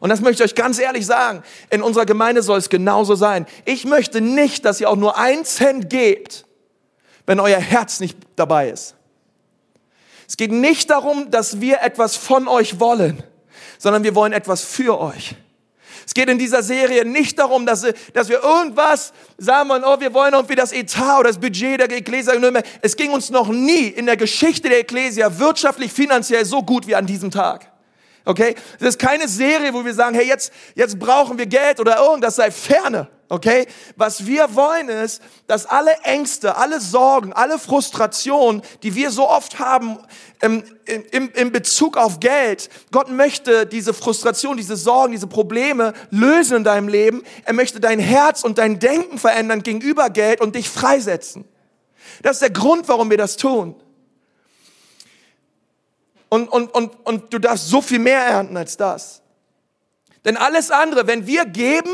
Und 0.00 0.10
das 0.10 0.20
möchte 0.20 0.42
ich 0.44 0.50
euch 0.50 0.54
ganz 0.54 0.78
ehrlich 0.78 1.06
sagen. 1.06 1.42
In 1.70 1.82
unserer 1.82 2.06
Gemeinde 2.06 2.42
soll 2.42 2.58
es 2.58 2.68
genauso 2.68 3.14
sein. 3.14 3.46
Ich 3.64 3.84
möchte 3.84 4.20
nicht, 4.20 4.64
dass 4.64 4.80
ihr 4.80 4.90
auch 4.90 4.96
nur 4.96 5.16
ein 5.16 5.44
Cent 5.44 5.90
gebt, 5.90 6.44
wenn 7.26 7.40
euer 7.40 7.58
Herz 7.58 8.00
nicht 8.00 8.18
dabei 8.36 8.70
ist. 8.70 8.94
Es 10.28 10.36
geht 10.36 10.52
nicht 10.52 10.90
darum, 10.90 11.30
dass 11.30 11.60
wir 11.60 11.82
etwas 11.82 12.16
von 12.16 12.48
euch 12.48 12.80
wollen, 12.80 13.22
sondern 13.78 14.04
wir 14.04 14.14
wollen 14.14 14.32
etwas 14.32 14.62
für 14.62 14.98
euch. 15.00 15.36
Es 16.06 16.12
geht 16.12 16.28
in 16.28 16.38
dieser 16.38 16.62
Serie 16.62 17.04
nicht 17.04 17.38
darum, 17.38 17.64
dass, 17.64 17.86
dass 18.12 18.28
wir 18.28 18.42
irgendwas 18.42 19.12
sagen 19.38 19.68
wollen, 19.70 19.84
oh, 19.84 20.00
wir 20.00 20.12
wollen 20.12 20.34
irgendwie 20.34 20.54
das 20.54 20.72
Etat 20.72 21.20
oder 21.20 21.28
das 21.28 21.38
Budget 21.38 21.80
der 21.80 21.90
Ekklesia. 21.90 22.34
Es 22.82 22.96
ging 22.96 23.10
uns 23.10 23.30
noch 23.30 23.48
nie 23.48 23.88
in 23.88 24.06
der 24.06 24.16
Geschichte 24.16 24.68
der 24.68 24.80
Ekklesia 24.80 25.38
wirtschaftlich, 25.38 25.92
finanziell 25.92 26.44
so 26.44 26.62
gut 26.62 26.86
wie 26.86 26.94
an 26.94 27.06
diesem 27.06 27.30
Tag. 27.30 27.70
Okay? 28.24 28.54
Das 28.78 28.90
ist 28.90 28.98
keine 28.98 29.28
Serie, 29.28 29.74
wo 29.74 29.84
wir 29.84 29.92
sagen, 29.92 30.14
hey, 30.14 30.26
jetzt, 30.26 30.52
jetzt 30.74 30.98
brauchen 30.98 31.36
wir 31.36 31.46
Geld 31.46 31.78
oder 31.78 31.98
irgendwas, 31.98 32.36
sei 32.36 32.50
ferne. 32.50 33.08
Okay? 33.28 33.66
Was 33.96 34.26
wir 34.26 34.54
wollen 34.54 34.88
ist, 34.88 35.20
dass 35.46 35.66
alle 35.66 35.92
Ängste, 36.04 36.56
alle 36.56 36.80
Sorgen, 36.80 37.32
alle 37.32 37.58
Frustrationen, 37.58 38.62
die 38.82 38.94
wir 38.94 39.10
so 39.10 39.28
oft 39.28 39.58
haben 39.58 39.98
im, 40.40 40.62
im, 41.10 41.30
im 41.34 41.52
Bezug 41.52 41.96
auf 41.96 42.20
Geld, 42.20 42.70
Gott 42.92 43.10
möchte 43.10 43.66
diese 43.66 43.92
Frustration, 43.92 44.56
diese 44.56 44.76
Sorgen, 44.76 45.12
diese 45.12 45.26
Probleme 45.26 45.92
lösen 46.10 46.58
in 46.58 46.64
deinem 46.64 46.88
Leben. 46.88 47.22
Er 47.44 47.52
möchte 47.52 47.80
dein 47.80 47.98
Herz 47.98 48.42
und 48.42 48.56
dein 48.56 48.78
Denken 48.78 49.18
verändern 49.18 49.62
gegenüber 49.62 50.08
Geld 50.08 50.40
und 50.40 50.54
dich 50.54 50.68
freisetzen. 50.68 51.44
Das 52.22 52.36
ist 52.36 52.42
der 52.42 52.50
Grund, 52.50 52.88
warum 52.88 53.10
wir 53.10 53.18
das 53.18 53.36
tun. 53.36 53.74
Und, 56.34 56.48
und, 56.48 56.74
und, 56.74 57.06
und 57.06 57.32
du 57.32 57.38
darfst 57.38 57.68
so 57.68 57.80
viel 57.80 58.00
mehr 58.00 58.20
ernten 58.20 58.56
als 58.56 58.76
das. 58.76 59.22
Denn 60.24 60.36
alles 60.36 60.72
andere, 60.72 61.06
wenn 61.06 61.28
wir 61.28 61.44
geben, 61.44 61.90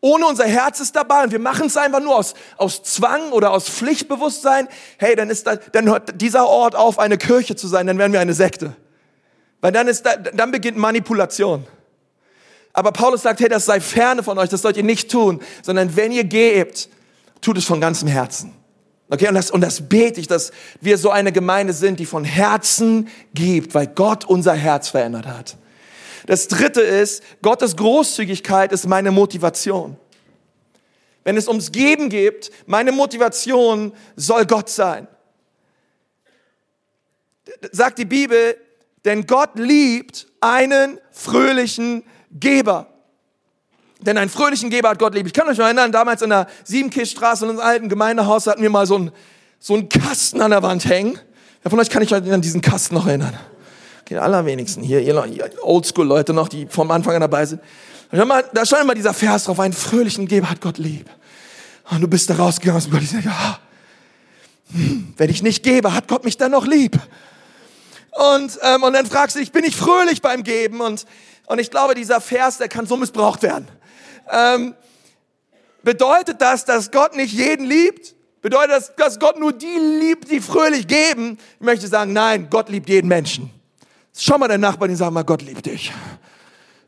ohne 0.00 0.26
unser 0.26 0.44
Herz 0.44 0.78
ist 0.78 0.94
dabei 0.94 1.24
und 1.24 1.32
wir 1.32 1.40
machen 1.40 1.66
es 1.66 1.76
einfach 1.76 1.98
nur 1.98 2.14
aus, 2.14 2.34
aus 2.56 2.84
Zwang 2.84 3.32
oder 3.32 3.50
aus 3.50 3.68
Pflichtbewusstsein, 3.68 4.68
hey, 4.98 5.16
dann 5.16 5.28
ist 5.28 5.48
da, 5.48 5.56
dann 5.56 5.88
hört 5.88 6.20
dieser 6.20 6.46
Ort 6.46 6.76
auf, 6.76 7.00
eine 7.00 7.18
Kirche 7.18 7.56
zu 7.56 7.66
sein, 7.66 7.88
dann 7.88 7.98
werden 7.98 8.12
wir 8.12 8.20
eine 8.20 8.32
Sekte. 8.32 8.76
Weil 9.60 9.72
dann 9.72 9.88
ist 9.88 10.06
da, 10.06 10.14
dann 10.14 10.52
beginnt 10.52 10.78
Manipulation. 10.78 11.66
Aber 12.72 12.92
Paulus 12.92 13.22
sagt, 13.22 13.40
hey, 13.40 13.48
das 13.48 13.66
sei 13.66 13.80
ferne 13.80 14.22
von 14.22 14.38
euch, 14.38 14.50
das 14.50 14.62
sollt 14.62 14.76
ihr 14.76 14.84
nicht 14.84 15.10
tun, 15.10 15.42
sondern 15.62 15.96
wenn 15.96 16.12
ihr 16.12 16.22
gebt, 16.22 16.88
tut 17.40 17.58
es 17.58 17.64
von 17.64 17.80
ganzem 17.80 18.06
Herzen. 18.06 18.54
Okay, 19.12 19.26
und 19.26 19.34
das, 19.34 19.50
und 19.50 19.60
das 19.60 19.88
bete 19.88 20.20
ich, 20.20 20.28
dass 20.28 20.52
wir 20.80 20.96
so 20.96 21.10
eine 21.10 21.32
Gemeinde 21.32 21.72
sind, 21.72 21.98
die 21.98 22.06
von 22.06 22.24
Herzen 22.24 23.08
gibt, 23.34 23.74
weil 23.74 23.88
Gott 23.88 24.24
unser 24.24 24.54
Herz 24.54 24.88
verändert 24.88 25.26
hat. 25.26 25.56
Das 26.26 26.46
dritte 26.46 26.80
ist, 26.80 27.24
Gottes 27.42 27.74
Großzügigkeit 27.76 28.70
ist 28.70 28.86
meine 28.86 29.10
Motivation. 29.10 29.96
Wenn 31.24 31.36
es 31.36 31.48
ums 31.48 31.72
Geben 31.72 32.08
geht, 32.08 32.52
meine 32.66 32.92
Motivation 32.92 33.92
soll 34.14 34.46
Gott 34.46 34.68
sein. 34.68 35.08
Sagt 37.72 37.98
die 37.98 38.04
Bibel, 38.04 38.56
denn 39.04 39.26
Gott 39.26 39.58
liebt 39.58 40.28
einen 40.40 41.00
fröhlichen 41.10 42.04
Geber. 42.30 42.89
Denn 44.02 44.16
einen 44.16 44.30
fröhlichen 44.30 44.70
Geber 44.70 44.90
hat 44.90 44.98
Gott 44.98 45.14
lieb. 45.14 45.26
Ich 45.26 45.32
kann 45.32 45.48
euch 45.48 45.58
noch 45.58 45.66
erinnern, 45.66 45.92
damals 45.92 46.22
in 46.22 46.30
der 46.30 46.46
Siebenkirchstraße 46.64 47.44
in 47.44 47.50
unserem 47.50 47.68
alten 47.68 47.88
Gemeindehaus 47.88 48.46
hatten 48.46 48.62
wir 48.62 48.70
mal 48.70 48.86
so 48.86 48.96
einen, 48.96 49.12
so 49.58 49.74
einen 49.74 49.88
Kasten 49.88 50.40
an 50.40 50.50
der 50.50 50.62
Wand 50.62 50.86
hängen. 50.86 51.18
Wer 51.62 51.70
von 51.70 51.78
euch 51.78 51.90
kann 51.90 52.02
ich 52.02 52.12
euch 52.12 52.32
an 52.32 52.40
diesen 52.40 52.62
Kasten 52.62 52.94
noch 52.94 53.06
erinnern? 53.06 53.38
Okay, 54.02 54.16
allerwenigsten 54.16 54.82
hier, 54.82 55.00
ihr, 55.00 55.50
Oldschool-Leute 55.62 56.32
noch, 56.32 56.48
die 56.48 56.66
vom 56.66 56.90
Anfang 56.90 57.14
an 57.14 57.20
dabei 57.20 57.44
sind. 57.44 57.60
Da 58.10 58.66
stand 58.66 58.82
immer 58.82 58.94
dieser 58.94 59.14
Vers 59.14 59.44
drauf, 59.44 59.60
einen 59.60 59.74
fröhlichen 59.74 60.26
Geber 60.26 60.50
hat 60.50 60.60
Gott 60.60 60.78
lieb. 60.78 61.08
Und 61.90 62.00
du 62.00 62.08
bist 62.08 62.30
da 62.30 62.34
rausgegangen 62.34 62.78
aus 62.78 62.84
dem 62.84 62.92
Gott, 62.92 63.02
ich 63.02 63.10
sage, 63.10 63.24
ja, 63.26 63.58
hm, 64.72 65.14
wenn 65.16 65.30
ich 65.30 65.42
nicht 65.42 65.62
gebe, 65.62 65.94
hat 65.94 66.08
Gott 66.08 66.24
mich 66.24 66.36
dann 66.36 66.52
noch 66.52 66.66
lieb? 66.66 66.98
Und, 68.34 68.58
ähm, 68.62 68.82
und 68.82 68.92
dann 68.92 69.06
fragst 69.06 69.36
du 69.36 69.40
dich, 69.40 69.52
bin 69.52 69.64
ich 69.64 69.76
fröhlich 69.76 70.22
beim 70.22 70.42
Geben? 70.42 70.80
Und, 70.80 71.06
und 71.46 71.58
ich 71.58 71.70
glaube, 71.70 71.94
dieser 71.94 72.20
Vers, 72.20 72.58
der 72.58 72.68
kann 72.68 72.86
so 72.86 72.96
missbraucht 72.96 73.42
werden. 73.42 73.68
Ähm, 74.28 74.74
bedeutet 75.82 76.40
das, 76.40 76.64
dass 76.64 76.90
Gott 76.90 77.14
nicht 77.14 77.32
jeden 77.32 77.66
liebt? 77.66 78.14
Bedeutet 78.42 78.70
das, 78.70 78.94
dass 78.96 79.18
Gott 79.18 79.38
nur 79.38 79.52
die 79.52 79.78
liebt, 80.00 80.30
die 80.30 80.40
fröhlich 80.40 80.86
geben? 80.86 81.38
Ich 81.54 81.64
möchte 81.64 81.86
sagen, 81.86 82.12
nein, 82.12 82.48
Gott 82.50 82.68
liebt 82.68 82.88
jeden 82.88 83.08
Menschen. 83.08 83.50
Schau 84.16 84.38
mal 84.38 84.48
deinen 84.48 84.62
Nachbarn 84.62 84.90
und 84.90 84.96
sag 84.96 85.10
mal, 85.10 85.22
Gott 85.22 85.42
liebt 85.42 85.66
dich. 85.66 85.92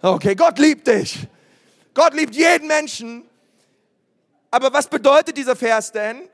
Okay, 0.01 0.35
Gott 0.35 0.59
liebt 0.59 0.87
dich. 0.87 1.19
Gott 1.95 2.15
liebt 2.15 2.35
jeden 2.35 2.67
Menschen. 2.67 3.25
Aber 4.51 4.73
was 4.73 4.87
bedeutet 4.89 5.37
dieser 5.37 5.57
Vers 5.57 5.93
denn? 5.93 6.29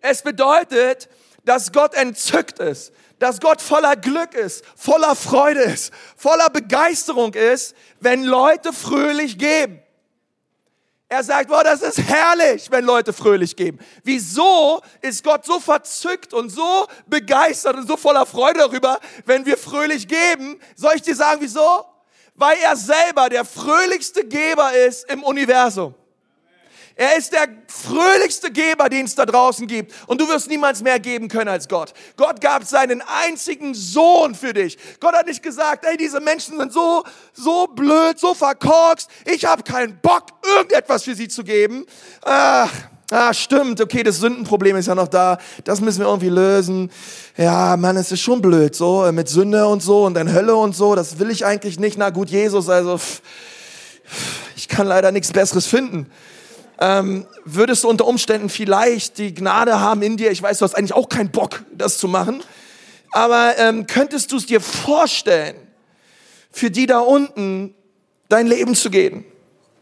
Es 0.00 0.22
bedeutet, 0.22 1.08
dass 1.44 1.72
Gott 1.72 1.94
entzückt 1.94 2.58
ist, 2.58 2.92
dass 3.18 3.40
Gott 3.40 3.60
voller 3.60 3.96
Glück 3.96 4.34
ist, 4.34 4.64
voller 4.76 5.14
Freude 5.14 5.60
ist, 5.60 5.92
voller 6.16 6.50
Begeisterung 6.50 7.34
ist, 7.34 7.74
wenn 8.00 8.24
Leute 8.24 8.72
fröhlich 8.72 9.38
geben. 9.38 9.82
Er 11.10 11.24
sagt, 11.24 11.48
boah, 11.48 11.64
das 11.64 11.80
ist 11.80 11.98
herrlich, 12.02 12.70
wenn 12.70 12.84
Leute 12.84 13.14
fröhlich 13.14 13.56
geben. 13.56 13.78
Wieso 14.04 14.82
ist 15.00 15.24
Gott 15.24 15.46
so 15.46 15.58
verzückt 15.58 16.34
und 16.34 16.50
so 16.50 16.86
begeistert 17.06 17.76
und 17.76 17.88
so 17.88 17.96
voller 17.96 18.26
Freude 18.26 18.58
darüber, 18.58 19.00
wenn 19.24 19.46
wir 19.46 19.56
fröhlich 19.56 20.06
geben? 20.06 20.60
Soll 20.76 20.96
ich 20.96 21.02
dir 21.02 21.16
sagen, 21.16 21.40
wieso? 21.40 21.86
Weil 22.34 22.58
er 22.58 22.76
selber 22.76 23.30
der 23.30 23.46
fröhlichste 23.46 24.26
Geber 24.26 24.72
ist 24.74 25.10
im 25.10 25.22
Universum. 25.22 25.94
Er 26.98 27.16
ist 27.16 27.32
der 27.32 27.46
fröhlichste 27.68 28.50
Geber, 28.50 28.88
den 28.88 29.06
es 29.06 29.14
da 29.14 29.24
draußen 29.24 29.68
gibt. 29.68 29.94
Und 30.08 30.20
du 30.20 30.28
wirst 30.28 30.48
niemals 30.48 30.82
mehr 30.82 30.98
geben 30.98 31.28
können 31.28 31.48
als 31.48 31.68
Gott. 31.68 31.92
Gott 32.16 32.40
gab 32.40 32.64
seinen 32.64 33.04
einzigen 33.24 33.72
Sohn 33.72 34.34
für 34.34 34.52
dich. 34.52 34.76
Gott 34.98 35.14
hat 35.14 35.28
nicht 35.28 35.40
gesagt, 35.40 35.84
ey, 35.84 35.96
diese 35.96 36.18
Menschen 36.18 36.58
sind 36.58 36.72
so, 36.72 37.04
so 37.32 37.68
blöd, 37.68 38.18
so 38.18 38.34
verkorkst. 38.34 39.08
Ich 39.26 39.44
habe 39.44 39.62
keinen 39.62 40.00
Bock, 40.00 40.24
irgendetwas 40.56 41.04
für 41.04 41.14
sie 41.14 41.28
zu 41.28 41.44
geben. 41.44 41.86
Ach, 42.22 42.70
Ah, 43.10 43.32
stimmt, 43.32 43.80
okay, 43.80 44.02
das 44.02 44.18
Sündenproblem 44.18 44.76
ist 44.76 44.86
ja 44.86 44.94
noch 44.94 45.08
da. 45.08 45.38
Das 45.64 45.80
müssen 45.80 46.00
wir 46.00 46.08
irgendwie 46.08 46.28
lösen. 46.28 46.90
Ja, 47.38 47.74
Mann, 47.78 47.96
es 47.96 48.12
ist 48.12 48.20
schon 48.20 48.42
blöd, 48.42 48.74
so, 48.76 49.06
äh, 49.06 49.12
mit 49.12 49.30
Sünde 49.30 49.66
und 49.66 49.82
so 49.82 50.04
und 50.04 50.12
dann 50.12 50.30
Hölle 50.30 50.54
und 50.54 50.76
so. 50.76 50.94
Das 50.94 51.18
will 51.18 51.30
ich 51.30 51.46
eigentlich 51.46 51.80
nicht. 51.80 51.96
Na 51.96 52.10
gut, 52.10 52.28
Jesus, 52.28 52.68
also, 52.68 52.98
pff, 52.98 53.22
ich 54.56 54.68
kann 54.68 54.86
leider 54.86 55.10
nichts 55.10 55.32
Besseres 55.32 55.66
finden 55.66 56.10
ähm, 56.80 57.26
würdest 57.44 57.84
du 57.84 57.88
unter 57.88 58.06
Umständen 58.06 58.48
vielleicht 58.48 59.18
die 59.18 59.34
Gnade 59.34 59.80
haben 59.80 60.02
in 60.02 60.16
dir. 60.16 60.30
Ich 60.30 60.42
weiß, 60.42 60.58
du 60.58 60.64
hast 60.64 60.74
eigentlich 60.74 60.94
auch 60.94 61.08
keinen 61.08 61.30
Bock, 61.30 61.64
das 61.72 61.98
zu 61.98 62.08
machen. 62.08 62.42
Aber 63.10 63.54
ähm, 63.58 63.86
könntest 63.86 64.32
du 64.32 64.36
es 64.36 64.46
dir 64.46 64.60
vorstellen, 64.60 65.56
für 66.50 66.70
die 66.70 66.86
da 66.86 66.98
unten 67.00 67.74
dein 68.28 68.46
Leben 68.46 68.74
zu 68.74 68.90
geben? 68.90 69.24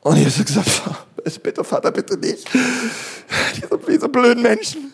Und 0.01 0.17
Jesus 0.17 0.39
hat 0.39 0.47
gesagt, 0.47 1.43
bitte 1.43 1.65
Vater, 1.65 1.91
bitte 1.91 2.17
nicht. 2.17 2.47
Diese, 3.57 3.79
diese 3.89 4.09
blöden 4.09 4.43
Menschen. 4.43 4.93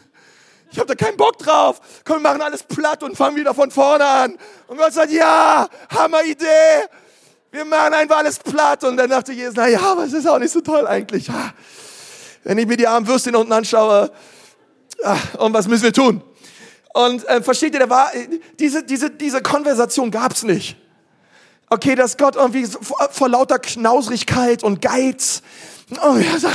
Ich 0.70 0.78
habe 0.78 0.86
da 0.86 0.94
keinen 0.94 1.18
Bock 1.18 1.36
drauf. 1.36 1.80
Komm, 2.05 2.22
wir 2.22 2.30
machen 2.30 2.40
alles 2.40 2.62
platt 2.62 3.03
und 3.03 3.14
fangen 3.14 3.36
wieder 3.36 3.53
von 3.53 3.70
vorne 3.70 4.07
an. 4.07 4.38
Und 4.66 4.78
Gott 4.78 4.94
sagt, 4.94 5.12
ja, 5.12 5.68
Hammer 5.90 6.24
Idee. 6.24 6.86
Wir 7.50 7.66
machen 7.66 7.92
einfach 7.92 8.18
alles 8.18 8.38
platt. 8.38 8.82
Und 8.84 8.96
dann 8.96 9.11
dachte 9.11 9.32
Jesus, 9.32 9.55
na 9.55 9.68
ja, 9.68 9.80
aber 9.80 10.05
es 10.05 10.14
ist 10.14 10.26
auch 10.26 10.38
nicht 10.38 10.53
so 10.53 10.62
toll 10.62 10.86
eigentlich. 10.86 11.28
Wenn 12.45 12.59
ich 12.59 12.66
mir 12.66 12.76
die 12.76 12.86
armen 12.86 13.07
Würstchen 13.07 13.36
unten 13.36 13.53
anschaue, 13.53 14.11
ah, 15.05 15.16
und 15.38 15.53
was 15.53 15.68
müssen 15.68 15.84
wir 15.84 15.93
tun? 15.93 16.22
Und 16.95 17.26
äh, 17.28 17.43
versteht 17.43 17.74
ihr, 17.74 17.80
da 17.80 17.90
war, 17.90 18.11
diese, 18.59 18.84
diese, 18.84 19.11
diese 19.11 19.40
Konversation 19.40 20.11
gab's 20.11 20.43
nicht. 20.43 20.76
Okay, 21.70 21.95
dass 21.95 22.18
Gott 22.18 22.36
irgendwie 22.36 22.66
vor, 22.66 23.09
vor 23.11 23.28
lauter 23.28 23.59
Knausrigkeit 23.59 24.62
und 24.62 24.82
Geiz 24.82 25.43
Oh, 26.01 26.16
ja, 26.16 26.51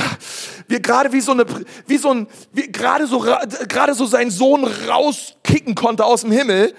wir 0.66 0.80
gerade 0.80 1.12
wie 1.12 1.20
so 1.20 1.32
eine, 1.32 1.44
wie 1.86 1.98
so 1.98 2.10
ein, 2.10 2.26
wie 2.52 2.72
gerade 2.72 3.06
so, 3.06 3.20
gerade 3.20 3.94
so 3.94 4.06
seinen 4.06 4.30
Sohn 4.30 4.64
rauskicken 4.64 5.74
konnte 5.74 6.04
aus 6.04 6.22
dem 6.22 6.32
Himmel, 6.32 6.74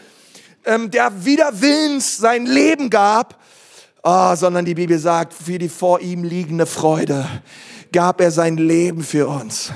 ähm, 0.66 0.92
der 0.92 1.26
wieder 1.26 1.62
Willens 1.62 2.18
sein 2.18 2.46
Leben 2.46 2.90
gab, 2.90 3.40
oh, 4.04 4.36
sondern 4.36 4.66
die 4.66 4.76
Bibel 4.76 5.00
sagt, 5.00 5.34
für 5.34 5.58
die 5.58 5.70
vor 5.70 6.02
ihm 6.02 6.24
liegende 6.24 6.66
Freude 6.66 7.26
gab 7.92 8.22
er 8.22 8.32
sein 8.32 8.58
Leben 8.58 9.04
für 9.04 9.28
uns. 9.28 9.72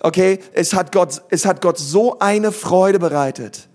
Okay, 0.00 0.38
es 0.52 0.74
hat 0.74 0.92
Gott, 0.92 1.22
es 1.30 1.46
hat 1.46 1.62
Gott 1.62 1.78
so 1.78 2.18
eine 2.18 2.52
Freude 2.52 2.98
bereitet, 2.98 3.68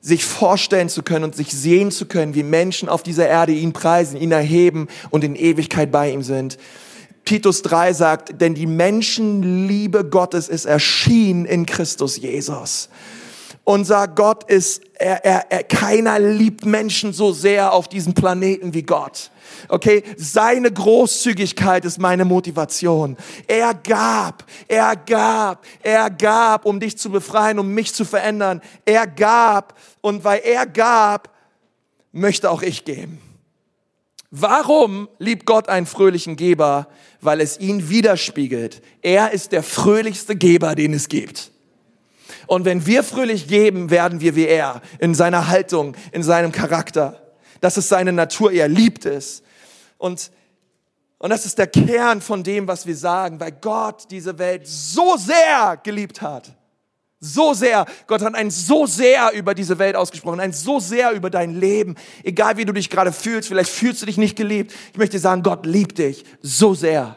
sich 0.00 0.24
vorstellen 0.24 0.88
zu 0.88 1.02
können 1.02 1.24
und 1.24 1.34
sich 1.34 1.50
sehen 1.50 1.90
zu 1.90 2.06
können, 2.06 2.34
wie 2.34 2.44
Menschen 2.44 2.88
auf 2.88 3.02
dieser 3.02 3.26
Erde 3.28 3.52
ihn 3.52 3.72
preisen, 3.72 4.16
ihn 4.16 4.30
erheben 4.30 4.86
und 5.10 5.24
in 5.24 5.34
Ewigkeit 5.34 5.90
bei 5.90 6.12
ihm 6.12 6.22
sind. 6.22 6.58
Titus 7.24 7.62
3 7.62 7.92
sagt, 7.92 8.40
denn 8.40 8.54
die 8.54 8.66
Menschenliebe 8.66 10.04
Gottes 10.04 10.48
ist 10.48 10.64
erschienen 10.64 11.44
in 11.44 11.66
Christus 11.66 12.16
Jesus. 12.16 12.88
Unser 13.64 14.08
Gott 14.08 14.44
ist, 14.50 14.80
er, 14.94 15.26
er, 15.26 15.52
er, 15.52 15.62
keiner 15.62 16.18
liebt 16.18 16.64
Menschen 16.64 17.12
so 17.12 17.32
sehr 17.32 17.74
auf 17.74 17.86
diesem 17.86 18.14
Planeten 18.14 18.72
wie 18.72 18.82
Gott. 18.82 19.30
Okay, 19.68 20.02
seine 20.16 20.70
Großzügigkeit 20.72 21.84
ist 21.84 21.98
meine 21.98 22.24
Motivation. 22.24 23.16
Er 23.46 23.74
gab, 23.74 24.44
er 24.66 24.96
gab, 24.96 25.64
er 25.82 26.10
gab, 26.10 26.64
um 26.64 26.80
dich 26.80 26.96
zu 26.98 27.10
befreien, 27.10 27.58
um 27.58 27.72
mich 27.74 27.94
zu 27.94 28.04
verändern. 28.04 28.60
Er 28.84 29.06
gab 29.06 29.78
und 30.00 30.24
weil 30.24 30.40
er 30.44 30.66
gab, 30.66 31.34
möchte 32.12 32.50
auch 32.50 32.62
ich 32.62 32.84
geben. 32.84 33.20
Warum 34.30 35.08
liebt 35.18 35.46
Gott 35.46 35.68
einen 35.68 35.86
fröhlichen 35.86 36.36
Geber? 36.36 36.88
Weil 37.20 37.40
es 37.40 37.58
ihn 37.58 37.88
widerspiegelt. 37.88 38.82
Er 39.02 39.32
ist 39.32 39.52
der 39.52 39.62
fröhlichste 39.62 40.36
Geber, 40.36 40.74
den 40.74 40.92
es 40.92 41.08
gibt. 41.08 41.50
Und 42.46 42.64
wenn 42.64 42.86
wir 42.86 43.02
fröhlich 43.02 43.48
geben, 43.48 43.90
werden 43.90 44.20
wir 44.20 44.36
wie 44.36 44.46
er 44.46 44.82
in 44.98 45.14
seiner 45.14 45.48
Haltung, 45.48 45.96
in 46.12 46.22
seinem 46.22 46.52
Charakter. 46.52 47.27
Das 47.60 47.76
ist 47.76 47.88
seine 47.88 48.12
Natur, 48.12 48.52
er 48.52 48.68
liebt 48.68 49.04
es. 49.06 49.42
Und, 49.96 50.30
und 51.18 51.30
das 51.30 51.46
ist 51.46 51.58
der 51.58 51.66
Kern 51.66 52.20
von 52.20 52.42
dem, 52.42 52.68
was 52.68 52.86
wir 52.86 52.96
sagen, 52.96 53.40
weil 53.40 53.52
Gott 53.52 54.10
diese 54.10 54.38
Welt 54.38 54.66
so 54.66 55.16
sehr 55.16 55.78
geliebt 55.82 56.22
hat 56.22 56.54
so 57.20 57.52
sehr, 57.52 57.84
Gott 58.06 58.22
hat 58.22 58.34
ein 58.34 58.50
so 58.50 58.86
sehr 58.86 59.32
über 59.32 59.54
diese 59.54 59.78
Welt 59.78 59.96
ausgesprochen, 59.96 60.40
ein 60.40 60.52
so 60.52 60.78
sehr 60.78 61.12
über 61.12 61.30
dein 61.30 61.58
Leben. 61.58 61.96
Egal 62.22 62.56
wie 62.56 62.64
du 62.64 62.72
dich 62.72 62.90
gerade 62.90 63.12
fühlst, 63.12 63.48
vielleicht 63.48 63.70
fühlst 63.70 64.02
du 64.02 64.06
dich 64.06 64.18
nicht 64.18 64.36
geliebt. 64.36 64.72
Ich 64.92 64.98
möchte 64.98 65.18
sagen, 65.18 65.42
Gott 65.42 65.66
liebt 65.66 65.98
dich 65.98 66.24
so 66.42 66.74
sehr. 66.74 67.16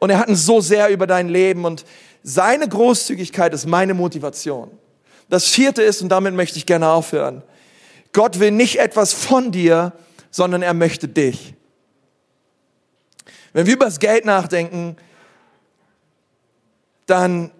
Und 0.00 0.10
er 0.10 0.18
hat 0.18 0.28
ein 0.28 0.34
so 0.34 0.60
sehr 0.60 0.88
über 0.88 1.06
dein 1.06 1.28
Leben 1.28 1.64
und 1.64 1.84
seine 2.24 2.68
Großzügigkeit 2.68 3.54
ist 3.54 3.66
meine 3.66 3.94
Motivation. 3.94 4.70
Das 5.28 5.46
vierte 5.46 5.82
ist, 5.82 6.02
und 6.02 6.08
damit 6.08 6.34
möchte 6.34 6.58
ich 6.58 6.66
gerne 6.66 6.88
aufhören, 6.88 7.42
Gott 8.12 8.38
will 8.38 8.50
nicht 8.50 8.78
etwas 8.78 9.12
von 9.12 9.52
dir, 9.52 9.92
sondern 10.30 10.62
er 10.62 10.74
möchte 10.74 11.08
dich. 11.08 11.54
Wenn 13.52 13.66
wir 13.66 13.74
über 13.74 13.86
das 13.86 13.98
Geld 13.98 14.24
nachdenken, 14.24 14.96
dann 17.06 17.50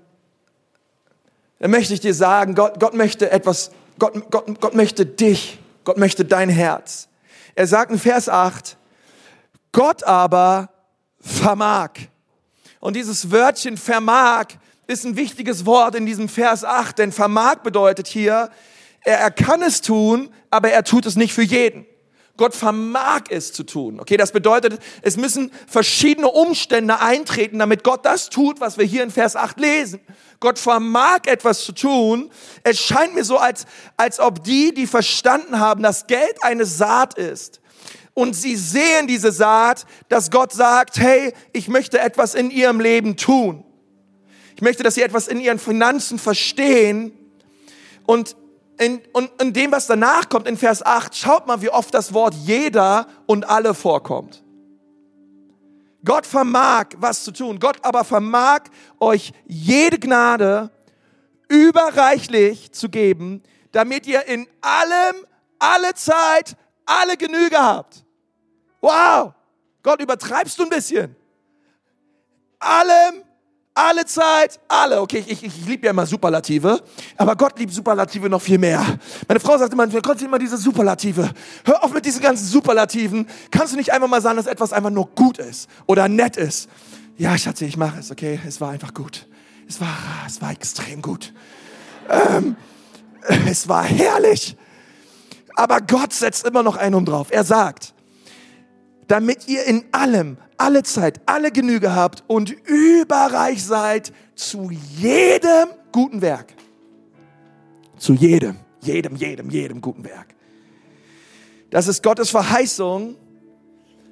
dann 1.62 1.70
möchte 1.70 1.94
ich 1.94 2.00
dir 2.00 2.12
sagen, 2.12 2.56
Gott, 2.56 2.80
Gott 2.80 2.92
möchte 2.92 3.30
etwas, 3.30 3.70
Gott, 4.00 4.14
Gott, 4.32 4.60
Gott 4.60 4.74
möchte 4.74 5.06
dich, 5.06 5.60
Gott 5.84 5.96
möchte 5.96 6.24
dein 6.24 6.48
Herz. 6.48 7.06
Er 7.54 7.68
sagt 7.68 7.92
in 7.92 8.00
Vers 8.00 8.28
8, 8.28 8.76
Gott 9.70 10.02
aber 10.02 10.70
vermag. 11.20 11.90
Und 12.80 12.96
dieses 12.96 13.30
Wörtchen 13.30 13.76
vermag 13.76 14.46
ist 14.88 15.04
ein 15.04 15.14
wichtiges 15.14 15.64
Wort 15.64 15.94
in 15.94 16.04
diesem 16.04 16.28
Vers 16.28 16.64
8, 16.64 16.98
denn 16.98 17.12
vermag 17.12 17.58
bedeutet 17.58 18.08
hier, 18.08 18.50
er, 19.04 19.18
er 19.18 19.30
kann 19.30 19.62
es 19.62 19.80
tun, 19.80 20.30
aber 20.50 20.70
er 20.70 20.84
tut 20.84 21.06
es 21.06 21.16
nicht 21.16 21.32
für 21.32 21.42
jeden. 21.42 21.86
Gott 22.38 22.54
vermag 22.54 23.24
es 23.28 23.52
zu 23.52 23.62
tun. 23.62 24.00
Okay, 24.00 24.16
das 24.16 24.32
bedeutet, 24.32 24.80
es 25.02 25.16
müssen 25.16 25.52
verschiedene 25.66 26.30
Umstände 26.30 26.98
eintreten, 26.98 27.58
damit 27.58 27.84
Gott 27.84 28.06
das 28.06 28.30
tut, 28.30 28.60
was 28.60 28.78
wir 28.78 28.86
hier 28.86 29.02
in 29.02 29.10
Vers 29.10 29.36
8 29.36 29.60
lesen. 29.60 30.00
Gott 30.40 30.58
vermag 30.58 31.26
etwas 31.26 31.64
zu 31.64 31.72
tun. 31.72 32.30
Es 32.64 32.80
scheint 32.80 33.14
mir 33.14 33.24
so, 33.24 33.36
als, 33.36 33.66
als 33.96 34.18
ob 34.18 34.42
die, 34.44 34.72
die 34.72 34.86
verstanden 34.86 35.60
haben, 35.60 35.82
dass 35.82 36.06
Geld 36.06 36.42
eine 36.42 36.64
Saat 36.64 37.18
ist, 37.18 37.62
und 38.14 38.36
sie 38.36 38.56
sehen 38.56 39.06
diese 39.06 39.32
Saat, 39.32 39.86
dass 40.08 40.30
Gott 40.30 40.52
sagt, 40.52 40.98
hey, 40.98 41.32
ich 41.52 41.68
möchte 41.68 41.98
etwas 41.98 42.34
in 42.34 42.50
ihrem 42.50 42.78
Leben 42.80 43.16
tun. 43.16 43.64
Ich 44.54 44.60
möchte, 44.60 44.82
dass 44.82 44.96
sie 44.96 45.02
etwas 45.02 45.28
in 45.28 45.40
ihren 45.40 45.58
Finanzen 45.58 46.18
verstehen. 46.18 47.12
Und 48.04 48.36
in, 48.78 49.02
und 49.12 49.30
in 49.40 49.52
dem, 49.52 49.72
was 49.72 49.86
danach 49.86 50.28
kommt, 50.28 50.48
in 50.48 50.56
Vers 50.56 50.84
8, 50.84 51.14
schaut 51.16 51.46
mal, 51.46 51.60
wie 51.62 51.70
oft 51.70 51.92
das 51.94 52.12
Wort 52.12 52.34
jeder 52.34 53.06
und 53.26 53.48
alle 53.48 53.74
vorkommt. 53.74 54.42
Gott 56.04 56.26
vermag 56.26 56.86
was 56.96 57.22
zu 57.22 57.32
tun. 57.32 57.60
Gott 57.60 57.78
aber 57.82 58.04
vermag 58.04 58.62
euch 58.98 59.32
jede 59.46 59.98
Gnade 59.98 60.70
überreichlich 61.48 62.72
zu 62.72 62.88
geben, 62.88 63.42
damit 63.72 64.06
ihr 64.06 64.26
in 64.26 64.46
allem, 64.60 65.26
alle 65.58 65.94
Zeit, 65.94 66.56
alle 66.86 67.16
Genüge 67.16 67.58
habt. 67.58 68.04
Wow! 68.80 69.32
Gott, 69.82 70.00
übertreibst 70.00 70.58
du 70.58 70.64
ein 70.64 70.68
bisschen? 70.68 71.14
Allem, 72.58 73.22
alle 73.74 74.04
Zeit, 74.04 74.60
alle. 74.68 75.00
Okay, 75.00 75.24
ich, 75.26 75.30
ich, 75.30 75.44
ich 75.44 75.66
liebe 75.66 75.86
ja 75.86 75.90
immer 75.90 76.06
Superlative, 76.06 76.82
aber 77.16 77.36
Gott 77.36 77.58
liebt 77.58 77.72
Superlative 77.72 78.28
noch 78.28 78.42
viel 78.42 78.58
mehr. 78.58 78.84
Meine 79.28 79.40
Frau 79.40 79.56
sagt 79.56 79.72
immer, 79.72 79.86
Gott 79.86 80.18
liebt 80.18 80.22
immer 80.22 80.38
diese 80.38 80.56
Superlative. 80.56 81.30
Hör 81.64 81.82
auf 81.82 81.92
mit 81.92 82.04
diesen 82.04 82.20
ganzen 82.20 82.46
Superlativen. 82.46 83.26
Kannst 83.50 83.72
du 83.72 83.76
nicht 83.76 83.92
einfach 83.92 84.08
mal 84.08 84.20
sagen, 84.20 84.36
dass 84.36 84.46
etwas 84.46 84.72
einfach 84.72 84.90
nur 84.90 85.06
gut 85.14 85.38
ist 85.38 85.68
oder 85.86 86.08
nett 86.08 86.36
ist? 86.36 86.68
Ja, 87.16 87.36
Schatzi, 87.36 87.64
ich 87.64 87.76
mache 87.76 88.00
es, 88.00 88.10
okay? 88.10 88.40
Es 88.46 88.60
war 88.60 88.70
einfach 88.70 88.94
gut. 88.94 89.26
Es 89.68 89.80
war, 89.80 89.96
es 90.26 90.40
war 90.42 90.50
extrem 90.50 91.00
gut. 91.00 91.32
Ähm, 92.08 92.56
es 93.46 93.68
war 93.68 93.84
herrlich. 93.84 94.56
Aber 95.54 95.80
Gott 95.80 96.12
setzt 96.12 96.46
immer 96.46 96.62
noch 96.62 96.76
einen 96.76 96.94
um 96.94 97.04
drauf. 97.04 97.28
Er 97.30 97.44
sagt, 97.44 97.94
damit 99.08 99.48
ihr 99.48 99.64
in 99.64 99.84
allem 99.92 100.36
alle 100.56 100.82
Zeit, 100.82 101.20
alle 101.26 101.50
Genüge 101.50 101.94
habt 101.94 102.24
und 102.26 102.50
überreich 102.50 103.64
seid 103.64 104.12
zu 104.34 104.70
jedem 104.70 105.68
guten 105.90 106.22
Werk. 106.22 106.54
Zu 107.98 108.14
jedem, 108.14 108.56
jedem, 108.80 109.16
jedem, 109.16 109.50
jedem 109.50 109.80
guten 109.80 110.04
Werk. 110.04 110.34
Das 111.70 111.88
ist 111.88 112.02
Gottes 112.02 112.30
Verheißung, 112.30 113.16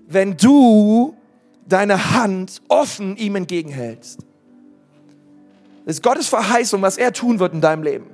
wenn 0.08 0.36
du 0.36 1.14
deine 1.68 2.12
Hand 2.12 2.62
offen 2.68 3.16
ihm 3.16 3.36
entgegenhältst. 3.36 4.20
Das 5.84 5.96
ist 5.96 6.02
Gottes 6.02 6.28
Verheißung, 6.28 6.82
was 6.82 6.98
er 6.98 7.12
tun 7.12 7.38
wird 7.38 7.54
in 7.54 7.60
deinem 7.60 7.82
Leben. 7.82 8.06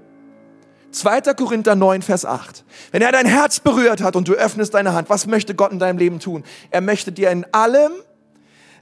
2. 0.91 1.21
Korinther 1.35 1.75
9, 1.75 2.03
Vers 2.03 2.25
8. 2.25 2.65
Wenn 2.93 3.03
er 3.03 3.13
dein 3.13 3.27
Herz 3.27 3.61
berührt 3.61 4.03
hat 4.03 4.17
und 4.17 4.29
du 4.29 4.35
öffnest 4.35 4.75
deine 4.75 4.95
Hand, 4.95 5.11
was 5.11 5.27
möchte 5.27 5.55
Gott 5.55 5.73
in 5.73 5.79
deinem 5.79 5.99
Leben 5.99 6.21
tun? 6.21 6.45
Er 6.71 6.81
möchte 6.81 7.13
dir 7.13 7.31
in 7.31 7.45
allem 7.53 7.93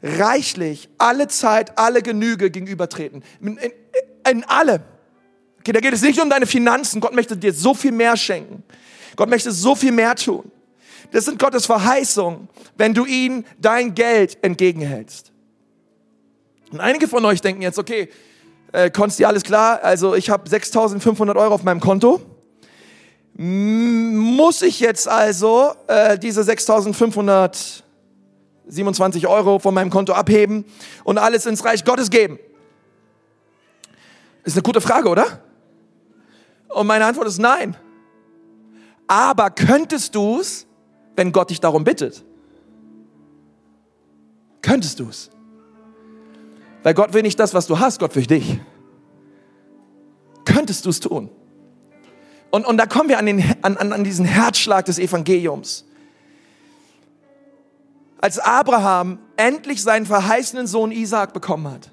reichlich, 0.02 0.88
alle 0.98 1.28
Zeit, 1.28 1.78
alle 1.78 2.02
Genüge 2.02 2.50
gegenübertreten. 2.50 3.24
In, 3.40 3.56
in, 3.56 3.72
in 4.30 4.44
allem. 4.44 4.82
Okay, 5.60 5.72
da 5.72 5.80
geht 5.80 5.94
es 5.94 6.02
nicht 6.02 6.20
um 6.20 6.28
deine 6.28 6.46
Finanzen. 6.46 7.00
Gott 7.00 7.14
möchte 7.14 7.36
dir 7.36 7.52
so 7.52 7.72
viel 7.74 7.92
mehr 7.92 8.16
schenken. 8.16 8.62
Gott 9.16 9.30
möchte 9.30 9.50
so 9.50 9.74
viel 9.74 9.92
mehr 9.92 10.14
tun. 10.14 10.50
Das 11.10 11.24
sind 11.24 11.38
Gottes 11.38 11.66
Verheißungen, 11.66 12.48
wenn 12.76 12.92
du 12.92 13.06
ihm 13.06 13.44
dein 13.58 13.94
Geld 13.94 14.36
entgegenhältst. 14.42 15.32
Und 16.70 16.80
einige 16.80 17.08
von 17.08 17.24
euch 17.24 17.40
denken 17.40 17.62
jetzt, 17.62 17.78
okay, 17.78 18.08
äh, 18.74 18.90
Konsti, 18.90 19.24
alles 19.24 19.44
klar, 19.44 19.80
also 19.82 20.16
ich 20.16 20.30
habe 20.30 20.48
6.500 20.48 21.36
Euro 21.36 21.54
auf 21.54 21.62
meinem 21.62 21.80
Konto. 21.80 22.20
Muss 23.36 24.62
ich 24.62 24.80
jetzt 24.80 25.08
also 25.08 25.72
äh, 25.86 26.18
diese 26.18 26.42
6.500 26.42 27.82
27 28.66 29.26
Euro 29.26 29.58
von 29.58 29.74
meinem 29.74 29.90
Konto 29.90 30.14
abheben 30.14 30.64
und 31.04 31.18
alles 31.18 31.44
ins 31.44 31.64
Reich 31.64 31.84
Gottes 31.84 32.10
geben. 32.10 32.38
Ist 34.42 34.56
eine 34.56 34.62
gute 34.62 34.80
Frage, 34.80 35.08
oder? 35.08 35.40
Und 36.70 36.86
meine 36.86 37.04
Antwort 37.04 37.28
ist 37.28 37.38
nein. 37.38 37.76
Aber 39.06 39.50
könntest 39.50 40.14
du 40.14 40.40
es, 40.40 40.66
wenn 41.14 41.30
Gott 41.30 41.50
dich 41.50 41.60
darum 41.60 41.84
bittet? 41.84 42.24
Könntest 44.62 44.98
du 44.98 45.10
es? 45.10 45.30
Weil 46.84 46.94
Gott 46.94 47.14
will 47.14 47.22
nicht 47.22 47.40
das, 47.40 47.54
was 47.54 47.66
du 47.66 47.80
hast, 47.80 47.98
Gott 47.98 48.14
will 48.14 48.26
dich. 48.26 48.60
Könntest 50.44 50.84
du 50.84 50.90
es 50.90 51.00
tun? 51.00 51.30
Und, 52.50 52.66
und 52.66 52.76
da 52.76 52.86
kommen 52.86 53.08
wir 53.08 53.18
an, 53.18 53.26
den, 53.26 53.42
an, 53.62 53.76
an 53.76 54.04
diesen 54.04 54.26
Herzschlag 54.26 54.84
des 54.84 54.98
Evangeliums. 54.98 55.86
Als 58.18 58.38
Abraham 58.38 59.18
endlich 59.36 59.82
seinen 59.82 60.06
verheißenen 60.06 60.66
Sohn 60.66 60.92
Isaak 60.92 61.32
bekommen 61.32 61.70
hat, 61.70 61.90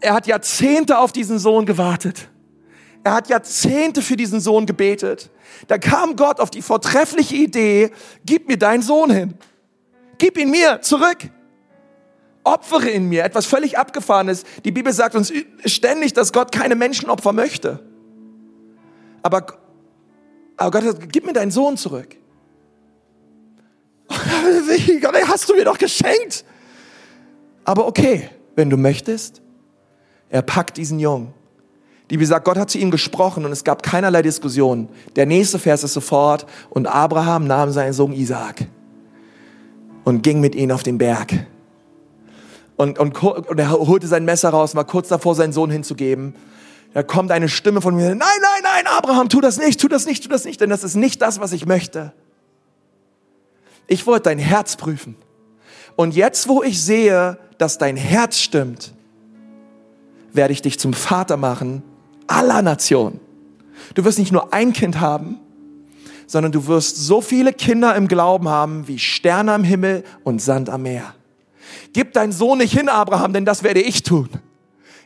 er 0.00 0.14
hat 0.14 0.26
Jahrzehnte 0.26 0.98
auf 0.98 1.12
diesen 1.12 1.38
Sohn 1.38 1.66
gewartet. 1.66 2.28
Er 3.04 3.12
hat 3.12 3.28
Jahrzehnte 3.28 4.00
für 4.00 4.16
diesen 4.16 4.40
Sohn 4.40 4.64
gebetet. 4.64 5.30
Da 5.66 5.76
kam 5.76 6.16
Gott 6.16 6.40
auf 6.40 6.50
die 6.50 6.62
vortreffliche 6.62 7.36
Idee, 7.36 7.90
gib 8.24 8.48
mir 8.48 8.58
deinen 8.58 8.82
Sohn 8.82 9.10
hin. 9.10 9.34
Gib 10.16 10.38
ihn 10.38 10.50
mir 10.50 10.80
zurück. 10.80 11.30
Opfere 12.48 12.88
in 12.88 13.08
mir, 13.08 13.24
etwas 13.24 13.46
völlig 13.46 13.78
abgefahrenes. 13.78 14.44
Die 14.64 14.72
Bibel 14.72 14.92
sagt 14.92 15.14
uns 15.14 15.32
ständig, 15.64 16.14
dass 16.14 16.32
Gott 16.32 16.52
keine 16.52 16.74
Menschenopfer 16.74 17.32
möchte. 17.32 17.80
Aber, 19.22 19.46
aber 20.56 20.70
Gott 20.70 20.84
sagt, 20.84 21.12
gib 21.12 21.26
mir 21.26 21.32
deinen 21.32 21.50
Sohn 21.50 21.76
zurück. 21.76 22.16
Hast 24.08 25.48
du 25.48 25.54
mir 25.54 25.64
doch 25.64 25.78
geschenkt. 25.78 26.44
Aber 27.64 27.86
okay, 27.86 28.30
wenn 28.56 28.70
du 28.70 28.76
möchtest, 28.76 29.42
er 30.30 30.42
packt 30.42 30.78
diesen 30.78 30.98
Jungen. 30.98 31.34
Die 32.10 32.16
Bibel 32.16 32.26
sagt, 32.26 32.46
Gott 32.46 32.56
hat 32.56 32.70
zu 32.70 32.78
ihm 32.78 32.90
gesprochen 32.90 33.44
und 33.44 33.52
es 33.52 33.64
gab 33.64 33.82
keinerlei 33.82 34.22
Diskussion. 34.22 34.88
Der 35.16 35.26
nächste 35.26 35.58
Vers 35.58 35.84
ist 35.84 35.92
sofort, 35.92 36.46
und 36.70 36.86
Abraham 36.86 37.46
nahm 37.46 37.70
seinen 37.70 37.92
Sohn 37.92 38.12
Isaak 38.14 38.66
und 40.04 40.22
ging 40.22 40.40
mit 40.40 40.54
ihm 40.54 40.70
auf 40.70 40.82
den 40.82 40.96
Berg. 40.96 41.46
Und, 42.78 42.98
und, 43.00 43.22
und 43.22 43.58
er 43.58 43.72
holte 43.72 44.06
sein 44.06 44.24
Messer 44.24 44.50
raus, 44.50 44.76
war 44.76 44.84
kurz 44.84 45.08
davor, 45.08 45.34
seinen 45.34 45.52
Sohn 45.52 45.68
hinzugeben. 45.68 46.34
Da 46.94 47.02
kommt 47.02 47.32
eine 47.32 47.48
Stimme 47.48 47.80
von 47.80 47.96
mir, 47.96 48.10
nein, 48.10 48.18
nein, 48.18 48.62
nein, 48.62 48.86
Abraham, 48.86 49.28
tu 49.28 49.40
das 49.40 49.58
nicht, 49.58 49.80
tu 49.80 49.88
das 49.88 50.06
nicht, 50.06 50.22
tu 50.22 50.28
das 50.28 50.44
nicht, 50.44 50.60
denn 50.60 50.70
das 50.70 50.84
ist 50.84 50.94
nicht 50.94 51.20
das, 51.20 51.40
was 51.40 51.52
ich 51.52 51.66
möchte. 51.66 52.12
Ich 53.88 54.06
wollte 54.06 54.30
dein 54.30 54.38
Herz 54.38 54.76
prüfen. 54.76 55.16
Und 55.96 56.14
jetzt, 56.14 56.48
wo 56.48 56.62
ich 56.62 56.80
sehe, 56.80 57.38
dass 57.58 57.78
dein 57.78 57.96
Herz 57.96 58.38
stimmt, 58.38 58.94
werde 60.32 60.52
ich 60.52 60.62
dich 60.62 60.78
zum 60.78 60.92
Vater 60.92 61.36
machen 61.36 61.82
aller 62.28 62.62
Nationen. 62.62 63.18
Du 63.94 64.04
wirst 64.04 64.20
nicht 64.20 64.30
nur 64.30 64.54
ein 64.54 64.72
Kind 64.72 65.00
haben, 65.00 65.40
sondern 66.28 66.52
du 66.52 66.68
wirst 66.68 66.96
so 66.96 67.20
viele 67.20 67.52
Kinder 67.52 67.96
im 67.96 68.06
Glauben 68.06 68.48
haben 68.48 68.86
wie 68.86 69.00
Sterne 69.00 69.52
am 69.52 69.64
Himmel 69.64 70.04
und 70.22 70.40
Sand 70.40 70.70
am 70.70 70.82
Meer. 70.82 71.14
Gib 71.92 72.12
deinen 72.12 72.32
Sohn 72.32 72.58
nicht 72.58 72.72
hin, 72.72 72.88
Abraham, 72.88 73.32
denn 73.32 73.44
das 73.44 73.62
werde 73.62 73.80
ich 73.80 74.02
tun. 74.02 74.28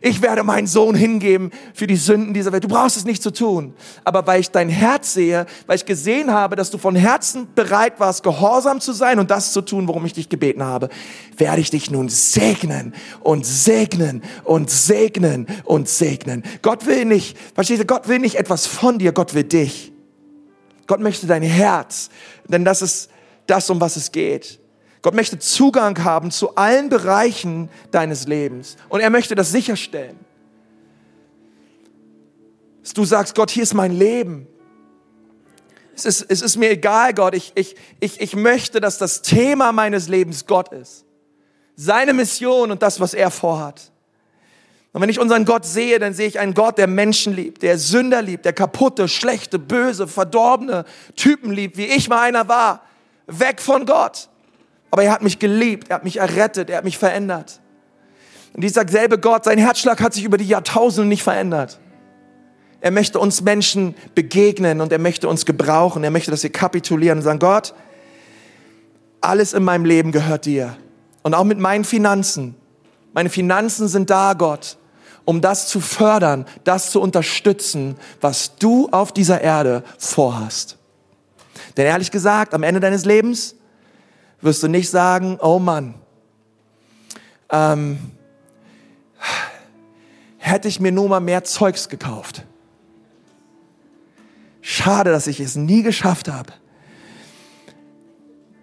Ich 0.05 0.21
werde 0.21 0.43
meinen 0.43 0.67
Sohn 0.67 0.97
hingeben 0.97 1.53
für 1.75 1.87
die 1.87 1.95
Sünden 1.95 2.35
dieser 2.35 2.51
Welt. 2.51 2.65
Du 2.65 2.69
brauchst 2.69 2.97
es 2.97 3.05
nicht 3.05 3.23
zu 3.23 3.31
tun. 3.31 3.73
Aber 4.03 4.27
weil 4.27 4.41
ich 4.41 4.51
dein 4.51 4.69
Herz 4.69 5.15
sehe, 5.15 5.47
weil 5.69 5.77
ich 5.77 5.87
gesehen 5.87 6.33
habe, 6.33 6.57
dass 6.57 6.73
du 6.73 6.79
von 6.79 6.97
Herzen 6.97 7.47
bereit 7.55 8.01
warst, 8.01 8.25
gehorsam 8.25 8.81
zu 8.81 8.93
sein 8.93 9.21
und 9.21 9.31
das 9.31 9.53
zu 9.53 9.63
tun, 9.63 9.87
worum 9.87 10.05
ich 10.05 10.13
dich 10.13 10.29
gebeten 10.29 10.65
habe, 10.65 10.89
werde 11.37 11.61
ich 11.61 11.71
dich 11.71 11.89
nun 11.93 12.09
segnen 12.09 12.95
und 13.21 13.47
segnen 13.47 14.25
und 14.43 14.71
segnen 14.71 15.47
und 15.65 15.89
segnen. 15.89 16.43
Gott 16.63 16.85
will 16.87 17.05
nicht, 17.05 17.39
verstehst 17.55 17.83
du, 17.83 17.87
Gott 17.87 18.09
will 18.09 18.19
nicht 18.19 18.35
etwas 18.35 18.67
von 18.67 18.99
dir, 18.99 19.13
Gott 19.13 19.35
will 19.35 19.45
dich. 19.45 19.93
Gott 20.89 20.99
möchte 20.99 21.29
dein 21.29 21.45
Herz, 21.45 22.11
denn 22.49 22.65
das 22.65 22.83
ist 22.83 23.09
das, 23.47 23.71
um 23.71 23.81
was 23.81 23.95
es 23.95 24.11
geht. 24.11 24.59
Gott 25.03 25.15
möchte 25.15 25.39
Zugang 25.39 26.05
haben 26.05 26.31
zu 26.31 26.55
allen 26.55 26.89
Bereichen 26.89 27.69
deines 27.91 28.29
Lebens. 28.29 28.77
Und 28.89 29.01
er 29.01 29.11
möchte 29.11 29.35
das 29.35 29.51
sicherstellen. 29.51 30.17
Dass 32.83 32.95
du 32.95 33.05
sagst, 33.05 33.35
Gott, 33.35 33.51
hier 33.51 33.65
ist 33.65 33.75
mein 33.75 33.93
Leben. 33.93 34.47
Es 35.95 36.05
ist, 36.05 36.27
es 36.29 36.41
ist 36.41 36.57
mir 36.57 36.71
egal, 36.71 37.15
Gott. 37.15 37.35
Ich, 37.35 37.53
ich, 37.57 37.75
ich, 37.99 38.21
ich 38.21 38.37
möchte, 38.37 38.81
dass 38.81 38.99
das 38.99 39.23
Thema 39.23 39.73
meines 39.73 40.09
Lebens 40.09 40.47
Gott 40.47 40.73
ist. 40.73 41.05
Seine 41.75 42.13
Mission 42.13 42.71
und 42.71 42.83
das, 42.83 43.01
was 43.01 43.13
er 43.13 43.31
vorhat. 43.31 43.91
Und 44.93 45.01
wenn 45.01 45.09
ich 45.09 45.19
unseren 45.19 45.45
Gott 45.45 45.65
sehe, 45.65 45.99
dann 45.99 46.15
sehe 46.15 46.29
ich 46.29 46.39
einen 46.39 46.55
Gott, 46.55 46.79
der 46.79 46.87
Menschen 46.87 47.35
liebt, 47.35 47.63
der 47.63 47.79
Sünder 47.79 48.21
liebt, 48.21 48.45
der 48.45 48.53
kaputte, 48.53 49.09
schlechte, 49.09 49.59
böse, 49.59 50.07
verdorbene 50.07 50.85
Typen 51.17 51.51
liebt, 51.51 51.77
wie 51.77 51.87
ich 51.87 52.09
mal 52.09 52.21
einer 52.21 52.47
war. 52.47 52.83
Weg 53.27 53.61
von 53.61 53.87
Gott. 53.87 54.29
Aber 54.93 55.03
er 55.03 55.11
hat 55.11 55.23
mich 55.23 55.39
geliebt, 55.39 55.89
er 55.89 55.97
hat 55.97 56.05
mich 56.05 56.19
errettet, 56.19 56.69
er 56.69 56.77
hat 56.77 56.85
mich 56.85 56.99
verändert. 56.99 57.61
Und 58.53 58.63
dieser 58.63 58.87
selbe 58.87 59.19
Gott, 59.19 59.45
sein 59.45 59.57
Herzschlag 59.57 60.03
hat 60.03 60.13
sich 60.13 60.23
über 60.23 60.37
die 60.37 60.47
Jahrtausende 60.47 61.09
nicht 61.09 61.23
verändert. 61.23 61.81
Er 62.83 62.91
möchte 62.91 63.19
uns 63.19 63.41
Menschen 63.41 63.95
begegnen 64.15 64.83
und 64.83 64.93
er 64.93 64.99
möchte 64.99 65.31
uns 65.31 65.47
gebrauchen. 65.47 66.05
Er 66.05 66.11
möchte, 66.11 66.31
dass 66.31 66.43
wir 66.43 66.53
kapitulieren 66.53 67.21
und 67.21 67.25
sagen, 67.25 67.39
Gott, 67.39 67.73
alles 69.23 69.55
in 69.55 69.65
meinem 69.65 69.87
Leben 69.87 70.13
gehört 70.13 70.45
dir. 70.45 70.77
Und 71.23 71.33
auch 71.33 71.45
mit 71.45 71.59
meinen 71.59 71.85
Finanzen. 71.85 72.55
Meine 73.15 73.31
Finanzen 73.31 73.89
sind 73.89 74.11
da, 74.11 74.35
Gott, 74.35 74.77
um 75.25 75.41
das 75.41 75.69
zu 75.69 75.81
fördern, 75.81 76.45
das 76.65 76.91
zu 76.91 77.01
unterstützen, 77.01 77.97
was 78.21 78.57
du 78.57 78.91
auf 78.91 79.13
dieser 79.13 79.41
Erde 79.41 79.85
vorhast. 79.97 80.77
Denn 81.79 81.87
ehrlich 81.87 82.11
gesagt, 82.11 82.53
am 82.53 82.63
Ende 82.63 82.81
deines 82.81 83.07
Lebens 83.07 83.55
wirst 84.43 84.63
du 84.63 84.69
nicht 84.69 84.91
sagen, 84.91 85.39
oh 85.41 85.59
Mann, 85.59 85.95
ähm, 87.51 87.99
hätte 90.39 90.69
ich 90.69 90.81
mir 90.81 90.93
nur 90.93 91.09
mal 91.09 91.21
mehr 91.21 91.45
Zeugs 91.45 91.89
gekauft. 91.89 92.45
Schade, 94.61 95.11
dass 95.11 95.27
ich 95.27 95.41
es 95.41 95.57
nie 95.57 95.83
geschafft 95.83 96.29
habe, 96.29 96.53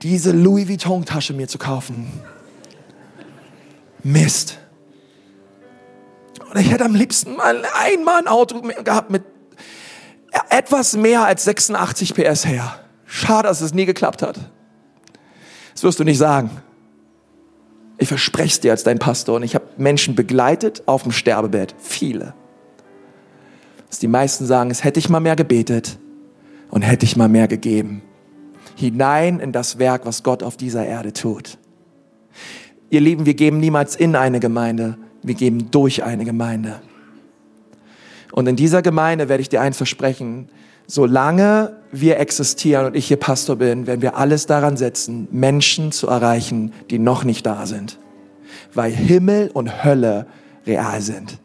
diese 0.02 0.32
Louis 0.32 0.68
Vuitton 0.68 1.06
Tasche 1.06 1.34
mir 1.34 1.48
zu 1.48 1.58
kaufen. 1.58 2.12
Mist. 4.02 4.60
Und 6.50 6.60
ich 6.60 6.72
hätte 6.72 6.86
am 6.86 6.96
liebsten 6.96 7.36
mal 7.36 7.64
einmal 7.78 8.22
ein 8.22 8.28
Auto 8.28 8.62
gehabt 8.62 9.12
mit 9.12 9.24
etwas 10.50 10.96
mehr 10.96 11.26
als 11.26 11.44
86 11.44 12.14
PS 12.14 12.46
her. 12.46 12.80
Schade, 13.06 13.48
dass 13.48 13.62
es 13.62 13.74
nie 13.74 13.86
geklappt 13.86 14.22
hat. 14.22 14.40
Das 15.80 15.86
wirst 15.86 16.00
du 16.02 16.04
nicht 16.04 16.18
sagen. 16.18 16.50
Ich 17.98 18.10
verspreche 18.10 18.50
es 18.50 18.60
dir 18.60 18.72
als 18.72 18.84
dein 18.84 19.00
Pastor 19.00 19.38
und 19.38 19.44
ich 19.44 19.56
habe 19.56 19.64
Menschen 19.78 20.14
begleitet 20.14 20.84
auf 20.88 21.04
dem 21.04 21.14
Sterbebett. 21.14 21.74
Viele. 21.78 22.34
Dass 23.88 23.98
die 23.98 24.10
meisten 24.10 24.46
sagen, 24.46 24.72
es 24.72 24.84
hätte 24.84 25.00
ich 25.00 25.08
mal 25.08 25.22
mehr 25.22 25.38
gebetet 25.38 25.98
und 26.70 26.82
hätte 26.82 27.06
ich 27.06 27.16
mal 27.16 27.30
mehr 27.30 27.48
gegeben. 27.48 28.02
Hinein 28.76 29.40
in 29.40 29.54
das 29.54 29.80
Werk, 29.80 30.06
was 30.06 30.22
Gott 30.22 30.44
auf 30.44 30.58
dieser 30.58 30.86
Erde 30.86 31.14
tut. 31.14 31.58
Ihr 32.90 33.00
Lieben, 33.00 33.26
wir 33.26 33.36
geben 33.36 33.62
niemals 33.62 33.96
in 33.96 34.18
eine 34.18 34.42
Gemeinde, 34.42 34.98
wir 35.24 35.36
geben 35.36 35.72
durch 35.72 36.04
eine 36.04 36.26
Gemeinde. 36.26 36.82
Und 38.34 38.50
in 38.50 38.58
dieser 38.58 38.82
Gemeinde 38.82 39.30
werde 39.30 39.40
ich 39.40 39.48
dir 39.48 39.62
eins 39.62 39.78
versprechen, 39.78 40.50
solange 40.90 41.78
wir 41.92 42.20
existieren 42.20 42.88
und 42.88 42.96
ich 42.96 43.08
hier 43.08 43.18
Pastor 43.18 43.58
bin, 43.58 43.86
werden 43.86 44.02
wir 44.02 44.18
alles 44.18 44.48
daran 44.48 44.76
setzen, 44.76 45.28
Menschen 45.32 45.92
zu 45.92 46.08
erreichen, 46.08 46.74
die 46.90 46.98
noch 46.98 47.24
nicht 47.24 47.46
da 47.46 47.68
sind. 47.68 48.00
Weil 48.74 48.92
Himmel 48.92 49.52
und 49.54 49.84
Hölle 49.84 50.26
real 50.66 51.00
sind. 51.02 51.38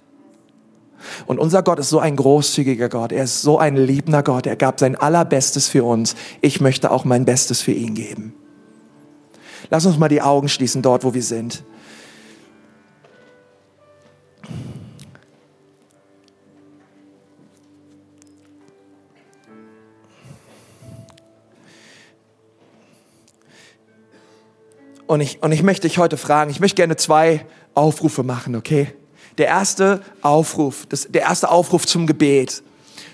Und 1.27 1.39
unser 1.39 1.63
Gott 1.63 1.79
ist 1.79 1.91
so 1.91 1.99
ein 1.99 2.17
großzügiger 2.17 2.89
Gott. 2.89 3.13
Er 3.13 3.25
ist 3.25 3.43
so 3.43 3.59
ein 3.59 3.77
liebender 3.77 4.23
Gott. 4.23 4.47
Er 4.47 4.57
gab 4.57 4.81
sein 4.81 4.97
Allerbestes 4.97 5.69
für 5.69 5.85
uns. 5.85 6.17
Ich 6.41 6.63
möchte 6.63 6.91
auch 6.91 7.05
mein 7.05 7.27
Bestes 7.27 7.61
für 7.61 7.73
ihn 7.73 7.95
geben. 7.95 8.33
Lass 9.69 9.85
uns 9.85 9.99
mal 9.99 10.09
die 10.09 10.23
Augen 10.23 10.49
schließen 10.49 10.81
dort, 10.81 11.05
wo 11.05 11.13
wir 11.13 11.23
sind. 11.23 11.63
Und 25.15 25.21
ich, 25.21 25.41
und 25.45 25.53
ich 25.53 25.63
möchte 25.63 25.87
dich 25.87 25.99
heute 25.99 26.17
fragen, 26.17 26.51
ich 26.51 26.59
möchte 26.59 26.75
gerne 26.75 26.97
zwei 26.97 27.47
Aufrufe 27.75 28.25
machen, 28.25 28.57
okay? 28.57 28.89
Der 29.39 29.47
erste 29.47 30.03
Aufruf, 30.23 30.87
das, 30.89 31.07
der 31.09 31.23
erste 31.23 31.53
Aufruf 31.53 31.87
zum 31.87 32.09
Gebet 32.09 32.65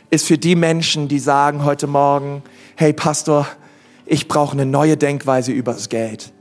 ist 0.08 0.26
für 0.26 0.38
die 0.38 0.56
Menschen, 0.56 1.08
die 1.08 1.18
sagen 1.18 1.62
heute 1.62 1.86
Morgen, 1.86 2.42
hey 2.76 2.94
Pastor, 2.94 3.46
ich 4.06 4.28
brauche 4.28 4.52
eine 4.52 4.64
neue 4.64 4.96
Denkweise 4.96 5.52
übers 5.52 5.90
Geld. 5.90 6.32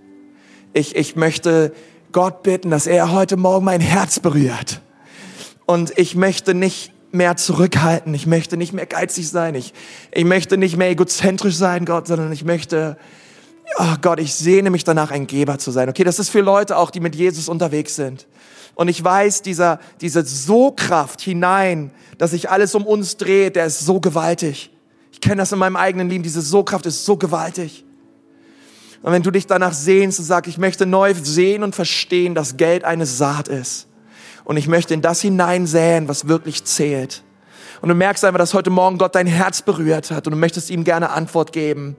Ich, 0.71 0.95
ich 0.95 1.17
möchte 1.17 1.73
Gott 2.13 2.41
bitten, 2.41 2.69
dass 2.69 2.87
er 2.87 3.11
heute 3.11 3.35
Morgen 3.35 3.65
mein 3.65 3.81
Herz 3.81 4.21
berührt 4.21 4.81
Und 5.65 5.91
ich 5.97 6.15
möchte 6.15 6.53
nicht 6.53 6.93
mehr 7.11 7.35
zurückhalten. 7.35 8.13
Ich 8.13 8.27
möchte 8.27 8.55
nicht 8.55 8.71
mehr 8.71 8.85
geizig 8.85 9.27
sein. 9.27 9.55
Ich, 9.55 9.73
ich 10.13 10.23
möchte 10.23 10.57
nicht 10.57 10.77
mehr 10.77 10.89
egozentrisch 10.89 11.57
sein, 11.57 11.83
Gott, 11.83 12.07
sondern 12.07 12.31
ich 12.31 12.45
möchte, 12.45 12.95
oh 13.77 13.95
Gott, 14.01 14.19
ich 14.19 14.33
sehne 14.33 14.69
mich 14.69 14.83
danach, 14.83 15.11
ein 15.11 15.27
Geber 15.27 15.57
zu 15.57 15.71
sein. 15.71 15.89
Okay, 15.89 16.03
das 16.03 16.19
ist 16.19 16.29
für 16.29 16.41
Leute 16.41 16.77
auch, 16.77 16.91
die 16.91 16.99
mit 16.99 17.15
Jesus 17.15 17.49
unterwegs 17.49 17.95
sind. 17.95 18.27
Und 18.75 18.87
ich 18.87 19.03
weiß, 19.03 19.41
dieser, 19.41 19.79
diese 19.99 20.25
So-Kraft 20.25 21.21
hinein, 21.21 21.91
dass 22.17 22.31
sich 22.31 22.49
alles 22.49 22.75
um 22.75 22.85
uns 22.85 23.17
dreht, 23.17 23.55
der 23.55 23.65
ist 23.65 23.81
so 23.81 23.99
gewaltig. 23.99 24.71
Ich 25.11 25.21
kenne 25.21 25.37
das 25.37 25.51
in 25.51 25.59
meinem 25.59 25.75
eigenen 25.75 26.09
Leben. 26.09 26.23
Diese 26.23 26.41
So-Kraft 26.41 26.85
ist 26.85 27.05
so 27.05 27.17
gewaltig. 27.17 27.83
Und 29.01 29.11
wenn 29.11 29.23
du 29.23 29.31
dich 29.31 29.47
danach 29.47 29.73
sehnst 29.73 30.19
und 30.19 30.25
sagst, 30.25 30.49
ich 30.49 30.57
möchte 30.57 30.85
neu 30.85 31.13
sehen 31.13 31.63
und 31.63 31.75
verstehen, 31.75 32.35
dass 32.35 32.57
Geld 32.57 32.83
eine 32.83 33.05
Saat 33.05 33.47
ist. 33.47 33.87
Und 34.43 34.57
ich 34.57 34.67
möchte 34.67 34.93
in 34.93 35.01
das 35.01 35.21
hineinsäen, 35.21 36.07
was 36.07 36.27
wirklich 36.27 36.63
zählt. 36.65 37.23
Und 37.81 37.89
du 37.89 37.95
merkst 37.95 38.25
einfach, 38.25 38.39
dass 38.39 38.53
heute 38.53 38.69
Morgen 38.69 38.97
Gott 38.97 39.15
dein 39.15 39.27
Herz 39.27 39.61
berührt 39.61 40.11
hat 40.11 40.27
und 40.27 40.31
du 40.31 40.37
möchtest 40.37 40.69
ihm 40.69 40.83
gerne 40.83 41.11
Antwort 41.11 41.53
geben. 41.53 41.95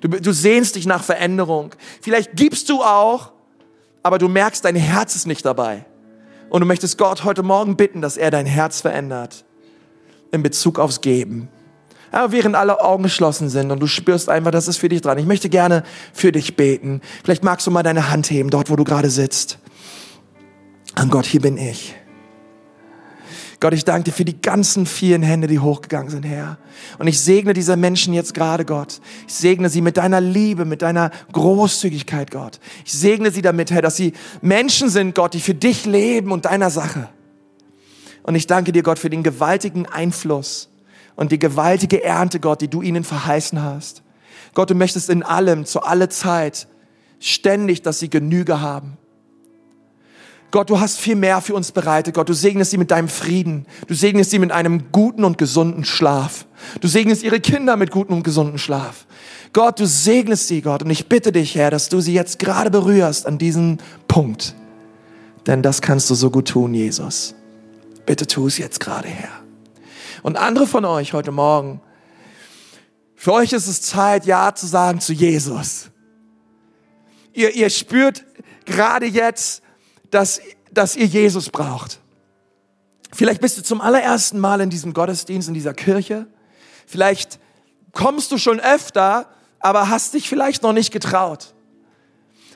Du, 0.00 0.08
du 0.08 0.32
sehnst 0.32 0.76
dich 0.76 0.86
nach 0.86 1.02
Veränderung. 1.02 1.74
Vielleicht 2.00 2.34
gibst 2.34 2.68
du 2.68 2.82
auch, 2.82 3.32
aber 4.02 4.18
du 4.18 4.28
merkst, 4.28 4.64
dein 4.64 4.76
Herz 4.76 5.16
ist 5.16 5.26
nicht 5.26 5.44
dabei. 5.44 5.84
Und 6.50 6.60
du 6.60 6.66
möchtest 6.66 6.98
Gott 6.98 7.24
heute 7.24 7.42
Morgen 7.42 7.76
bitten, 7.76 8.00
dass 8.00 8.16
er 8.16 8.30
dein 8.30 8.46
Herz 8.46 8.80
verändert 8.80 9.44
in 10.32 10.42
Bezug 10.42 10.78
aufs 10.78 11.00
Geben. 11.00 11.48
Aber 12.10 12.32
während 12.32 12.54
alle 12.54 12.80
Augen 12.80 13.02
geschlossen 13.02 13.50
sind 13.50 13.70
und 13.70 13.80
du 13.80 13.86
spürst 13.86 14.28
einfach, 14.30 14.50
das 14.50 14.66
ist 14.66 14.78
für 14.78 14.88
dich 14.88 15.02
dran. 15.02 15.18
Ich 15.18 15.26
möchte 15.26 15.50
gerne 15.50 15.82
für 16.12 16.32
dich 16.32 16.56
beten. 16.56 17.02
Vielleicht 17.22 17.44
magst 17.44 17.66
du 17.66 17.70
mal 17.70 17.82
deine 17.82 18.10
Hand 18.10 18.30
heben, 18.30 18.48
dort 18.50 18.70
wo 18.70 18.76
du 18.76 18.84
gerade 18.84 19.10
sitzt. 19.10 19.58
Und 20.98 21.10
Gott, 21.10 21.26
hier 21.26 21.40
bin 21.40 21.58
ich. 21.58 21.94
Gott, 23.60 23.74
ich 23.74 23.84
danke 23.84 24.04
dir 24.04 24.12
für 24.12 24.24
die 24.24 24.40
ganzen 24.40 24.86
vielen 24.86 25.22
Hände, 25.22 25.48
die 25.48 25.58
hochgegangen 25.58 26.10
sind, 26.10 26.22
Herr. 26.22 26.58
Und 26.98 27.08
ich 27.08 27.20
segne 27.20 27.54
diese 27.54 27.76
Menschen 27.76 28.14
jetzt 28.14 28.32
gerade, 28.32 28.64
Gott. 28.64 29.00
Ich 29.26 29.34
segne 29.34 29.68
sie 29.68 29.80
mit 29.80 29.96
deiner 29.96 30.20
Liebe, 30.20 30.64
mit 30.64 30.80
deiner 30.82 31.10
Großzügigkeit, 31.32 32.30
Gott. 32.30 32.60
Ich 32.84 32.92
segne 32.92 33.32
sie 33.32 33.42
damit, 33.42 33.72
Herr, 33.72 33.82
dass 33.82 33.96
sie 33.96 34.12
Menschen 34.42 34.88
sind, 34.90 35.16
Gott, 35.16 35.34
die 35.34 35.40
für 35.40 35.54
dich 35.54 35.86
leben 35.86 36.30
und 36.30 36.44
deiner 36.44 36.70
Sache. 36.70 37.08
Und 38.22 38.36
ich 38.36 38.46
danke 38.46 38.70
dir, 38.70 38.84
Gott, 38.84 39.00
für 39.00 39.10
den 39.10 39.24
gewaltigen 39.24 39.86
Einfluss 39.86 40.68
und 41.16 41.32
die 41.32 41.38
gewaltige 41.40 42.04
Ernte, 42.04 42.38
Gott, 42.38 42.60
die 42.60 42.68
du 42.68 42.80
ihnen 42.80 43.02
verheißen 43.02 43.60
hast. 43.60 44.02
Gott, 44.54 44.70
du 44.70 44.74
möchtest 44.76 45.10
in 45.10 45.24
allem, 45.24 45.64
zu 45.64 45.82
aller 45.82 46.10
Zeit, 46.10 46.68
ständig, 47.18 47.82
dass 47.82 47.98
sie 47.98 48.08
Genüge 48.08 48.60
haben. 48.60 48.98
Gott, 50.50 50.70
du 50.70 50.80
hast 50.80 50.98
viel 50.98 51.16
mehr 51.16 51.40
für 51.42 51.54
uns 51.54 51.72
bereitet. 51.72 52.14
Gott, 52.14 52.28
du 52.28 52.32
segnest 52.32 52.70
sie 52.70 52.78
mit 52.78 52.90
deinem 52.90 53.08
Frieden. 53.08 53.66
Du 53.86 53.94
segnest 53.94 54.30
sie 54.30 54.38
mit 54.38 54.50
einem 54.50 54.90
guten 54.92 55.24
und 55.24 55.36
gesunden 55.36 55.84
Schlaf. 55.84 56.46
Du 56.80 56.88
segnest 56.88 57.22
ihre 57.22 57.40
Kinder 57.40 57.76
mit 57.76 57.90
guten 57.90 58.14
und 58.14 58.22
gesunden 58.22 58.58
Schlaf. 58.58 59.06
Gott, 59.52 59.78
du 59.78 59.86
segnest 59.86 60.48
sie, 60.48 60.62
Gott. 60.62 60.82
Und 60.82 60.90
ich 60.90 61.08
bitte 61.08 61.32
dich, 61.32 61.54
Herr, 61.54 61.70
dass 61.70 61.90
du 61.90 62.00
sie 62.00 62.14
jetzt 62.14 62.38
gerade 62.38 62.70
berührst 62.70 63.26
an 63.26 63.36
diesem 63.36 63.78
Punkt. 64.06 64.54
Denn 65.46 65.62
das 65.62 65.82
kannst 65.82 66.08
du 66.08 66.14
so 66.14 66.30
gut 66.30 66.48
tun, 66.48 66.72
Jesus. 66.72 67.34
Bitte 68.06 68.26
tu 68.26 68.46
es 68.46 68.56
jetzt 68.56 68.80
gerade, 68.80 69.08
Herr. 69.08 69.42
Und 70.22 70.36
andere 70.36 70.66
von 70.66 70.84
euch 70.86 71.12
heute 71.12 71.30
Morgen, 71.30 71.80
für 73.14 73.32
euch 73.32 73.52
ist 73.52 73.66
es 73.66 73.82
Zeit, 73.82 74.26
Ja 74.26 74.54
zu 74.54 74.66
sagen 74.66 75.00
zu 75.00 75.12
Jesus. 75.12 75.90
Ihr, 77.32 77.54
ihr 77.54 77.68
spürt 77.68 78.24
gerade 78.64 79.06
jetzt, 79.06 79.62
dass, 80.10 80.40
dass 80.72 80.96
ihr 80.96 81.06
Jesus 81.06 81.50
braucht. 81.50 82.00
Vielleicht 83.12 83.40
bist 83.40 83.58
du 83.58 83.62
zum 83.62 83.80
allerersten 83.80 84.38
Mal 84.38 84.60
in 84.60 84.70
diesem 84.70 84.92
Gottesdienst, 84.92 85.48
in 85.48 85.54
dieser 85.54 85.74
Kirche. 85.74 86.26
Vielleicht 86.86 87.38
kommst 87.92 88.30
du 88.32 88.38
schon 88.38 88.60
öfter, 88.60 89.26
aber 89.60 89.88
hast 89.88 90.14
dich 90.14 90.28
vielleicht 90.28 90.62
noch 90.62 90.72
nicht 90.72 90.92
getraut. 90.92 91.54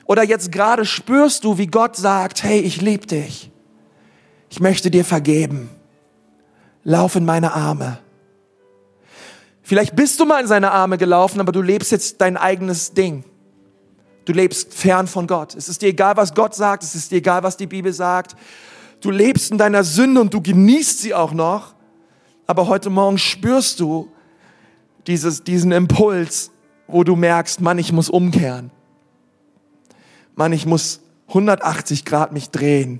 Oder 0.05 0.23
jetzt 0.23 0.51
gerade 0.51 0.85
spürst 0.85 1.43
du, 1.43 1.57
wie 1.57 1.67
Gott 1.67 1.95
sagt, 1.95 2.43
hey, 2.43 2.59
ich 2.59 2.81
liebe 2.81 3.07
dich. 3.07 3.51
Ich 4.49 4.59
möchte 4.59 4.91
dir 4.91 5.05
vergeben. 5.05 5.69
Lauf 6.83 7.15
in 7.15 7.25
meine 7.25 7.53
Arme. 7.53 7.99
Vielleicht 9.63 9.95
bist 9.95 10.19
du 10.19 10.25
mal 10.25 10.41
in 10.41 10.47
seine 10.47 10.71
Arme 10.71 10.97
gelaufen, 10.97 11.39
aber 11.39 11.53
du 11.53 11.61
lebst 11.61 11.91
jetzt 11.91 12.19
dein 12.19 12.35
eigenes 12.35 12.93
Ding. 12.93 13.23
Du 14.25 14.33
lebst 14.33 14.73
fern 14.73 15.07
von 15.07 15.27
Gott. 15.27 15.55
Es 15.55 15.67
ist 15.67 15.81
dir 15.81 15.89
egal, 15.89 16.15
was 16.15 16.33
Gott 16.33 16.55
sagt. 16.55 16.83
Es 16.83 16.95
ist 16.95 17.11
dir 17.11 17.17
egal, 17.17 17.43
was 17.43 17.57
die 17.57 17.67
Bibel 17.67 17.91
sagt. 17.91 18.35
Du 19.01 19.11
lebst 19.11 19.51
in 19.51 19.57
deiner 19.57 19.83
Sünde 19.83 20.21
und 20.21 20.33
du 20.33 20.41
genießt 20.41 20.99
sie 20.99 21.13
auch 21.13 21.33
noch. 21.33 21.75
Aber 22.47 22.67
heute 22.67 22.89
Morgen 22.89 23.17
spürst 23.17 23.79
du 23.79 24.09
dieses, 25.07 25.43
diesen 25.43 25.71
Impuls, 25.71 26.51
wo 26.87 27.03
du 27.03 27.15
merkst, 27.15 27.61
Mann, 27.61 27.77
ich 27.77 27.91
muss 27.91 28.09
umkehren. 28.09 28.71
Mann, 30.35 30.53
ich 30.53 30.65
muss 30.65 31.01
180 31.27 32.05
Grad 32.05 32.31
mich 32.31 32.49
drehen 32.49 32.99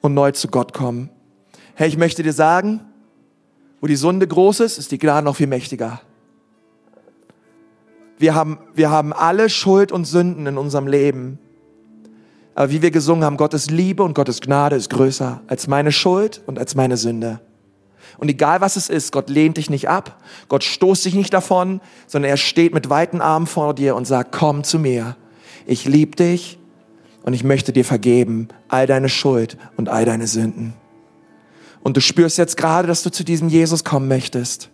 und 0.00 0.14
neu 0.14 0.32
zu 0.32 0.48
Gott 0.48 0.72
kommen. 0.72 1.10
Hey, 1.74 1.88
ich 1.88 1.96
möchte 1.96 2.22
dir 2.22 2.32
sagen, 2.32 2.80
wo 3.80 3.86
die 3.86 3.96
Sünde 3.96 4.26
groß 4.26 4.60
ist, 4.60 4.78
ist 4.78 4.90
die 4.90 4.98
Gnade 4.98 5.24
noch 5.24 5.36
viel 5.36 5.46
mächtiger. 5.46 6.00
Wir 8.18 8.34
haben, 8.34 8.58
wir 8.74 8.90
haben 8.90 9.12
alle 9.12 9.48
Schuld 9.48 9.92
und 9.92 10.04
Sünden 10.04 10.46
in 10.46 10.58
unserem 10.58 10.86
Leben. 10.86 11.38
Aber 12.54 12.70
wie 12.70 12.82
wir 12.82 12.90
gesungen 12.90 13.24
haben, 13.24 13.36
Gottes 13.36 13.70
Liebe 13.70 14.02
und 14.02 14.14
Gottes 14.14 14.40
Gnade 14.40 14.74
ist 14.74 14.90
größer 14.90 15.42
als 15.46 15.68
meine 15.68 15.92
Schuld 15.92 16.42
und 16.46 16.58
als 16.58 16.74
meine 16.74 16.96
Sünde. 16.96 17.40
Und 18.16 18.28
egal 18.28 18.60
was 18.60 18.74
es 18.74 18.88
ist, 18.88 19.12
Gott 19.12 19.30
lehnt 19.30 19.58
dich 19.58 19.70
nicht 19.70 19.88
ab, 19.88 20.20
Gott 20.48 20.64
stoßt 20.64 21.04
dich 21.04 21.14
nicht 21.14 21.32
davon, 21.32 21.80
sondern 22.08 22.30
er 22.30 22.36
steht 22.36 22.74
mit 22.74 22.90
weiten 22.90 23.20
Armen 23.20 23.46
vor 23.46 23.74
dir 23.74 23.94
und 23.94 24.06
sagt, 24.06 24.32
komm 24.32 24.64
zu 24.64 24.80
mir. 24.80 25.16
Ich 25.66 25.84
liebe 25.84 26.16
dich 26.16 26.58
und 27.22 27.32
ich 27.32 27.44
möchte 27.44 27.72
dir 27.72 27.84
vergeben 27.84 28.48
all 28.66 28.86
deine 28.86 29.08
Schuld 29.08 29.56
und 29.76 29.88
all 29.88 30.04
deine 30.04 30.26
Sünden. 30.26 30.74
Und 31.82 31.96
du 31.96 32.00
spürst 32.00 32.38
jetzt 32.38 32.56
gerade, 32.56 32.88
dass 32.88 33.04
du 33.04 33.10
zu 33.10 33.22
diesem 33.22 33.48
Jesus 33.48 33.84
kommen 33.84 34.08
möchtest. 34.08 34.70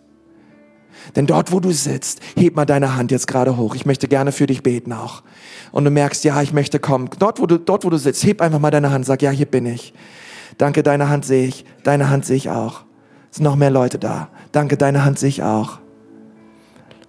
Denn 1.15 1.27
dort, 1.27 1.51
wo 1.51 1.59
du 1.59 1.71
sitzt, 1.71 2.19
heb 2.35 2.55
mal 2.55 2.65
deine 2.65 2.95
Hand 2.95 3.11
jetzt 3.11 3.27
gerade 3.27 3.57
hoch. 3.57 3.75
Ich 3.75 3.85
möchte 3.85 4.07
gerne 4.07 4.31
für 4.31 4.47
dich 4.47 4.63
beten 4.63 4.93
auch. 4.93 5.23
Und 5.71 5.85
du 5.85 5.91
merkst, 5.91 6.23
ja, 6.23 6.41
ich 6.41 6.53
möchte 6.53 6.79
kommen. 6.79 7.09
Dort, 7.19 7.39
wo 7.39 7.45
du, 7.45 7.57
dort, 7.57 7.85
wo 7.85 7.89
du 7.89 7.97
sitzt, 7.97 8.23
heb 8.23 8.41
einfach 8.41 8.59
mal 8.59 8.71
deine 8.71 8.91
Hand. 8.91 9.05
Sag, 9.05 9.21
ja, 9.21 9.31
hier 9.31 9.45
bin 9.45 9.65
ich. 9.65 9.93
Danke, 10.57 10.83
deine 10.83 11.09
Hand 11.09 11.25
sehe 11.25 11.47
ich. 11.47 11.65
Deine 11.83 12.09
Hand 12.09 12.25
sehe 12.25 12.37
ich 12.37 12.49
auch. 12.49 12.85
Es 13.29 13.37
sind 13.37 13.43
noch 13.43 13.55
mehr 13.55 13.71
Leute 13.71 13.99
da. 13.99 14.29
Danke, 14.51 14.77
deine 14.77 15.03
Hand 15.03 15.19
sehe 15.19 15.29
ich 15.29 15.43
auch. 15.43 15.79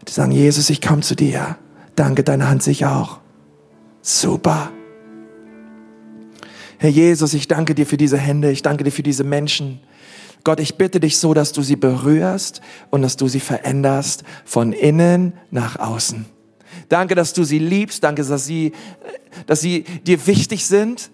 Die 0.09 0.12
sagen, 0.12 0.32
Jesus, 0.32 0.70
ich 0.70 0.80
komme 0.80 1.03
zu 1.03 1.14
dir. 1.14 1.57
Danke, 1.94 2.22
deine 2.22 2.49
Hand 2.49 2.62
sehe 2.62 2.72
ich 2.72 2.86
auch. 2.86 3.18
Super. 4.03 4.70
Herr 6.78 6.90
Jesus, 6.90 7.34
ich 7.34 7.49
danke 7.49 7.74
dir 7.74 7.86
für 7.86 7.97
diese 7.97 8.18
Hände. 8.18 8.51
Ich 8.51 8.62
danke 8.62 8.84
dir 8.84 8.90
für 8.90 9.03
diese 9.03 9.24
Menschen. 9.24 9.80
Gott, 10.47 10.61
ich 10.61 10.76
bitte 10.76 11.01
dich 11.01 11.18
so, 11.18 11.34
dass 11.34 11.51
du 11.51 11.61
sie 11.61 11.74
berührst 11.74 12.61
und 12.90 13.03
dass 13.03 13.16
du 13.16 13.26
sie 13.26 13.40
veränderst 13.40 14.22
von 14.44 14.72
innen 14.72 15.32
nach 15.51 15.76
außen. 15.76 16.24
Danke, 16.88 17.16
dass 17.16 17.32
du 17.32 17.42
sie 17.42 17.59
liebst. 17.59 18.05
Danke, 18.05 18.22
dass 18.22 18.47
sie, 18.47 18.70
dass 19.49 19.61
sie 19.61 19.82
dir 20.07 20.24
wichtig 20.28 20.64
sind 20.64 21.11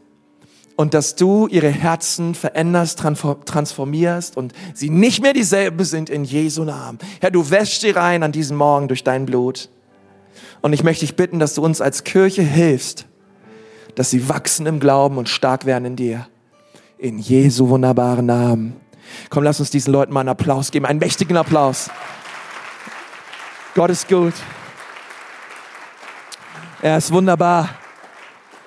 und 0.77 0.93
dass 0.93 1.17
du 1.17 1.47
ihre 1.47 1.71
Herzen 1.71 2.35
veränderst, 2.35 2.99
transformierst 2.99 4.37
und 4.37 4.53
sie 4.75 4.91
nicht 4.91 5.23
mehr 5.23 5.33
dieselbe 5.33 5.87
sind 5.87 6.11
in 6.11 6.25
Jesu 6.25 6.65
Namen. 6.65 6.99
Herr, 7.23 7.31
du 7.31 7.49
wäschst 7.49 7.81
sie 7.81 7.91
rein 7.93 8.23
an 8.23 8.33
diesem 8.33 8.59
Morgen 8.59 8.87
durch 8.87 9.03
dein 9.03 9.25
Blut. 9.25 9.71
Und 10.61 10.75
ich 10.75 10.85
möchte 10.85 11.07
dich 11.07 11.17
bitten, 11.17 11.39
dass 11.39 11.55
du 11.55 11.65
uns 11.65 11.81
als 11.81 12.05
Kirche 12.05 12.43
hilfst, 12.43 13.07
dass 13.95 14.11
sie 14.11 14.29
wachsen 14.29 14.67
im 14.67 14.79
Glauben 14.79 15.17
und 15.17 15.31
stark 15.31 15.65
werden 15.65 15.87
in 15.87 15.97
dir. 15.97 16.27
In 16.99 17.19
Jesu 17.19 17.71
wunderbaren 17.71 18.27
Namen. 18.27 18.82
Komm, 19.31 19.45
lass 19.45 19.61
uns 19.61 19.71
diesen 19.71 19.93
Leuten 19.93 20.13
mal 20.13 20.21
einen 20.21 20.29
Applaus 20.31 20.71
geben, 20.71 20.87
einen 20.87 20.99
mächtigen 20.99 21.37
Applaus. 21.37 21.91
Gott 23.75 23.91
ist 23.91 24.09
gut. 24.09 24.35
Er 26.83 26.99
ist 26.99 27.13
wunderbar. 27.13 27.69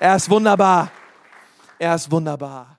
Er 0.00 0.16
ist 0.16 0.28
wunderbar. 0.30 0.90
Er 1.78 1.94
ist 1.94 2.10
wunderbar. 2.10 2.75